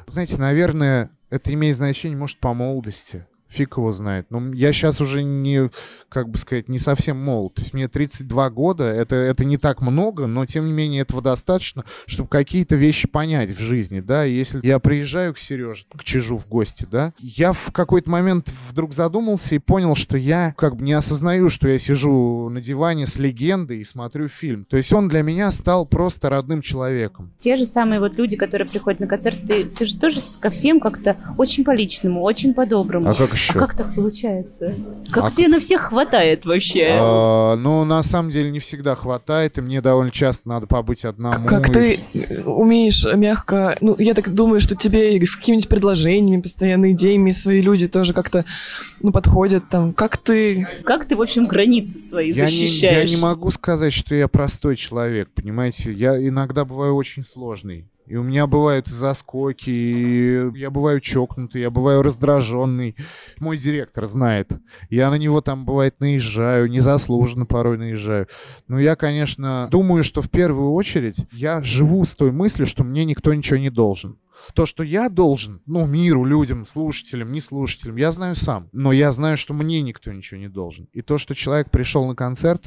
знаете, 0.08 0.36
наверное, 0.38 1.10
это 1.30 1.52
имеет 1.54 1.76
значение, 1.76 2.18
может, 2.18 2.38
по 2.38 2.54
молодости. 2.54 3.26
Фиг 3.56 3.78
его 3.78 3.90
знает. 3.90 4.26
Но 4.30 4.52
я 4.52 4.72
сейчас 4.72 5.00
уже 5.00 5.22
не, 5.22 5.70
как 6.10 6.28
бы 6.28 6.36
сказать, 6.36 6.68
не 6.68 6.78
совсем 6.78 7.16
молод. 7.16 7.54
То 7.54 7.62
есть 7.62 7.72
мне 7.72 7.88
32 7.88 8.50
года, 8.50 8.84
это, 8.84 9.16
это 9.16 9.44
не 9.44 9.56
так 9.56 9.80
много, 9.80 10.26
но 10.26 10.44
тем 10.44 10.66
не 10.66 10.72
менее 10.72 11.02
этого 11.02 11.22
достаточно, 11.22 11.84
чтобы 12.06 12.28
какие-то 12.28 12.76
вещи 12.76 13.08
понять 13.08 13.50
в 13.50 13.58
жизни, 13.58 14.00
да. 14.00 14.24
Если 14.24 14.64
я 14.66 14.78
приезжаю 14.78 15.32
к 15.32 15.38
Сереже, 15.38 15.84
к 15.96 16.04
Чижу 16.04 16.36
в 16.36 16.46
гости, 16.48 16.86
да, 16.90 17.14
я 17.18 17.52
в 17.52 17.72
какой-то 17.72 18.10
момент 18.10 18.50
вдруг 18.68 18.92
задумался 18.92 19.54
и 19.54 19.58
понял, 19.58 19.94
что 19.94 20.18
я 20.18 20.54
как 20.56 20.76
бы 20.76 20.84
не 20.84 20.92
осознаю, 20.92 21.48
что 21.48 21.68
я 21.68 21.78
сижу 21.78 22.48
на 22.50 22.60
диване 22.60 23.06
с 23.06 23.18
легендой 23.18 23.78
и 23.78 23.84
смотрю 23.84 24.28
фильм. 24.28 24.66
То 24.66 24.76
есть 24.76 24.92
он 24.92 25.08
для 25.08 25.22
меня 25.22 25.50
стал 25.50 25.86
просто 25.86 26.28
родным 26.28 26.60
человеком. 26.60 27.32
Те 27.38 27.56
же 27.56 27.64
самые 27.64 28.00
вот 28.00 28.18
люди, 28.18 28.36
которые 28.36 28.68
приходят 28.68 29.00
на 29.00 29.06
концерт, 29.06 29.38
ты, 29.46 29.64
ты 29.64 29.84
же 29.86 29.96
тоже 29.98 30.20
ко 30.40 30.50
всем 30.50 30.80
как-то 30.80 31.16
очень 31.38 31.64
по-личному, 31.64 32.22
очень 32.22 32.52
по-доброму. 32.52 33.08
А 33.08 33.14
как 33.14 33.32
еще? 33.32 33.45
А 33.54 33.58
как 33.58 33.74
так 33.74 33.94
получается? 33.94 34.74
Как 35.10 35.24
А 35.24 35.30
тебе 35.30 35.48
на 35.48 35.60
всех 35.60 35.82
хватает 35.82 36.44
вообще? 36.44 36.88
А, 36.90 37.56
ну, 37.56 37.84
на 37.84 38.02
самом 38.02 38.30
деле 38.30 38.50
не 38.50 38.58
всегда 38.58 38.94
хватает, 38.94 39.58
и 39.58 39.60
мне 39.60 39.80
довольно 39.80 40.10
часто 40.10 40.48
надо 40.48 40.66
побыть 40.66 41.04
одному. 41.04 41.46
Как 41.46 41.68
и 41.68 41.72
ты 41.72 41.98
умеешь 42.44 43.06
мягко... 43.14 43.76
Ну, 43.80 43.96
я 43.98 44.14
так 44.14 44.32
думаю, 44.32 44.60
что 44.60 44.74
тебе 44.74 45.20
с 45.24 45.36
какими-нибудь 45.36 45.68
предложениями, 45.68 46.40
постоянно 46.40 46.92
идеями 46.92 47.30
свои 47.30 47.60
люди 47.60 47.86
тоже 47.88 48.12
как-то 48.12 48.44
ну, 49.00 49.12
подходят 49.12 49.68
там. 49.68 49.92
Как 49.92 50.16
ты... 50.16 50.66
Как 50.84 51.04
ты, 51.06 51.16
в 51.16 51.22
общем, 51.22 51.46
границы 51.46 51.98
свои 51.98 52.32
Я 52.32 52.34
не, 52.34 52.40
я 52.40 52.46
защищаешь? 52.46 53.10
не 53.10 53.16
могу 53.16 53.50
сказать, 53.50 53.92
что 53.92 54.14
я 54.14 54.28
простой 54.28 54.76
человек, 54.76 55.30
понимаете? 55.34 55.92
Я 55.92 56.16
иногда 56.16 56.64
бываю 56.64 56.94
очень 56.94 57.24
сложный. 57.24 57.86
И 58.06 58.16
у 58.16 58.22
меня 58.22 58.46
бывают 58.46 58.86
заскоки, 58.86 59.70
и 59.70 60.58
я 60.58 60.70
бываю 60.70 61.00
чокнутый, 61.00 61.60
я 61.60 61.70
бываю 61.70 62.02
раздраженный. 62.02 62.96
Мой 63.38 63.58
директор 63.58 64.06
знает. 64.06 64.52
Я 64.90 65.10
на 65.10 65.16
него 65.16 65.40
там, 65.40 65.64
бывает, 65.64 66.00
наезжаю, 66.00 66.70
незаслуженно 66.70 67.46
порой 67.46 67.78
наезжаю. 67.78 68.28
Но 68.68 68.78
я, 68.78 68.96
конечно, 68.96 69.68
думаю, 69.70 70.04
что 70.04 70.22
в 70.22 70.30
первую 70.30 70.72
очередь 70.72 71.26
я 71.32 71.62
живу 71.62 72.04
с 72.04 72.14
той 72.14 72.30
мыслью, 72.30 72.66
что 72.66 72.84
мне 72.84 73.04
никто 73.04 73.34
ничего 73.34 73.58
не 73.58 73.70
должен. 73.70 74.18
То, 74.54 74.66
что 74.66 74.82
я 74.82 75.08
должен, 75.08 75.62
ну, 75.66 75.86
миру, 75.86 76.24
людям, 76.24 76.64
слушателям, 76.64 77.32
не 77.32 77.40
слушателям, 77.40 77.96
я 77.96 78.12
знаю 78.12 78.34
сам. 78.34 78.68
Но 78.72 78.92
я 78.92 79.12
знаю, 79.12 79.36
что 79.36 79.54
мне 79.54 79.82
никто 79.82 80.12
ничего 80.12 80.38
не 80.38 80.48
должен. 80.48 80.88
И 80.92 81.02
то, 81.02 81.18
что 81.18 81.34
человек 81.34 81.70
пришел 81.70 82.06
на 82.06 82.14
концерт, 82.14 82.64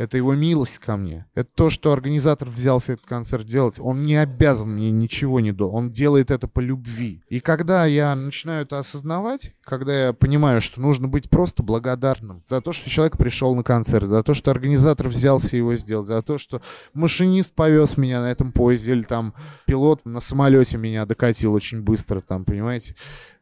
Это 0.00 0.16
его 0.16 0.34
милость 0.34 0.78
ко 0.78 0.96
мне. 0.96 1.26
Это 1.34 1.50
то, 1.54 1.68
что 1.68 1.92
организатор 1.92 2.48
взялся 2.48 2.94
этот 2.94 3.04
концерт 3.04 3.44
делать. 3.44 3.78
Он 3.78 4.06
не 4.06 4.16
обязан 4.16 4.70
мне 4.70 4.90
ничего 4.90 5.40
не 5.40 5.52
до. 5.52 5.70
Он 5.70 5.90
делает 5.90 6.30
это 6.30 6.48
по 6.48 6.60
любви. 6.60 7.22
И 7.28 7.40
когда 7.40 7.84
я 7.84 8.14
начинаю 8.14 8.62
это 8.62 8.78
осознавать, 8.78 9.52
когда 9.62 10.06
я 10.06 10.12
понимаю, 10.14 10.62
что 10.62 10.80
нужно 10.80 11.06
быть 11.06 11.28
просто 11.28 11.62
благодарным 11.62 12.42
за 12.48 12.62
то, 12.62 12.72
что 12.72 12.88
человек 12.88 13.18
пришел 13.18 13.54
на 13.54 13.62
концерт, 13.62 14.08
за 14.08 14.22
то, 14.22 14.32
что 14.32 14.50
организатор 14.50 15.06
взялся 15.06 15.58
его 15.58 15.74
сделать, 15.74 16.06
за 16.06 16.22
то, 16.22 16.38
что 16.38 16.62
машинист 16.94 17.54
повез 17.54 17.98
меня 17.98 18.22
на 18.22 18.30
этом 18.30 18.52
поезде, 18.52 18.92
или 18.92 19.02
там 19.02 19.34
пилот 19.66 20.06
на 20.06 20.20
самолете 20.20 20.78
меня 20.78 21.04
докатил 21.04 21.52
очень 21.52 21.82
быстро, 21.82 22.22
там, 22.22 22.46
понимаете. 22.46 22.96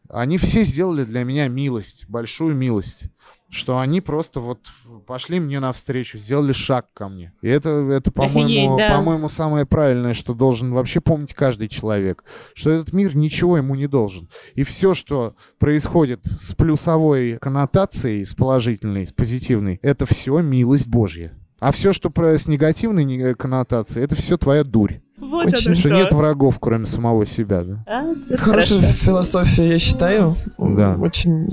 Они 0.08 0.38
все 0.38 0.64
сделали 0.64 1.04
для 1.04 1.22
меня 1.22 1.46
милость, 1.46 2.06
большую 2.08 2.56
милость 2.56 3.04
что 3.50 3.78
они 3.78 4.00
просто 4.00 4.40
вот 4.40 4.68
пошли 5.06 5.40
мне 5.40 5.58
навстречу, 5.60 6.18
сделали 6.18 6.52
шаг 6.52 6.86
ко 6.92 7.08
мне. 7.08 7.32
И 7.40 7.48
это, 7.48 7.70
это 7.90 8.12
по-моему, 8.12 8.76
да. 8.76 8.96
по-моему, 8.96 9.28
самое 9.28 9.64
правильное, 9.64 10.14
что 10.14 10.34
должен 10.34 10.72
вообще 10.72 11.00
помнить 11.00 11.34
каждый 11.34 11.68
человек, 11.68 12.24
что 12.54 12.70
этот 12.70 12.92
мир 12.92 13.16
ничего 13.16 13.56
ему 13.56 13.74
не 13.74 13.86
должен. 13.86 14.28
И 14.54 14.64
все, 14.64 14.94
что 14.94 15.34
происходит 15.58 16.26
с 16.26 16.54
плюсовой 16.54 17.38
коннотацией, 17.40 18.24
с 18.24 18.34
положительной, 18.34 19.06
с 19.06 19.12
позитивной, 19.12 19.78
это 19.82 20.04
все 20.06 20.40
милость 20.40 20.88
Божья. 20.88 21.34
А 21.58 21.72
все, 21.72 21.92
что 21.92 22.12
с 22.14 22.46
негативной 22.46 23.04
не- 23.04 23.34
коннотацией, 23.34 24.04
это 24.04 24.14
все 24.14 24.36
твоя 24.36 24.62
дурь. 24.62 25.00
Вот 25.20 25.46
Очень. 25.46 25.68
оно 25.68 25.76
Что 25.76 25.88
что. 25.88 25.88
нет 25.90 26.12
врагов, 26.12 26.58
кроме 26.60 26.86
самого 26.86 27.26
себя, 27.26 27.62
да? 27.62 27.76
А, 27.86 28.04
это 28.30 28.42
Хорошая 28.42 28.80
хорошо. 28.80 28.94
философия, 28.98 29.68
я 29.72 29.78
считаю. 29.78 30.36
Да. 30.58 30.94
Очень 30.98 31.48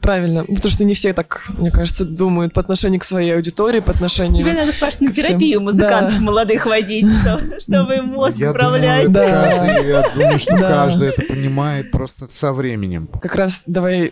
правильно. 0.00 0.44
Потому 0.44 0.70
что 0.70 0.84
не 0.84 0.94
все 0.94 1.12
так, 1.12 1.42
мне 1.58 1.70
кажется, 1.70 2.04
думают 2.04 2.54
по 2.54 2.60
отношению 2.60 2.98
к 3.00 3.04
своей 3.04 3.34
аудитории, 3.34 3.80
по 3.80 3.92
отношению... 3.92 4.38
Тебе 4.38 4.54
надо, 4.54 4.72
Паш, 4.80 5.00
на 5.00 5.12
Всем. 5.12 5.24
терапию 5.26 5.60
музыкантов 5.60 6.16
Да. 6.18 6.24
молодых 6.24 6.64
водить, 6.66 7.12
что- 7.12 7.60
чтобы 7.60 7.96
им 7.96 8.06
мозг 8.06 8.36
Я 8.38 8.50
управлять. 8.52 9.10
думаю, 9.10 9.28
Да. 9.30 9.42
каждый, 9.44 9.88
я 9.88 10.10
думаю, 10.14 10.38
что 10.38 10.52
Да. 10.56 10.68
каждый 10.68 11.08
это 11.08 11.22
понимает 11.24 11.90
просто 11.90 12.26
со 12.30 12.52
временем. 12.54 13.08
Как 13.20 13.34
раз 13.34 13.62
давай 13.66 14.10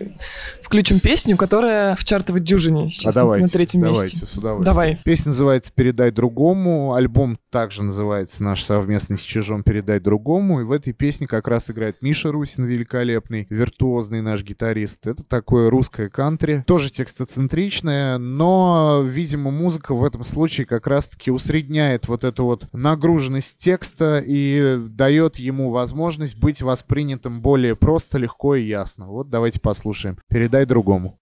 включим 0.62 1.00
песню, 1.00 1.36
которая 1.38 1.96
в 1.96 2.04
чартовой 2.04 2.40
дюжине 2.40 2.90
сейчас 2.90 3.16
а 3.16 3.20
давайте, 3.20 3.44
на 3.44 3.48
третьем 3.48 3.80
давайте, 3.80 4.02
месте. 4.02 4.26
с 4.26 4.34
удовольствием. 4.36 4.64
Давай. 4.64 4.98
Песня 5.02 5.30
называется 5.30 5.72
«Передай 5.74 6.10
другому», 6.10 6.92
альбом 6.94 7.38
также 7.50 7.82
называется 7.82 8.42
«Наш 8.42 8.62
совместный 8.64 8.97
с 9.00 9.20
Чижом 9.20 9.62
«Передай 9.62 10.00
другому», 10.00 10.60
и 10.60 10.64
в 10.64 10.72
этой 10.72 10.92
песне 10.92 11.26
как 11.26 11.48
раз 11.48 11.70
играет 11.70 12.02
Миша 12.02 12.32
Русин, 12.32 12.64
великолепный, 12.64 13.46
виртуозный 13.50 14.22
наш 14.22 14.42
гитарист. 14.42 15.06
Это 15.06 15.24
такое 15.24 15.70
русское 15.70 16.08
кантри, 16.08 16.64
тоже 16.66 16.90
текстоцентричное, 16.90 18.18
но, 18.18 19.02
видимо, 19.04 19.50
музыка 19.50 19.94
в 19.94 20.04
этом 20.04 20.24
случае 20.24 20.66
как 20.66 20.86
раз-таки 20.86 21.30
усредняет 21.30 22.08
вот 22.08 22.24
эту 22.24 22.44
вот 22.44 22.66
нагруженность 22.72 23.58
текста 23.58 24.22
и 24.24 24.76
дает 24.78 25.36
ему 25.36 25.70
возможность 25.70 26.36
быть 26.38 26.62
воспринятым 26.62 27.40
более 27.40 27.76
просто, 27.76 28.18
легко 28.18 28.54
и 28.54 28.64
ясно. 28.64 29.06
Вот 29.06 29.30
давайте 29.30 29.60
послушаем 29.60 30.18
«Передай 30.28 30.66
другому». 30.66 31.18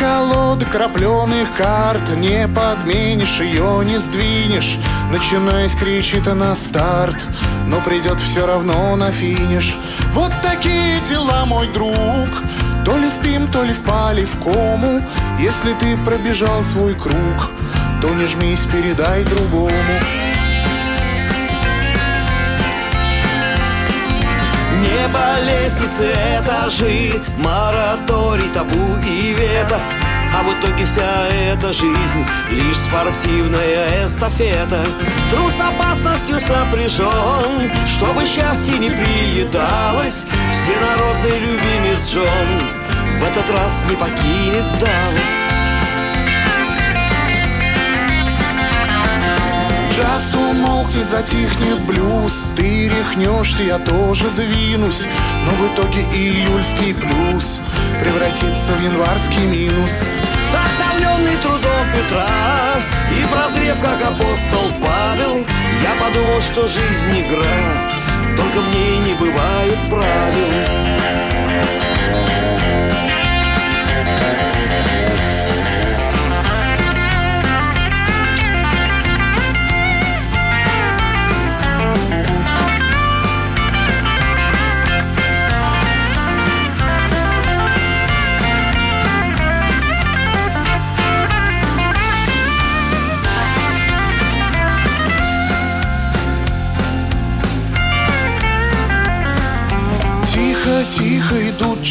Колоды 0.00 0.64
крапленых 0.66 1.52
карт 1.56 2.00
Не 2.16 2.48
подменишь 2.48 3.40
ее, 3.40 3.84
не 3.84 3.98
сдвинешь. 3.98 4.78
Начинаясь 5.12 5.74
кричит 5.74 6.26
она 6.26 6.56
старт 6.56 7.18
Но 7.66 7.76
придет 7.80 8.18
все 8.20 8.46
равно 8.46 8.96
на 8.96 9.10
финиш. 9.12 9.76
Вот 10.12 10.32
такие 10.42 10.98
дела, 11.08 11.44
мой 11.46 11.68
друг. 11.74 12.28
То 12.84 12.96
ли 12.96 13.08
спим, 13.08 13.46
то 13.48 13.62
ли 13.62 13.74
впали 13.74 14.22
в 14.22 14.42
кому. 14.42 15.02
Если 15.38 15.74
ты 15.74 15.96
пробежал 15.98 16.62
свой 16.62 16.94
круг 16.94 17.50
То 18.00 18.08
не 18.14 18.26
жмись, 18.26 18.64
передай 18.64 19.24
другому 19.24 19.70
Небо, 24.80 25.20
лестницы, 25.42 26.12
этажи 26.38 27.20
Мораторий, 27.36 28.48
табу 28.54 28.96
и 29.06 29.34
вето. 29.34 29.78
А 30.32 30.42
в 30.42 30.54
итоге 30.54 30.86
вся 30.86 31.28
эта 31.28 31.72
жизнь 31.72 32.26
Лишь 32.50 32.76
спортивная 32.76 34.06
эстафета. 34.06 34.84
Трус 35.30 35.54
опасностью 35.60 36.40
сопряжен 36.40 37.70
Чтобы 37.84 38.24
счастье 38.24 38.78
не 38.78 38.90
приедалось. 38.90 40.24
Всенародный 40.50 41.38
любимец 41.40 42.12
Джон 42.12 42.58
В 43.18 43.24
этот 43.24 43.50
раз 43.50 43.82
не 43.88 43.96
покинет 43.96 44.64
Даллас 44.78 45.69
Джаз 50.00 50.34
умолкнет, 50.34 51.08
затихнет 51.08 51.80
блюз. 51.80 52.46
Ты 52.56 52.88
рехнешься, 52.88 53.62
я 53.62 53.78
тоже 53.78 54.30
двинусь 54.30 55.06
Но 55.44 55.50
в 55.52 55.74
итоге 55.74 56.02
июльский 56.04 56.94
плюс 56.94 57.60
Превратится 58.00 58.72
в 58.72 58.82
январский 58.82 59.44
минус. 59.44 60.04
Вдохновленный 60.48 61.36
трудом 61.42 61.86
Петра 61.92 62.26
И 63.10 63.26
прозрев, 63.30 63.78
как 63.80 64.02
апостол 64.02 64.72
Павел 64.80 65.44
Я 65.82 65.94
подумал, 66.02 66.40
что 66.40 66.66
жизнь 66.66 67.20
игра 67.20 68.36
Только 68.36 68.62
в 68.62 68.74
ней 68.74 68.98
не 69.00 69.14
бывает 69.14 69.78
правил 69.90 71.49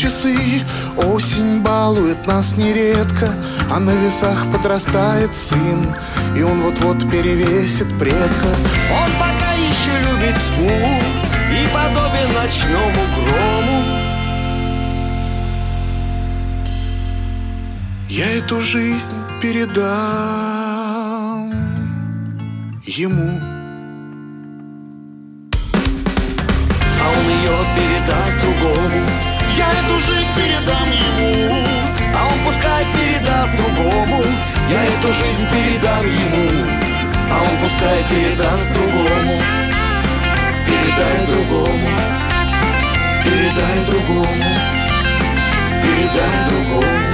часы. 0.09 0.65
Осень 0.97 1.61
балует 1.61 2.25
нас 2.25 2.57
нередко 2.57 3.35
А 3.71 3.79
на 3.79 3.91
весах 3.91 4.51
подрастает 4.51 5.35
сын 5.35 5.95
И 6.35 6.41
он 6.41 6.61
вот-вот 6.61 6.99
перевесит 7.11 7.87
предка. 7.99 8.47
Он 8.91 9.11
пока 9.19 9.53
еще 9.53 9.91
любит 10.09 10.35
тьму 10.47 10.99
И 11.51 11.67
подобен 11.71 12.33
ночному 12.33 13.03
грому. 13.15 13.83
Я 18.09 18.31
эту 18.37 18.59
жизнь 18.61 19.13
передам 19.41 20.73
ему 22.83 23.58
передам 30.69 30.91
ему. 30.91 31.65
А 32.15 32.27
он 32.27 32.39
пускай 32.45 32.85
передаст 32.93 33.55
другому. 33.55 34.23
Я 34.69 34.85
эту 34.85 35.13
жизнь 35.13 35.45
передам 35.51 36.05
ему. 36.05 36.67
А 37.31 37.41
он 37.41 37.57
пускай 37.61 38.03
передаст 38.09 38.73
другому. 38.73 39.39
Передай 40.65 41.27
другому. 41.27 41.89
Передай 43.23 43.85
другому. 43.87 44.25
Передай 45.83 46.49
другому 46.49 47.08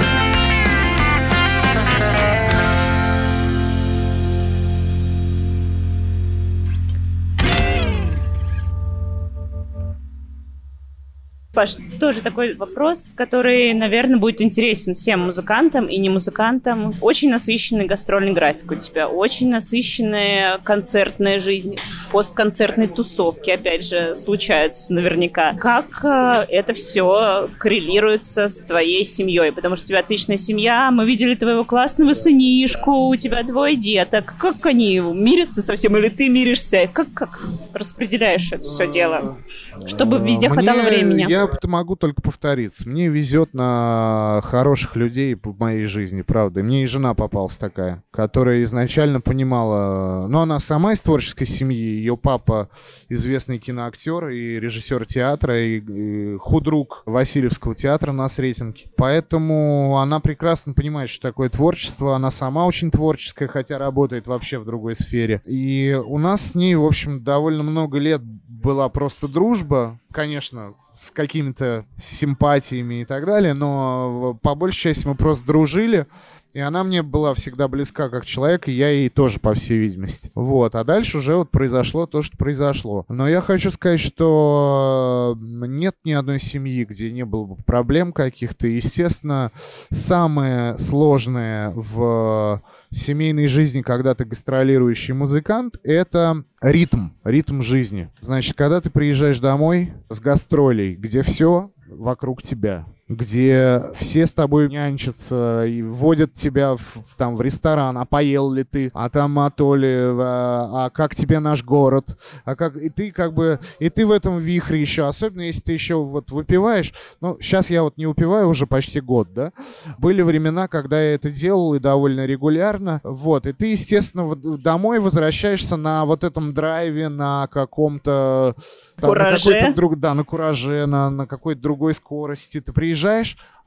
Паш, 11.56 11.76
тоже 11.98 12.20
такой 12.20 12.54
вопрос, 12.54 13.14
который, 13.16 13.72
наверное, 13.72 14.18
будет 14.18 14.42
интересен 14.42 14.92
всем 14.92 15.20
музыкантам 15.20 15.86
и 15.86 15.96
не 15.96 16.10
музыкантам. 16.10 16.92
Очень 17.00 17.30
насыщенный 17.30 17.86
гастрольный 17.86 18.34
график 18.34 18.72
у 18.72 18.74
тебя, 18.74 19.08
очень 19.08 19.48
насыщенная 19.48 20.58
концертная 20.62 21.40
жизнь, 21.40 21.78
постконцертные 22.12 22.88
тусовки, 22.88 23.48
опять 23.48 23.86
же, 23.86 24.14
случаются 24.16 24.92
наверняка. 24.92 25.54
Как 25.54 26.04
э, 26.04 26.44
это 26.50 26.74
все 26.74 27.48
коррелируется 27.58 28.48
с 28.48 28.60
твоей 28.60 29.02
семьей? 29.02 29.50
Потому 29.50 29.76
что 29.76 29.86
у 29.86 29.88
тебя 29.88 30.00
отличная 30.00 30.36
семья, 30.36 30.90
мы 30.90 31.06
видели 31.06 31.36
твоего 31.36 31.64
классного 31.64 32.12
сынишку, 32.12 33.08
у 33.08 33.16
тебя 33.16 33.42
двое 33.42 33.76
деток. 33.76 34.34
Как 34.38 34.66
они 34.66 34.98
мирятся 34.98 35.62
совсем, 35.62 35.96
или 35.96 36.10
ты 36.10 36.28
миришься? 36.28 36.86
Как, 36.92 37.14
как 37.14 37.40
распределяешь 37.72 38.52
это 38.52 38.62
все 38.64 38.86
дело? 38.86 39.38
Чтобы 39.86 40.18
везде 40.18 40.50
Мне- 40.50 40.60
хватало 40.60 40.82
времени. 40.82 41.24
Я 41.26 41.45
п- 41.48 41.68
могу 41.68 41.96
только 41.96 42.22
повториться. 42.22 42.88
Мне 42.88 43.08
везет 43.08 43.54
на 43.54 44.40
хороших 44.44 44.96
людей 44.96 45.34
в 45.34 45.58
моей 45.58 45.84
жизни, 45.84 46.22
правда. 46.22 46.62
Мне 46.62 46.84
и 46.84 46.86
жена 46.86 47.14
попалась 47.14 47.58
такая, 47.58 48.02
которая 48.10 48.62
изначально 48.62 49.20
понимала... 49.20 50.26
Ну, 50.28 50.40
она 50.40 50.58
сама 50.58 50.92
из 50.92 51.00
творческой 51.00 51.46
семьи. 51.46 51.76
Ее 51.76 52.16
папа 52.16 52.68
известный 53.08 53.58
киноактер 53.58 54.28
и 54.28 54.60
режиссер 54.60 55.06
театра, 55.06 55.60
и, 55.60 55.80
и 55.80 56.36
худрук 56.38 57.02
Васильевского 57.06 57.74
театра 57.74 58.12
на 58.12 58.28
Сретенке. 58.28 58.90
Поэтому 58.96 59.98
она 59.98 60.20
прекрасно 60.20 60.74
понимает, 60.74 61.08
что 61.08 61.22
такое 61.28 61.48
творчество. 61.48 62.16
Она 62.16 62.30
сама 62.30 62.66
очень 62.66 62.90
творческая, 62.90 63.48
хотя 63.48 63.78
работает 63.78 64.26
вообще 64.26 64.58
в 64.58 64.64
другой 64.64 64.94
сфере. 64.94 65.42
И 65.44 65.98
у 66.06 66.18
нас 66.18 66.52
с 66.52 66.54
ней, 66.54 66.74
в 66.74 66.84
общем, 66.84 67.22
довольно 67.22 67.62
много 67.62 67.98
лет 67.98 68.22
была 68.22 68.88
просто 68.88 69.28
дружба. 69.28 69.98
Конечно, 70.12 70.74
с 70.96 71.10
какими-то 71.10 71.84
симпатиями 71.98 73.02
и 73.02 73.04
так 73.04 73.26
далее, 73.26 73.52
но 73.52 74.38
по 74.42 74.54
большей 74.54 74.80
части 74.80 75.06
мы 75.06 75.14
просто 75.14 75.46
дружили. 75.46 76.06
И 76.52 76.58
она 76.58 76.84
мне 76.84 77.02
была 77.02 77.34
всегда 77.34 77.68
близка 77.68 78.08
как 78.08 78.24
человек, 78.24 78.66
и 78.68 78.72
я 78.72 78.88
ей 78.88 79.08
тоже, 79.10 79.40
по 79.40 79.52
всей 79.54 79.78
видимости. 79.78 80.30
Вот. 80.34 80.74
А 80.74 80.84
дальше 80.84 81.18
уже 81.18 81.36
вот 81.36 81.50
произошло 81.50 82.06
то, 82.06 82.22
что 82.22 82.36
произошло. 82.36 83.04
Но 83.08 83.28
я 83.28 83.40
хочу 83.40 83.70
сказать, 83.70 84.00
что 84.00 85.36
нет 85.38 85.96
ни 86.04 86.12
одной 86.12 86.40
семьи, 86.40 86.84
где 86.84 87.12
не 87.12 87.24
было 87.24 87.44
бы 87.44 87.56
проблем 87.56 88.12
каких-то. 88.12 88.66
Естественно, 88.68 89.52
самое 89.90 90.78
сложное 90.78 91.72
в 91.74 92.62
семейной 92.90 93.48
жизни, 93.48 93.82
когда 93.82 94.14
ты 94.14 94.24
гастролирующий 94.24 95.12
музыкант, 95.12 95.78
это 95.82 96.44
ритм, 96.62 97.08
ритм 97.24 97.60
жизни. 97.60 98.10
Значит, 98.20 98.56
когда 98.56 98.80
ты 98.80 98.88
приезжаешь 98.90 99.40
домой 99.40 99.92
с 100.08 100.20
гастролей, 100.20 100.94
где 100.94 101.22
все 101.22 101.70
вокруг 101.88 102.42
тебя, 102.42 102.86
где 103.08 103.82
все 103.94 104.26
с 104.26 104.34
тобой 104.34 104.68
нянчатся 104.68 105.64
и 105.64 105.80
водят 105.82 106.32
тебя 106.32 106.74
в, 106.76 107.16
там 107.16 107.36
в 107.36 107.42
ресторан, 107.42 107.96
а 107.98 108.04
поел 108.04 108.50
ли 108.50 108.64
ты, 108.64 108.90
а 108.94 109.08
там 109.08 109.38
а 109.38 109.50
то 109.50 109.76
ли, 109.76 109.88
а, 109.88 110.86
а 110.86 110.90
как 110.90 111.14
тебе 111.14 111.38
наш 111.38 111.62
город, 111.62 112.18
а 112.44 112.56
как 112.56 112.76
и 112.76 112.88
ты 112.88 113.12
как 113.12 113.32
бы 113.32 113.60
и 113.78 113.90
ты 113.90 114.06
в 114.06 114.10
этом 114.10 114.38
вихре 114.38 114.80
еще, 114.80 115.06
особенно 115.06 115.42
если 115.42 115.60
ты 115.60 115.72
еще 115.72 115.96
вот 115.96 116.32
выпиваешь. 116.32 116.92
Ну, 117.20 117.38
сейчас 117.40 117.70
я 117.70 117.84
вот 117.84 117.96
не 117.96 118.06
выпиваю 118.06 118.48
уже 118.48 118.66
почти 118.66 119.00
год, 119.00 119.32
да. 119.32 119.52
Были 119.98 120.22
времена, 120.22 120.66
когда 120.66 121.00
я 121.00 121.14
это 121.14 121.30
делал 121.30 121.74
и 121.74 121.78
довольно 121.78 122.26
регулярно, 122.26 123.00
вот. 123.04 123.46
И 123.46 123.52
ты, 123.52 123.66
естественно, 123.66 124.34
домой 124.34 124.98
возвращаешься 124.98 125.76
на 125.76 126.04
вот 126.04 126.24
этом 126.24 126.54
драйве, 126.54 127.08
на 127.08 127.46
каком-то 127.46 128.56
там, 128.96 129.10
на 129.10 129.14
Кураже. 129.14 129.52
какой-то 129.52 129.76
друг, 129.76 130.00
да, 130.00 130.14
на 130.14 130.24
кураже, 130.24 130.86
на, 130.86 131.08
на 131.10 131.26
какой-то 131.26 131.60
другой 131.60 131.94
скорости. 131.94 132.60
Ты 132.60 132.72
приезжаешь, 132.72 132.95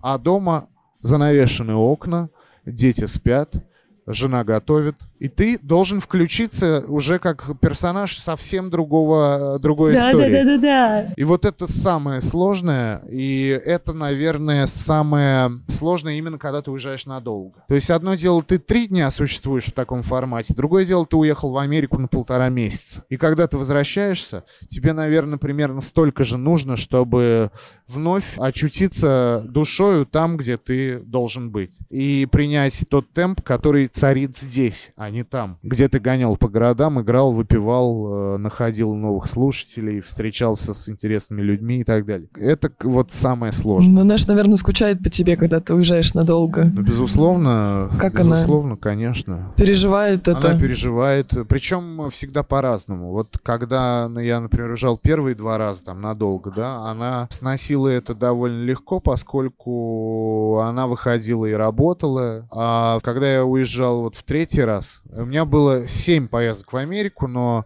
а 0.02 0.18
дома 0.18 0.68
занавешены 1.02 1.76
окна, 1.76 2.30
дети 2.66 3.06
спят, 3.06 3.56
жена 4.10 4.43
готовит, 4.43 4.95
и 5.20 5.28
ты 5.28 5.60
должен 5.62 5.99
включиться 5.99 6.84
уже 6.88 7.20
как 7.20 7.45
персонаж 7.60 8.18
совсем 8.18 8.70
другого, 8.70 9.60
другой 9.60 9.93
Да, 9.93 10.03
да, 10.05 10.12
истории. 10.12 10.34
да, 10.43 10.43
да, 10.43 10.57
да. 10.57 11.14
И 11.16 11.24
вот 11.24 11.45
это 11.45 11.68
самое 11.68 12.22
сложное, 12.22 13.03
и 13.10 13.47
это, 13.64 13.93
наверное, 13.93 14.66
самое 14.66 15.51
сложное 15.68 16.16
именно 16.16 16.38
когда 16.38 16.62
ты 16.62 16.72
уезжаешь 16.72 17.05
надолго. 17.05 17.64
То 17.68 17.76
есть 17.76 17.89
одно 17.91 18.16
дело, 18.16 18.41
ты 18.43 18.57
три 18.57 18.88
дня 18.88 19.12
существуешь 19.12 19.66
в 19.66 19.74
таком 19.74 20.01
формате, 20.03 20.53
другое 20.55 20.86
дело, 20.86 21.05
ты 21.05 21.16
уехал 21.16 21.51
в 21.51 21.57
Америку 21.57 21.97
на 21.99 22.07
полтора 22.07 22.49
месяца. 22.49 23.03
И 23.10 23.18
когда 23.18 23.47
ты 23.47 23.57
возвращаешься, 23.57 24.43
тебе, 24.68 24.93
наверное, 24.93 25.38
примерно 25.38 25.82
столько 25.82 26.24
же 26.24 26.38
нужно, 26.38 26.76
чтобы 26.76 27.51
вновь 27.88 28.38
очутиться 28.38 29.43
душою 29.47 30.05
там, 30.05 30.38
где 30.38 30.57
ты 30.57 30.99
должен 30.99 31.51
быть. 31.51 31.72
И 31.89 32.28
принять 32.32 32.86
тот 32.89 33.12
темп, 33.12 33.41
который 33.41 33.88
царит 34.00 34.38
здесь, 34.38 34.91
а 34.95 35.10
не 35.10 35.24
там. 35.24 35.58
Где 35.62 35.89
ты 35.89 36.00
гонял 36.00 36.38
по 36.38 36.47
городам, 36.47 37.02
играл, 37.02 37.34
выпивал, 37.34 38.36
э, 38.36 38.38
находил 38.38 38.95
новых 38.95 39.28
слушателей, 39.28 40.00
встречался 40.00 40.74
с 40.74 40.88
интересными 40.89 41.41
людьми 41.41 41.80
и 41.80 41.84
так 41.84 42.06
далее. 42.06 42.30
Это 42.38 42.72
вот 42.84 43.12
самое 43.12 43.52
сложное. 43.52 43.93
Ну, 43.93 44.04
Нэш, 44.04 44.26
наверное, 44.28 44.56
скучает 44.56 45.04
по 45.04 45.10
тебе, 45.10 45.36
когда 45.36 45.60
ты 45.60 45.74
уезжаешь 45.74 46.14
надолго. 46.14 46.64
Ну, 46.64 46.82
безусловно, 46.82 47.89
Как 48.00 48.20
она? 48.20 48.36
безусловно, 48.36 48.78
конечно. 48.78 49.54
Переживает 49.58 50.28
это. 50.28 50.52
Она 50.52 50.60
переживает, 50.60 51.34
причем 51.50 52.10
всегда 52.10 52.43
по-разному. 52.43 53.12
Вот 53.12 53.38
когда 53.43 54.08
ну, 54.10 54.20
я, 54.20 54.39
например, 54.39 54.70
уезжал 54.70 54.97
первые 54.97 55.36
два 55.36 55.58
раза 55.58 55.86
там 55.86 56.02
надолго, 56.02 56.52
да, 56.52 56.89
она 56.89 57.28
сносила 57.32 57.88
это 57.89 58.16
довольно 58.16 58.64
легко, 58.64 59.00
поскольку 59.00 60.60
она 60.60 60.88
выходила 60.88 61.45
и 61.45 61.54
работала. 61.54 62.47
А 62.52 63.00
когда 63.02 63.32
я 63.32 63.45
уезжал 63.45 63.89
вот 63.92 64.16
в 64.16 64.24
третий 64.24 64.62
раз, 64.62 65.02
у 65.12 65.26
меня 65.26 65.46
было 65.46 65.88
семь 65.88 66.28
поездок 66.28 66.74
в 66.74 66.78
Америку, 66.78 67.28
но 67.28 67.66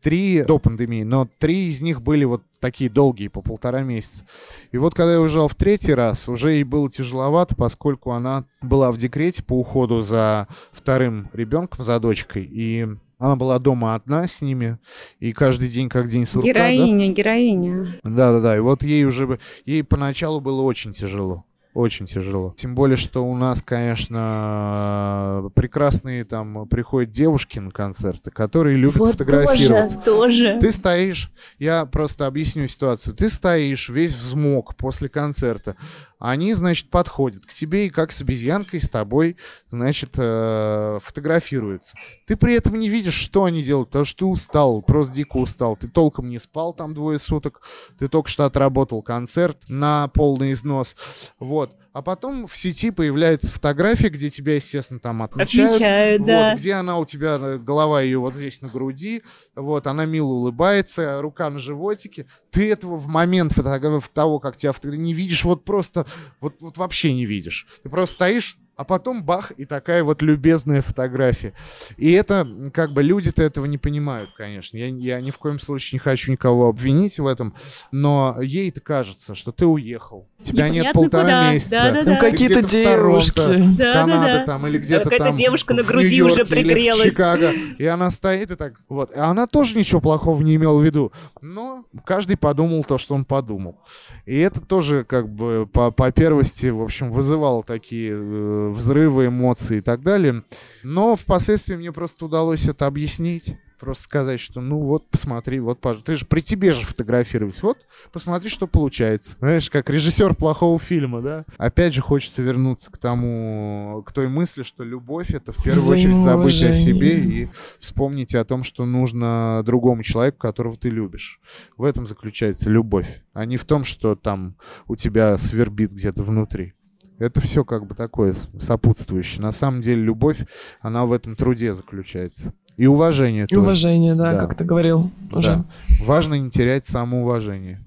три 0.00 0.42
до 0.42 0.58
пандемии, 0.58 1.02
но 1.02 1.28
три 1.38 1.68
из 1.68 1.80
них 1.80 2.02
были 2.02 2.24
вот 2.24 2.42
такие 2.60 2.90
долгие, 2.90 3.28
по 3.28 3.42
полтора 3.42 3.82
месяца. 3.82 4.24
И 4.72 4.78
вот 4.78 4.94
когда 4.94 5.14
я 5.14 5.20
уезжал 5.20 5.48
в 5.48 5.54
третий 5.54 5.94
раз, 5.94 6.28
уже 6.28 6.52
ей 6.52 6.64
было 6.64 6.90
тяжеловато, 6.90 7.54
поскольку 7.54 8.12
она 8.12 8.44
была 8.62 8.90
в 8.92 8.98
декрете 8.98 9.42
по 9.42 9.54
уходу 9.54 10.02
за 10.02 10.48
вторым 10.72 11.28
ребенком, 11.32 11.84
за 11.84 12.00
дочкой, 12.00 12.44
и 12.44 12.86
она 13.18 13.36
была 13.36 13.58
дома 13.58 13.94
одна 13.94 14.28
с 14.28 14.42
ними, 14.42 14.78
и 15.18 15.32
каждый 15.32 15.68
день 15.68 15.88
как 15.88 16.08
день 16.08 16.26
сурка. 16.26 16.46
да? 16.46 16.48
Героиня, 16.48 17.12
героиня. 17.12 18.00
Да-да-да, 18.04 18.56
и 18.56 18.60
вот 18.60 18.82
ей 18.82 19.04
уже, 19.04 19.38
ей 19.64 19.82
поначалу 19.82 20.40
было 20.40 20.62
очень 20.62 20.92
тяжело. 20.92 21.44
Очень 21.78 22.06
тяжело. 22.06 22.54
Тем 22.56 22.74
более, 22.74 22.96
что 22.96 23.24
у 23.24 23.36
нас, 23.36 23.62
конечно, 23.62 25.48
прекрасные 25.54 26.24
там 26.24 26.66
приходят 26.66 27.12
девушки 27.12 27.60
на 27.60 27.70
концерты, 27.70 28.32
которые 28.32 28.76
любят 28.76 28.96
Вот 28.96 29.12
фотографироваться. 29.12 30.00
тоже, 30.00 30.56
тоже. 30.56 30.58
Ты 30.60 30.72
стоишь, 30.72 31.30
я 31.60 31.86
просто 31.86 32.26
объясню 32.26 32.66
ситуацию. 32.66 33.14
Ты 33.14 33.28
стоишь 33.28 33.90
весь 33.90 34.12
взмок 34.12 34.74
после 34.74 35.08
концерта. 35.08 35.76
Они, 36.18 36.52
значит, 36.54 36.90
подходят 36.90 37.46
к 37.46 37.52
тебе 37.52 37.86
и 37.86 37.90
как 37.90 38.12
с 38.12 38.20
обезьянкой 38.20 38.80
с 38.80 38.90
тобой, 38.90 39.36
значит, 39.68 40.10
э, 40.16 40.98
фотографируются. 41.02 41.96
Ты 42.26 42.36
при 42.36 42.54
этом 42.54 42.78
не 42.78 42.88
видишь, 42.88 43.14
что 43.14 43.44
они 43.44 43.62
делают, 43.62 43.90
потому 43.90 44.04
что 44.04 44.18
ты 44.18 44.24
устал, 44.24 44.82
просто 44.82 45.14
дико 45.14 45.36
устал. 45.36 45.76
Ты 45.76 45.88
толком 45.88 46.28
не 46.28 46.38
спал 46.38 46.72
там 46.72 46.94
двое 46.94 47.18
суток, 47.18 47.62
ты 47.98 48.08
только 48.08 48.28
что 48.28 48.44
отработал 48.44 49.02
концерт 49.02 49.58
на 49.68 50.08
полный 50.08 50.52
износ. 50.52 50.96
Вот. 51.38 51.72
А 51.98 52.02
потом 52.02 52.46
в 52.46 52.56
сети 52.56 52.92
появляется 52.92 53.50
фотография, 53.52 54.08
где 54.08 54.30
тебя, 54.30 54.54
естественно, 54.54 55.00
там 55.00 55.20
отмечают. 55.20 55.72
Отмечают, 55.72 56.20
Вот, 56.20 56.26
да. 56.28 56.54
где 56.54 56.74
она 56.74 56.96
у 57.00 57.04
тебя, 57.04 57.38
э, 57.40 57.58
голова 57.58 58.00
ее 58.02 58.20
вот 58.20 58.36
здесь 58.36 58.62
на 58.62 58.68
груди, 58.68 59.24
вот, 59.56 59.88
она 59.88 60.04
мило 60.04 60.28
улыбается, 60.28 61.20
рука 61.20 61.50
на 61.50 61.58
животике. 61.58 62.26
Ты 62.52 62.70
этого 62.70 62.94
в 62.94 63.08
момент 63.08 63.52
фотографии, 63.52 64.08
того, 64.14 64.38
как 64.38 64.56
тебя 64.56 64.72
не 64.96 65.12
видишь, 65.12 65.42
вот 65.42 65.64
просто, 65.64 66.06
вот, 66.40 66.54
вот 66.60 66.78
вообще 66.78 67.12
не 67.12 67.26
видишь. 67.26 67.66
Ты 67.82 67.88
просто 67.88 68.14
стоишь, 68.14 68.58
а 68.78 68.84
потом 68.84 69.24
бах, 69.24 69.50
и 69.56 69.64
такая 69.64 70.04
вот 70.04 70.22
любезная 70.22 70.82
фотография. 70.82 71.52
И 71.96 72.12
это, 72.12 72.46
как 72.72 72.92
бы, 72.92 73.02
люди-то 73.02 73.42
этого 73.42 73.66
не 73.66 73.76
понимают, 73.76 74.30
конечно. 74.36 74.76
Я, 74.76 74.86
я 74.86 75.20
ни 75.20 75.32
в 75.32 75.38
коем 75.38 75.58
случае 75.58 75.96
не 75.96 75.98
хочу 75.98 76.30
никого 76.30 76.68
обвинить 76.68 77.18
в 77.18 77.26
этом, 77.26 77.54
но 77.90 78.36
ей-то 78.40 78.80
кажется, 78.80 79.34
что 79.34 79.50
ты 79.50 79.66
уехал. 79.66 80.28
Тебя 80.40 80.68
нет 80.68 80.84
Непонятно 80.84 81.00
полтора 81.02 81.22
куда. 81.24 81.52
месяца. 81.52 81.70
Да-да-да. 81.82 82.04
Там 82.04 82.14
Ты 82.14 82.20
какие-то 82.30 82.62
где-то 82.62 82.88
в 82.90 82.92
Торонто, 82.94 83.34
девушки. 83.34 83.62
в 83.62 83.76
Да, 83.76 83.92
Канаду 83.92 84.22
да, 84.26 84.36
да. 84.38 84.44
там 84.46 84.66
или 84.68 84.78
где-то 84.78 85.04
Какая-то 85.04 85.24
там 85.24 85.34
девушка 85.36 85.74
на 85.74 85.82
груди 85.82 86.22
уже 86.22 86.34
Нью-Йорке 86.36 86.54
или 86.60 86.64
пригрелась. 86.64 87.00
в 87.00 87.10
Чикаго. 87.10 87.50
И 87.78 87.84
она 87.84 88.10
стоит 88.12 88.52
и 88.52 88.54
так, 88.54 88.74
вот. 88.88 89.10
И 89.12 89.18
она 89.18 89.48
тоже 89.48 89.76
ничего 89.76 90.00
плохого 90.00 90.40
не 90.40 90.54
имела 90.54 90.78
в 90.78 90.84
виду. 90.84 91.12
Но 91.42 91.84
каждый 92.04 92.36
подумал 92.36 92.84
то, 92.84 92.96
что 92.98 93.16
он 93.16 93.24
подумал. 93.24 93.80
И 94.24 94.38
это 94.38 94.60
тоже 94.60 95.02
как 95.02 95.28
бы 95.28 95.66
по, 95.72 95.90
по 95.90 96.12
первости, 96.12 96.66
в 96.66 96.80
общем, 96.80 97.10
вызывало 97.10 97.64
такие 97.64 98.12
э, 98.14 98.67
взрывы 98.70 99.26
эмоций 99.26 99.78
и 99.78 99.80
так 99.80 100.02
далее. 100.02 100.44
Но 100.82 101.16
впоследствии 101.16 101.76
мне 101.76 101.92
просто 101.92 102.26
удалось 102.26 102.68
это 102.68 102.86
объяснить. 102.86 103.56
Просто 103.78 104.04
сказать, 104.04 104.40
что 104.40 104.60
ну 104.60 104.80
вот, 104.80 105.08
посмотри, 105.08 105.60
вот, 105.60 105.78
пож- 105.80 106.02
ты 106.02 106.16
же 106.16 106.26
при 106.26 106.40
тебе 106.40 106.72
же 106.72 106.84
фотографировать. 106.84 107.62
Вот, 107.62 107.78
посмотри, 108.12 108.50
что 108.50 108.66
получается. 108.66 109.36
Знаешь, 109.38 109.70
как 109.70 109.88
режиссер 109.88 110.34
плохого 110.34 110.80
фильма, 110.80 111.22
да? 111.22 111.44
Опять 111.58 111.94
же 111.94 112.02
хочется 112.02 112.42
вернуться 112.42 112.90
к 112.90 112.98
тому, 112.98 114.02
к 114.04 114.12
той 114.12 114.26
мысли, 114.26 114.64
что 114.64 114.82
любовь— 114.82 115.30
это 115.32 115.52
в 115.52 115.62
первую 115.62 115.88
очередь 115.90 116.16
забыть 116.16 116.60
о 116.64 116.72
себе 116.72 117.20
и 117.20 117.48
вспомнить 117.78 118.34
о 118.34 118.44
том, 118.44 118.64
что 118.64 118.84
нужно 118.84 119.62
другому 119.64 120.02
человеку, 120.02 120.38
которого 120.38 120.76
ты 120.76 120.90
любишь. 120.90 121.40
В 121.76 121.84
этом 121.84 122.04
заключается 122.04 122.70
любовь, 122.70 123.22
а 123.32 123.44
не 123.44 123.58
в 123.58 123.64
том, 123.64 123.84
что 123.84 124.16
там 124.16 124.56
у 124.88 124.96
тебя 124.96 125.38
свербит 125.38 125.92
где-то 125.92 126.24
внутри. 126.24 126.74
Это 127.18 127.40
все 127.40 127.64
как 127.64 127.86
бы 127.86 127.94
такое 127.94 128.32
сопутствующее. 128.58 129.42
На 129.42 129.50
самом 129.52 129.80
деле 129.80 130.02
любовь, 130.02 130.38
она 130.80 131.04
в 131.04 131.12
этом 131.12 131.34
труде 131.36 131.74
заключается. 131.74 132.52
И 132.76 132.86
уважение 132.86 133.44
И 133.44 133.48
тоже. 133.48 133.60
уважение, 133.60 134.14
да, 134.14 134.32
Да. 134.32 134.38
как 134.46 134.54
ты 134.54 134.64
говорил 134.64 135.10
уже. 135.34 135.56
Да. 135.56 135.64
Важно 136.04 136.34
не 136.34 136.48
терять 136.50 136.86
самоуважение. 136.86 137.84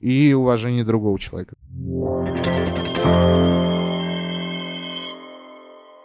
И 0.00 0.32
уважение 0.34 0.84
другого 0.84 1.18
человека. 1.18 1.54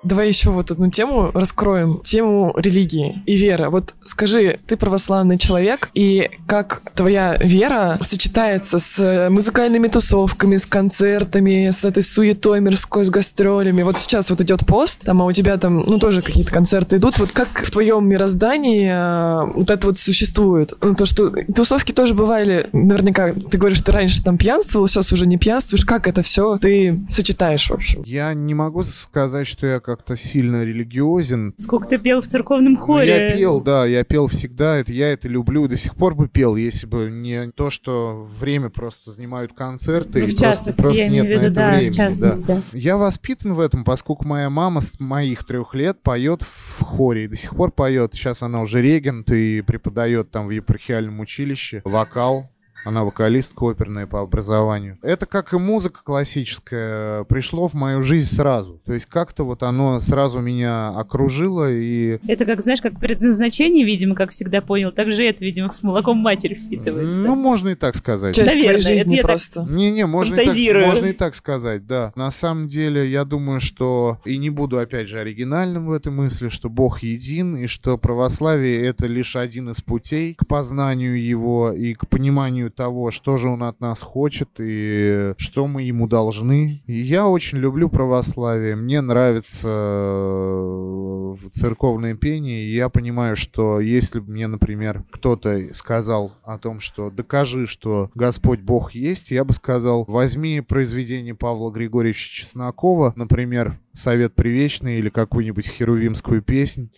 Давай 0.05 0.27
еще 0.27 0.51
вот 0.51 0.69
одну 0.69 0.91
тему 0.91 1.31
раскроем. 1.33 1.99
Тему 2.03 2.53
религии 2.55 3.23
и 3.25 3.35
веры. 3.35 3.69
Вот 3.69 3.95
скажи, 4.05 4.59
ты 4.67 4.77
православный 4.77 5.39
человек, 5.39 5.89
и 5.95 6.29
как 6.47 6.81
твоя 6.93 7.37
вера 7.39 7.97
сочетается 8.01 8.77
с 8.77 9.29
музыкальными 9.31 9.87
тусовками, 9.87 10.57
с 10.57 10.67
концертами, 10.67 11.71
с 11.71 11.83
этой 11.85 12.03
суетой 12.03 12.61
мирской, 12.61 13.03
с 13.03 13.09
гастролями. 13.09 13.81
Вот 13.81 13.97
сейчас 13.97 14.29
вот 14.29 14.41
идет 14.41 14.65
пост, 14.65 15.01
там, 15.05 15.23
а 15.23 15.25
у 15.25 15.31
тебя 15.31 15.57
там, 15.57 15.77
ну, 15.77 15.97
тоже 15.97 16.21
какие-то 16.21 16.51
концерты 16.51 16.97
идут. 16.97 17.17
Вот 17.17 17.31
как 17.31 17.47
в 17.47 17.71
твоем 17.71 18.07
мироздании 18.07 18.89
а, 18.91 19.45
вот 19.45 19.71
это 19.71 19.87
вот 19.87 19.97
существует? 19.97 20.73
Ну, 20.81 20.93
то, 20.93 21.07
что 21.07 21.31
тусовки 21.55 21.91
тоже 21.91 22.13
бывали, 22.13 22.69
наверняка, 22.73 23.33
ты 23.33 23.57
говоришь, 23.57 23.81
ты 23.81 23.91
раньше 23.91 24.23
там 24.23 24.37
пьянствовал, 24.37 24.87
сейчас 24.87 25.11
уже 25.11 25.25
не 25.25 25.39
пьянствуешь. 25.39 25.83
Как 25.83 26.07
это 26.07 26.21
все 26.21 26.57
ты 26.57 26.99
сочетаешь, 27.09 27.69
в 27.69 27.73
общем? 27.73 28.03
Я 28.05 28.33
не 28.35 28.53
могу 28.53 28.83
сказать, 28.83 29.47
что 29.47 29.65
я 29.65 29.79
как-то 29.95 30.15
сильно 30.17 30.63
религиозен. 30.63 31.53
Сколько 31.57 31.87
ты 31.87 31.97
пел 31.97 32.21
в 32.21 32.27
церковном 32.27 32.73
Ну, 32.73 32.79
хоре? 32.81 33.07
Я 33.07 33.35
пел, 33.35 33.61
да, 33.61 33.85
я 33.85 34.03
пел 34.03 34.27
всегда, 34.27 34.75
это, 34.77 34.91
я 34.91 35.11
это 35.11 35.27
люблю, 35.27 35.67
до 35.67 35.77
сих 35.77 35.95
пор 35.95 36.15
бы 36.15 36.27
пел, 36.27 36.55
если 36.55 36.85
бы 36.85 37.09
не 37.09 37.49
то, 37.51 37.69
что 37.69 38.27
время 38.39 38.69
просто 38.69 39.11
занимают 39.11 39.53
концерты, 39.53 40.19
Ну, 40.21 40.27
и 40.27 40.31
в 40.31 40.39
просто, 40.39 40.73
просто 40.73 41.01
нет 41.03 41.09
имею 41.09 41.23
в 41.23 41.27
на 41.27 41.31
виду, 41.31 41.45
это 41.45 41.55
да, 41.55 41.69
времени. 41.71 41.91
в 41.91 41.95
частности. 41.95 42.51
Да. 42.51 42.61
Я 42.77 42.97
воспитан 42.97 43.53
в 43.53 43.59
этом, 43.59 43.83
поскольку 43.83 44.25
моя 44.27 44.49
мама 44.49 44.81
с 44.81 44.99
моих 44.99 45.45
трех 45.45 45.73
лет 45.73 46.01
поет 46.01 46.41
в 46.43 46.83
хоре, 46.83 47.25
и 47.25 47.27
до 47.27 47.35
сих 47.37 47.55
пор 47.55 47.71
поет. 47.71 48.13
Сейчас 48.13 48.43
она 48.43 48.61
уже 48.61 48.81
регент 48.81 49.31
и 49.31 49.61
преподает 49.61 50.29
там 50.31 50.47
в 50.47 50.49
епархиальном 50.51 51.19
училище 51.21 51.81
вокал. 51.85 52.49
Она 52.85 53.03
вокалистка 53.03 53.71
оперная 53.71 54.05
по 54.05 54.21
образованию. 54.21 54.97
Это, 55.01 55.25
как 55.25 55.53
и 55.53 55.57
музыка 55.57 56.01
классическая, 56.03 57.23
пришло 57.23 57.67
в 57.67 57.73
мою 57.73 58.01
жизнь 58.01 58.33
сразу. 58.33 58.79
То 58.85 58.93
есть 58.93 59.07
как-то 59.07 59.43
вот 59.43 59.63
оно 59.63 59.99
сразу 59.99 60.39
меня 60.39 60.89
окружило, 60.89 61.71
и 61.71 62.19
Это 62.27 62.45
как, 62.45 62.61
знаешь, 62.61 62.81
как 62.81 62.99
предназначение, 62.99 63.85
видимо, 63.85 64.15
как 64.15 64.29
всегда 64.29 64.61
понял, 64.61 64.91
так 64.91 65.11
же 65.11 65.23
это, 65.25 65.43
видимо, 65.43 65.69
с 65.69 65.81
молоком 65.81 66.17
матери 66.17 66.53
впитывается. 66.53 67.21
Ну, 67.21 67.35
можно 67.35 67.69
и 67.69 67.75
так 67.75 67.95
сказать. 67.95 68.35
Часть 68.35 68.55
Наверное, 68.55 68.79
твоей 68.79 68.97
жизни 68.97 69.17
это 69.17 69.27
просто. 69.27 69.65
Не-не, 69.67 70.05
можно 70.05 70.33
и, 70.33 70.37
так, 70.37 70.45
Фантазирую. 70.45 70.85
можно 70.85 71.05
и 71.07 71.13
так 71.13 71.35
сказать, 71.35 71.87
да. 71.87 72.13
На 72.15 72.29
самом 72.31 72.67
деле, 72.67 73.09
я 73.09 73.25
думаю, 73.25 73.59
что, 73.59 74.19
и 74.25 74.37
не 74.37 74.51
буду, 74.51 74.77
опять 74.77 75.07
же, 75.09 75.19
оригинальным 75.19 75.87
в 75.87 75.91
этой 75.91 76.11
мысли, 76.11 76.49
что 76.49 76.69
Бог 76.69 76.99
един, 77.01 77.57
и 77.57 77.65
что 77.67 77.97
православие— 77.97 78.85
это 78.85 79.07
лишь 79.07 79.35
один 79.35 79.69
из 79.71 79.81
путей 79.81 80.35
к 80.35 80.45
познанию 80.47 81.21
Его 81.21 81.71
и 81.71 81.93
к 81.93 82.07
пониманию 82.07 82.71
того, 82.75 83.11
что 83.11 83.37
же 83.37 83.49
Он 83.49 83.63
от 83.63 83.79
нас 83.79 84.01
хочет 84.01 84.49
и 84.59 85.33
что 85.37 85.67
мы 85.67 85.83
Ему 85.83 86.07
должны. 86.07 86.81
Я 86.85 87.27
очень 87.27 87.57
люблю 87.57 87.89
православие. 87.89 88.75
Мне 88.75 89.01
нравится 89.01 89.67
э, 89.71 91.35
церковное 91.51 92.15
пение, 92.15 92.65
и 92.65 92.75
я 92.75 92.89
понимаю, 92.89 93.35
что 93.35 93.79
если 93.79 94.19
бы 94.19 94.31
мне, 94.31 94.47
например, 94.47 95.03
кто-то 95.11 95.73
сказал 95.73 96.33
о 96.43 96.57
том, 96.57 96.79
что 96.79 97.09
докажи, 97.09 97.65
что 97.65 98.11
Господь 98.15 98.61
Бог 98.61 98.93
есть, 98.93 99.31
я 99.31 99.43
бы 99.43 99.53
сказал, 99.53 100.05
возьми 100.07 100.61
произведение 100.61 101.35
Павла 101.35 101.71
Григорьевича 101.71 102.29
Чеснокова, 102.29 103.13
например, 103.15 103.79
«Совет 103.93 104.35
привечный» 104.35 104.99
или 104.99 105.09
какую-нибудь 105.09 105.67
херувимскую 105.67 106.41
песнь, 106.41 106.91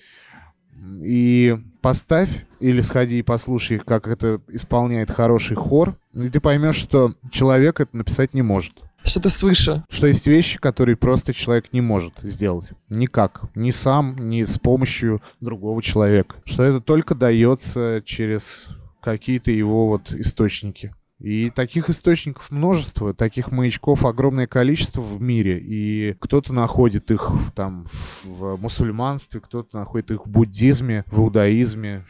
и 1.03 1.57
поставь 1.87 2.45
или 2.59 2.81
сходи 2.81 3.19
и 3.19 3.21
послушай, 3.21 3.79
как 3.79 4.09
это 4.09 4.41
исполняет 4.49 5.09
хороший 5.09 5.55
хор, 5.55 5.97
и 6.13 6.27
ты 6.27 6.41
поймешь, 6.41 6.75
что 6.75 7.13
человек 7.31 7.79
это 7.79 7.95
написать 7.95 8.33
не 8.33 8.41
может. 8.41 8.73
Что-то 9.05 9.29
свыше. 9.29 9.85
Что 9.89 10.07
есть 10.07 10.27
вещи, 10.27 10.59
которые 10.59 10.97
просто 10.97 11.33
человек 11.33 11.71
не 11.71 11.79
может 11.79 12.15
сделать. 12.23 12.71
Никак. 12.89 13.43
Ни 13.55 13.71
сам, 13.71 14.17
ни 14.19 14.43
с 14.43 14.59
помощью 14.59 15.21
другого 15.39 15.81
человека. 15.81 16.35
Что 16.43 16.63
это 16.63 16.81
только 16.81 17.15
дается 17.15 18.03
через 18.03 18.67
какие-то 19.01 19.51
его 19.51 19.87
вот 19.87 20.11
источники. 20.11 20.93
И 21.19 21.49
таких 21.49 21.89
источников 21.89 22.51
множество, 22.51 23.13
таких 23.13 23.51
маячков 23.51 24.05
огромное 24.05 24.45
количество 24.45 25.01
в 25.01 25.21
мире. 25.21 25.59
И 25.59 26.15
кто-то 26.19 26.53
находит 26.53 27.09
их 27.09 27.31
там 27.55 27.87
в 28.23 28.57
мусульманстве, 28.57 29.41
кто-то 29.41 29.77
находит 29.77 30.11
их 30.11 30.25
в 30.27 30.29
буддизме, 30.29 31.03
в 31.07 31.19
иудаизме, 31.21 32.05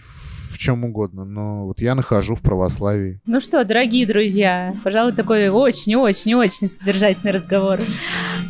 в 0.51 0.57
чем 0.57 0.83
угодно. 0.83 1.23
Но 1.23 1.67
вот 1.67 1.79
я 1.81 1.95
нахожу 1.95 2.35
в 2.35 2.41
православии. 2.41 3.21
Ну 3.25 3.39
что, 3.39 3.63
дорогие 3.63 4.05
друзья, 4.05 4.75
пожалуй, 4.83 5.13
такой 5.13 5.49
очень-очень-очень 5.49 6.67
содержательный 6.67 7.31
разговор. 7.31 7.79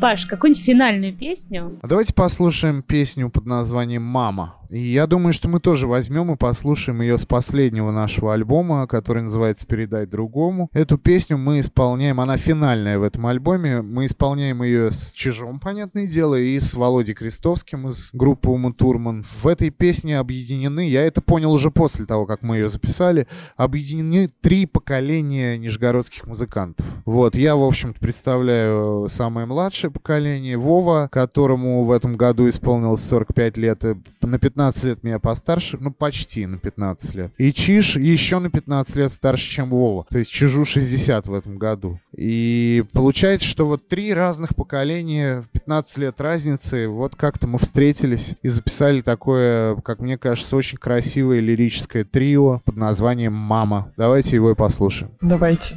Паш, 0.01 0.25
какую-нибудь 0.25 0.63
финальную 0.63 1.13
песню? 1.15 1.77
А 1.81 1.87
давайте 1.87 2.13
послушаем 2.13 2.81
песню 2.81 3.29
под 3.29 3.45
названием 3.45 4.03
«Мама». 4.03 4.55
И 4.69 4.79
я 4.79 5.07
думаю, 5.07 5.31
что 5.31 5.47
мы 5.47 5.59
тоже 5.59 5.87
возьмем 5.87 6.33
и 6.33 6.35
послушаем 6.35 7.01
ее 7.01 7.17
с 7.17 7.25
последнего 7.25 7.91
нашего 7.91 8.33
альбома, 8.33 8.85
который 8.85 9.23
называется 9.23 9.65
«Передай 9.65 10.05
другому». 10.05 10.69
Эту 10.73 10.97
песню 10.97 11.37
мы 11.37 11.61
исполняем, 11.61 12.19
она 12.19 12.35
финальная 12.37 12.99
в 12.99 13.03
этом 13.03 13.27
альбоме. 13.27 13.81
Мы 13.81 14.07
исполняем 14.07 14.63
ее 14.63 14.91
с 14.91 15.13
Чижом, 15.13 15.59
понятное 15.59 16.05
дело, 16.05 16.35
и 16.35 16.59
с 16.59 16.73
Володей 16.73 17.13
Крестовским 17.13 17.87
из 17.87 18.09
группы 18.11 18.49
Ума 18.49 18.73
Турман. 18.73 19.23
В 19.23 19.47
этой 19.47 19.69
песне 19.69 20.19
объединены, 20.19 20.87
я 20.87 21.03
это 21.03 21.21
понял 21.21 21.53
уже 21.53 21.71
после 21.71 22.05
того, 22.05 22.25
как 22.25 22.41
мы 22.41 22.57
ее 22.57 22.69
записали, 22.69 23.27
объединены 23.55 24.29
три 24.41 24.65
поколения 24.65 25.57
нижегородских 25.57 26.27
музыкантов. 26.27 26.85
Вот, 27.05 27.35
я, 27.35 27.55
в 27.55 27.63
общем-то, 27.63 27.99
представляю 28.01 29.07
самое 29.07 29.47
младшее 29.47 29.91
поколение, 29.91 30.57
Вова, 30.57 31.07
которому 31.09 31.85
в 31.85 31.91
этом 31.91 32.17
году 32.17 32.49
исполнилось 32.49 33.03
45 33.03 33.57
лет, 33.57 33.83
на 34.21 34.39
15 34.39 34.56
лет 34.83 35.03
меня 35.03 35.19
постарше, 35.19 35.77
ну, 35.79 35.91
почти 35.91 36.45
на 36.45 36.57
15 36.57 37.15
лет. 37.15 37.31
И 37.37 37.53
Чиж 37.53 37.97
еще 37.97 38.39
на 38.39 38.49
15 38.49 38.95
лет 38.95 39.11
старше, 39.11 39.49
чем 39.49 39.69
Вова. 39.69 40.05
То 40.09 40.17
есть 40.17 40.31
Чижу 40.31 40.65
60 40.65 41.27
в 41.27 41.33
этом 41.33 41.57
году. 41.57 41.99
И 42.15 42.83
получается, 42.93 43.47
что 43.47 43.67
вот 43.67 43.87
три 43.87 44.13
разных 44.13 44.55
поколения, 44.55 45.41
в 45.41 45.49
15 45.49 45.97
лет 45.99 46.21
разницы, 46.21 46.87
вот 46.87 47.15
как-то 47.15 47.47
мы 47.47 47.59
встретились 47.59 48.35
и 48.41 48.47
записали 48.47 49.01
такое, 49.01 49.75
как 49.77 49.99
мне 49.99 50.17
кажется, 50.17 50.55
очень 50.55 50.77
красивое 50.77 51.39
лирическое 51.39 52.03
трио 52.03 52.61
под 52.65 52.75
названием 52.75 53.33
«Мама». 53.33 53.93
Давайте 53.97 54.35
его 54.35 54.51
и 54.51 54.55
послушаем. 54.55 55.11
Давайте. 55.21 55.75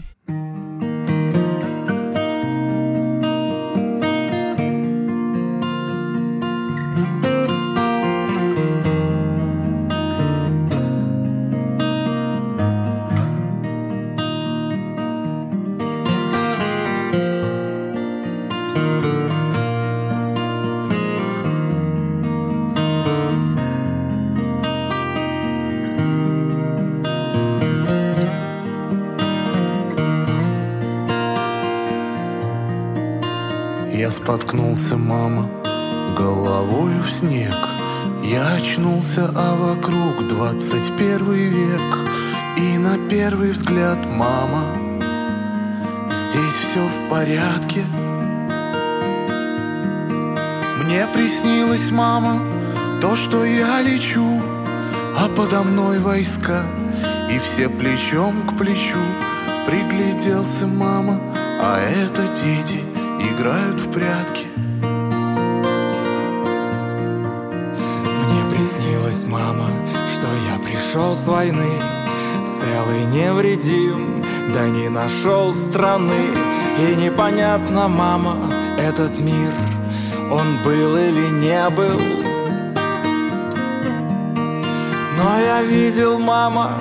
Споткнулся, 34.10 34.96
мама, 34.96 35.48
головою 36.16 37.02
в 37.04 37.10
снег. 37.10 37.54
Я 38.22 38.54
очнулся, 38.54 39.30
а 39.34 39.56
вокруг 39.56 40.28
двадцать 40.28 40.92
первый 40.98 41.46
век. 41.46 42.08
И 42.58 42.76
на 42.76 42.98
первый 43.08 43.52
взгляд, 43.52 43.98
мама, 44.06 44.64
здесь 46.10 46.54
все 46.54 46.86
в 46.86 47.08
порядке. 47.08 47.84
Мне 50.84 51.06
приснилось, 51.14 51.90
мама, 51.90 52.40
то, 53.00 53.16
что 53.16 53.44
я 53.44 53.80
лечу, 53.80 54.42
а 55.16 55.28
подо 55.28 55.62
мной 55.62 55.98
войска, 55.98 56.64
и 57.30 57.38
все 57.38 57.68
плечом 57.68 58.42
к 58.42 58.58
плечу. 58.58 58.98
Пригляделся 59.66 60.66
мама, 60.66 61.20
а 61.60 61.78
это 61.78 62.28
дети 62.44 62.89
играют 63.20 63.80
в 63.80 63.92
прятки. 63.92 64.46
Мне 68.24 68.50
приснилась 68.50 69.24
мама, 69.24 69.68
что 70.12 70.26
я 70.50 70.58
пришел 70.64 71.14
с 71.14 71.26
войны 71.26 71.80
Целый 72.60 73.06
невредим, 73.06 74.22
да 74.52 74.68
не 74.68 74.90
нашел 74.90 75.54
страны. 75.54 76.34
И 76.78 76.94
непонятно, 76.94 77.88
мама, 77.88 78.36
этот 78.78 79.18
мир, 79.18 79.52
он 80.30 80.58
был 80.62 80.96
или 80.96 81.26
не 81.40 81.70
был. 81.70 81.98
Но 85.16 85.40
я 85.40 85.62
видел, 85.62 86.18
мама, 86.18 86.72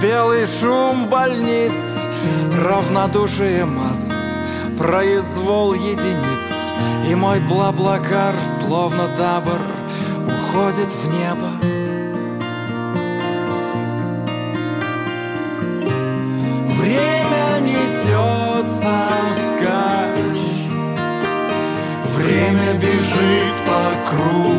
белый 0.00 0.46
шум 0.46 1.08
больниц 1.08 1.98
Равнодушие 2.64 3.66
масс, 3.66 4.10
произвол 4.86 5.74
единиц 5.74 6.54
И 7.10 7.14
мой 7.16 7.40
бла-блакар, 7.40 8.34
словно 8.60 9.08
дабр, 9.16 9.60
уходит 10.26 10.92
в 10.92 11.04
небо. 11.12 11.50
Время 16.78 17.46
несется 17.62 19.08
вскачь 19.34 20.70
Время 22.14 22.74
бежит 22.74 23.54
по 23.66 23.80
кругу 24.08 24.55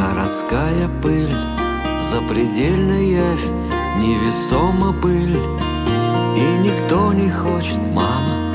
городская 0.00 0.88
пыль, 1.02 1.34
запредельная 2.10 3.02
явь, 3.02 3.46
невесома 3.98 4.92
пыль. 4.92 5.38
И 6.36 6.58
никто 6.64 7.12
не 7.12 7.28
хочет, 7.30 7.78
мама, 7.92 8.54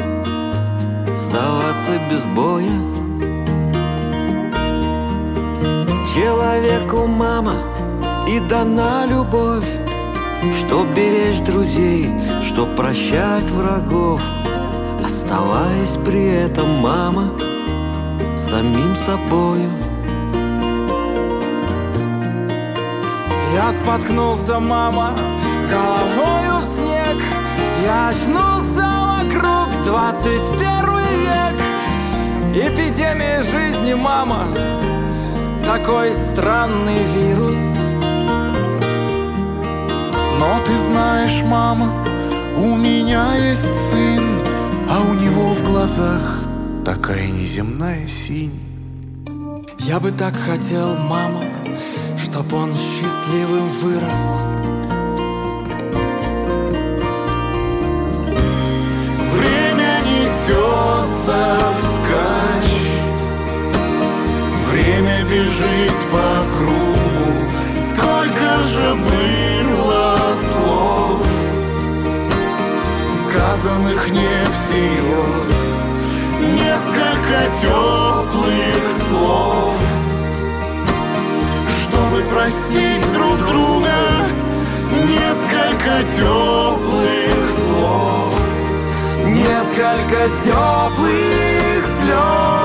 сдаваться 1.16 1.94
без 2.10 2.26
боя. 2.36 2.78
Человеку, 6.16 7.06
мама, 7.06 7.56
и 8.28 8.40
дана 8.50 9.06
любовь, 9.06 9.70
Чтоб 10.62 10.88
беречь 10.96 11.44
друзей, 11.46 12.10
чтоб 12.48 12.76
прощать 12.76 13.50
врагов, 13.52 14.22
Оставаясь 15.04 15.98
при 16.06 16.26
этом, 16.26 16.70
мама, 16.82 17.30
самим 18.36 18.96
собою. 19.06 19.70
Я 23.56 23.72
споткнулся, 23.72 24.60
мама, 24.60 25.16
головою 25.72 26.60
в 26.62 26.66
снег. 26.66 27.24
Я 27.86 28.10
очнулся 28.10 28.86
вокруг 29.16 29.70
21 29.86 30.98
век. 31.24 31.56
Эпидемия 32.54 33.44
жизни, 33.44 33.94
мама 33.94 34.48
Такой 35.64 36.14
странный 36.16 37.02
вирус. 37.16 37.96
Но 40.38 40.60
ты 40.68 40.78
знаешь, 40.78 41.42
мама, 41.46 41.94
у 42.58 42.76
меня 42.76 43.36
есть 43.36 43.90
сын, 43.90 44.22
а 44.90 45.00
у 45.00 45.14
него 45.14 45.54
в 45.54 45.64
глазах 45.64 46.40
такая 46.84 47.28
неземная 47.28 48.06
синь. 48.06 48.60
Я 49.80 50.02
бы 50.02 50.12
так 50.12 50.36
хотел, 50.36 50.98
мама, 50.98 51.42
чтоб 52.36 52.52
он 52.52 52.74
счастливым 52.74 53.70
вырос. 53.70 54.46
Время 59.32 60.02
несется 60.04 61.58
вскачь, 61.82 62.82
время 64.70 65.24
бежит 65.24 65.96
по 66.12 66.44
кругу. 66.58 67.32
Сколько 67.88 68.48
же 68.68 68.96
было 68.96 70.18
слов, 70.52 71.26
сказанных 73.30 74.10
не 74.10 74.44
всерьез, 74.52 75.52
несколько 76.52 77.38
теплых 77.62 78.84
слов, 79.08 79.74
чтобы 82.16 82.30
простить 82.30 83.14
друг 83.14 83.38
друга. 83.48 83.92
Несколько 85.08 86.04
теплых 86.16 87.52
слов. 87.68 88.34
Несколько 89.26 90.30
теплых 90.44 91.86
слез 92.00 92.56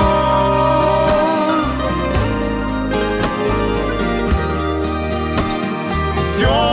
теплых 6.38 6.69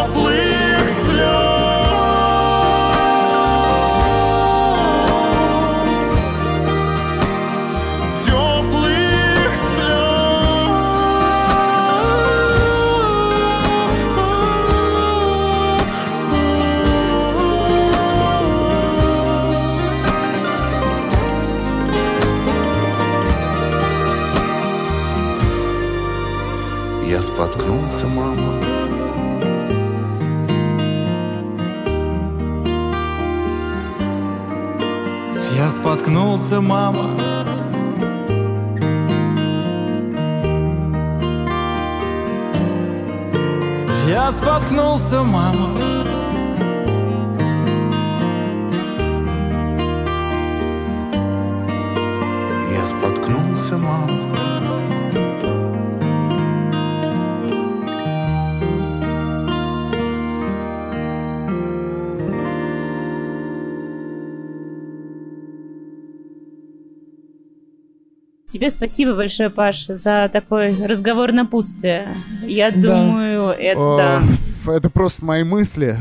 Тебе 68.68 68.74
спасибо 68.76 69.14
большое, 69.16 69.50
Паша, 69.50 69.96
за 69.96 70.30
такой 70.32 70.76
разговор 70.86 71.32
напутствия. 71.32 72.10
Я 72.46 72.70
Да. 72.72 72.98
думаю, 72.98 73.52
это... 73.52 74.22
О, 74.68 74.72
Это 74.74 74.90
просто 74.90 75.24
мои 75.24 75.44
мысли. 75.46 75.96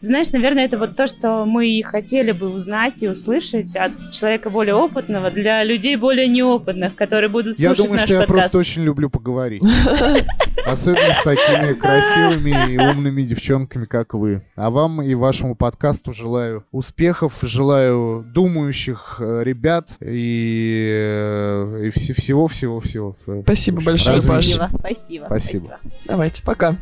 Знаешь, 0.00 0.32
наверное, 0.32 0.64
это 0.64 0.78
вот 0.78 0.96
то, 0.96 1.06
что 1.06 1.44
мы 1.44 1.68
и 1.68 1.80
хотели 1.82 2.32
бы 2.32 2.48
узнать 2.52 3.04
и 3.04 3.08
услышать 3.08 3.76
от 3.76 3.92
человека 4.10 4.50
более 4.50 4.74
опытного 4.74 5.30
для 5.30 5.62
людей 5.62 5.94
более 5.94 6.26
неопытных, 6.26 6.96
которые 6.96 7.28
будут 7.28 7.56
Я 7.56 7.68
слушать 7.68 7.84
думаю, 7.84 7.92
наш 8.00 8.06
что 8.06 8.14
я 8.14 8.18
подкаст. 8.22 8.38
просто 8.40 8.58
очень 8.58 8.82
люблю 8.82 9.08
поговорить. 9.10 9.62
Особенно 10.68 11.14
с 11.14 11.22
такими 11.22 11.72
красивыми 11.80 12.72
и 12.72 12.78
умными 12.78 13.22
девчонками, 13.22 13.84
как 13.86 14.14
вы. 14.14 14.42
А 14.54 14.70
вам 14.70 15.00
и 15.02 15.14
вашему 15.14 15.54
подкасту 15.56 16.12
желаю 16.12 16.64
успехов, 16.72 17.38
желаю 17.42 18.24
думающих 18.34 19.16
э, 19.20 19.42
ребят 19.44 19.88
и, 20.00 20.88
э, 20.92 21.82
и 21.86 21.88
вс- 21.88 22.12
всего-всего-всего. 22.12 23.16
Спасибо 23.42 23.80
большое, 23.82 24.16
Развития. 24.16 24.58
Паш. 24.58 24.70
Спасибо, 24.80 25.24
спасибо. 25.26 25.26
Спасибо. 25.26 25.78
Давайте, 26.06 26.42
пока. 26.42 26.76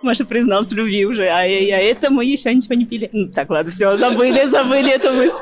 Маша 0.00 0.24
призналась 0.24 0.70
в 0.70 0.76
любви 0.76 1.04
уже. 1.04 1.26
Ай-яй-яй, 1.26 1.86
это 1.86 2.08
мы 2.10 2.24
еще 2.24 2.54
ничего 2.54 2.74
не 2.74 2.86
пили. 2.86 3.10
Ну, 3.12 3.28
так, 3.32 3.50
ладно, 3.50 3.70
все, 3.70 3.96
забыли, 3.96 4.46
забыли 4.46 4.94
эту 4.94 5.12
мысль. 5.12 5.34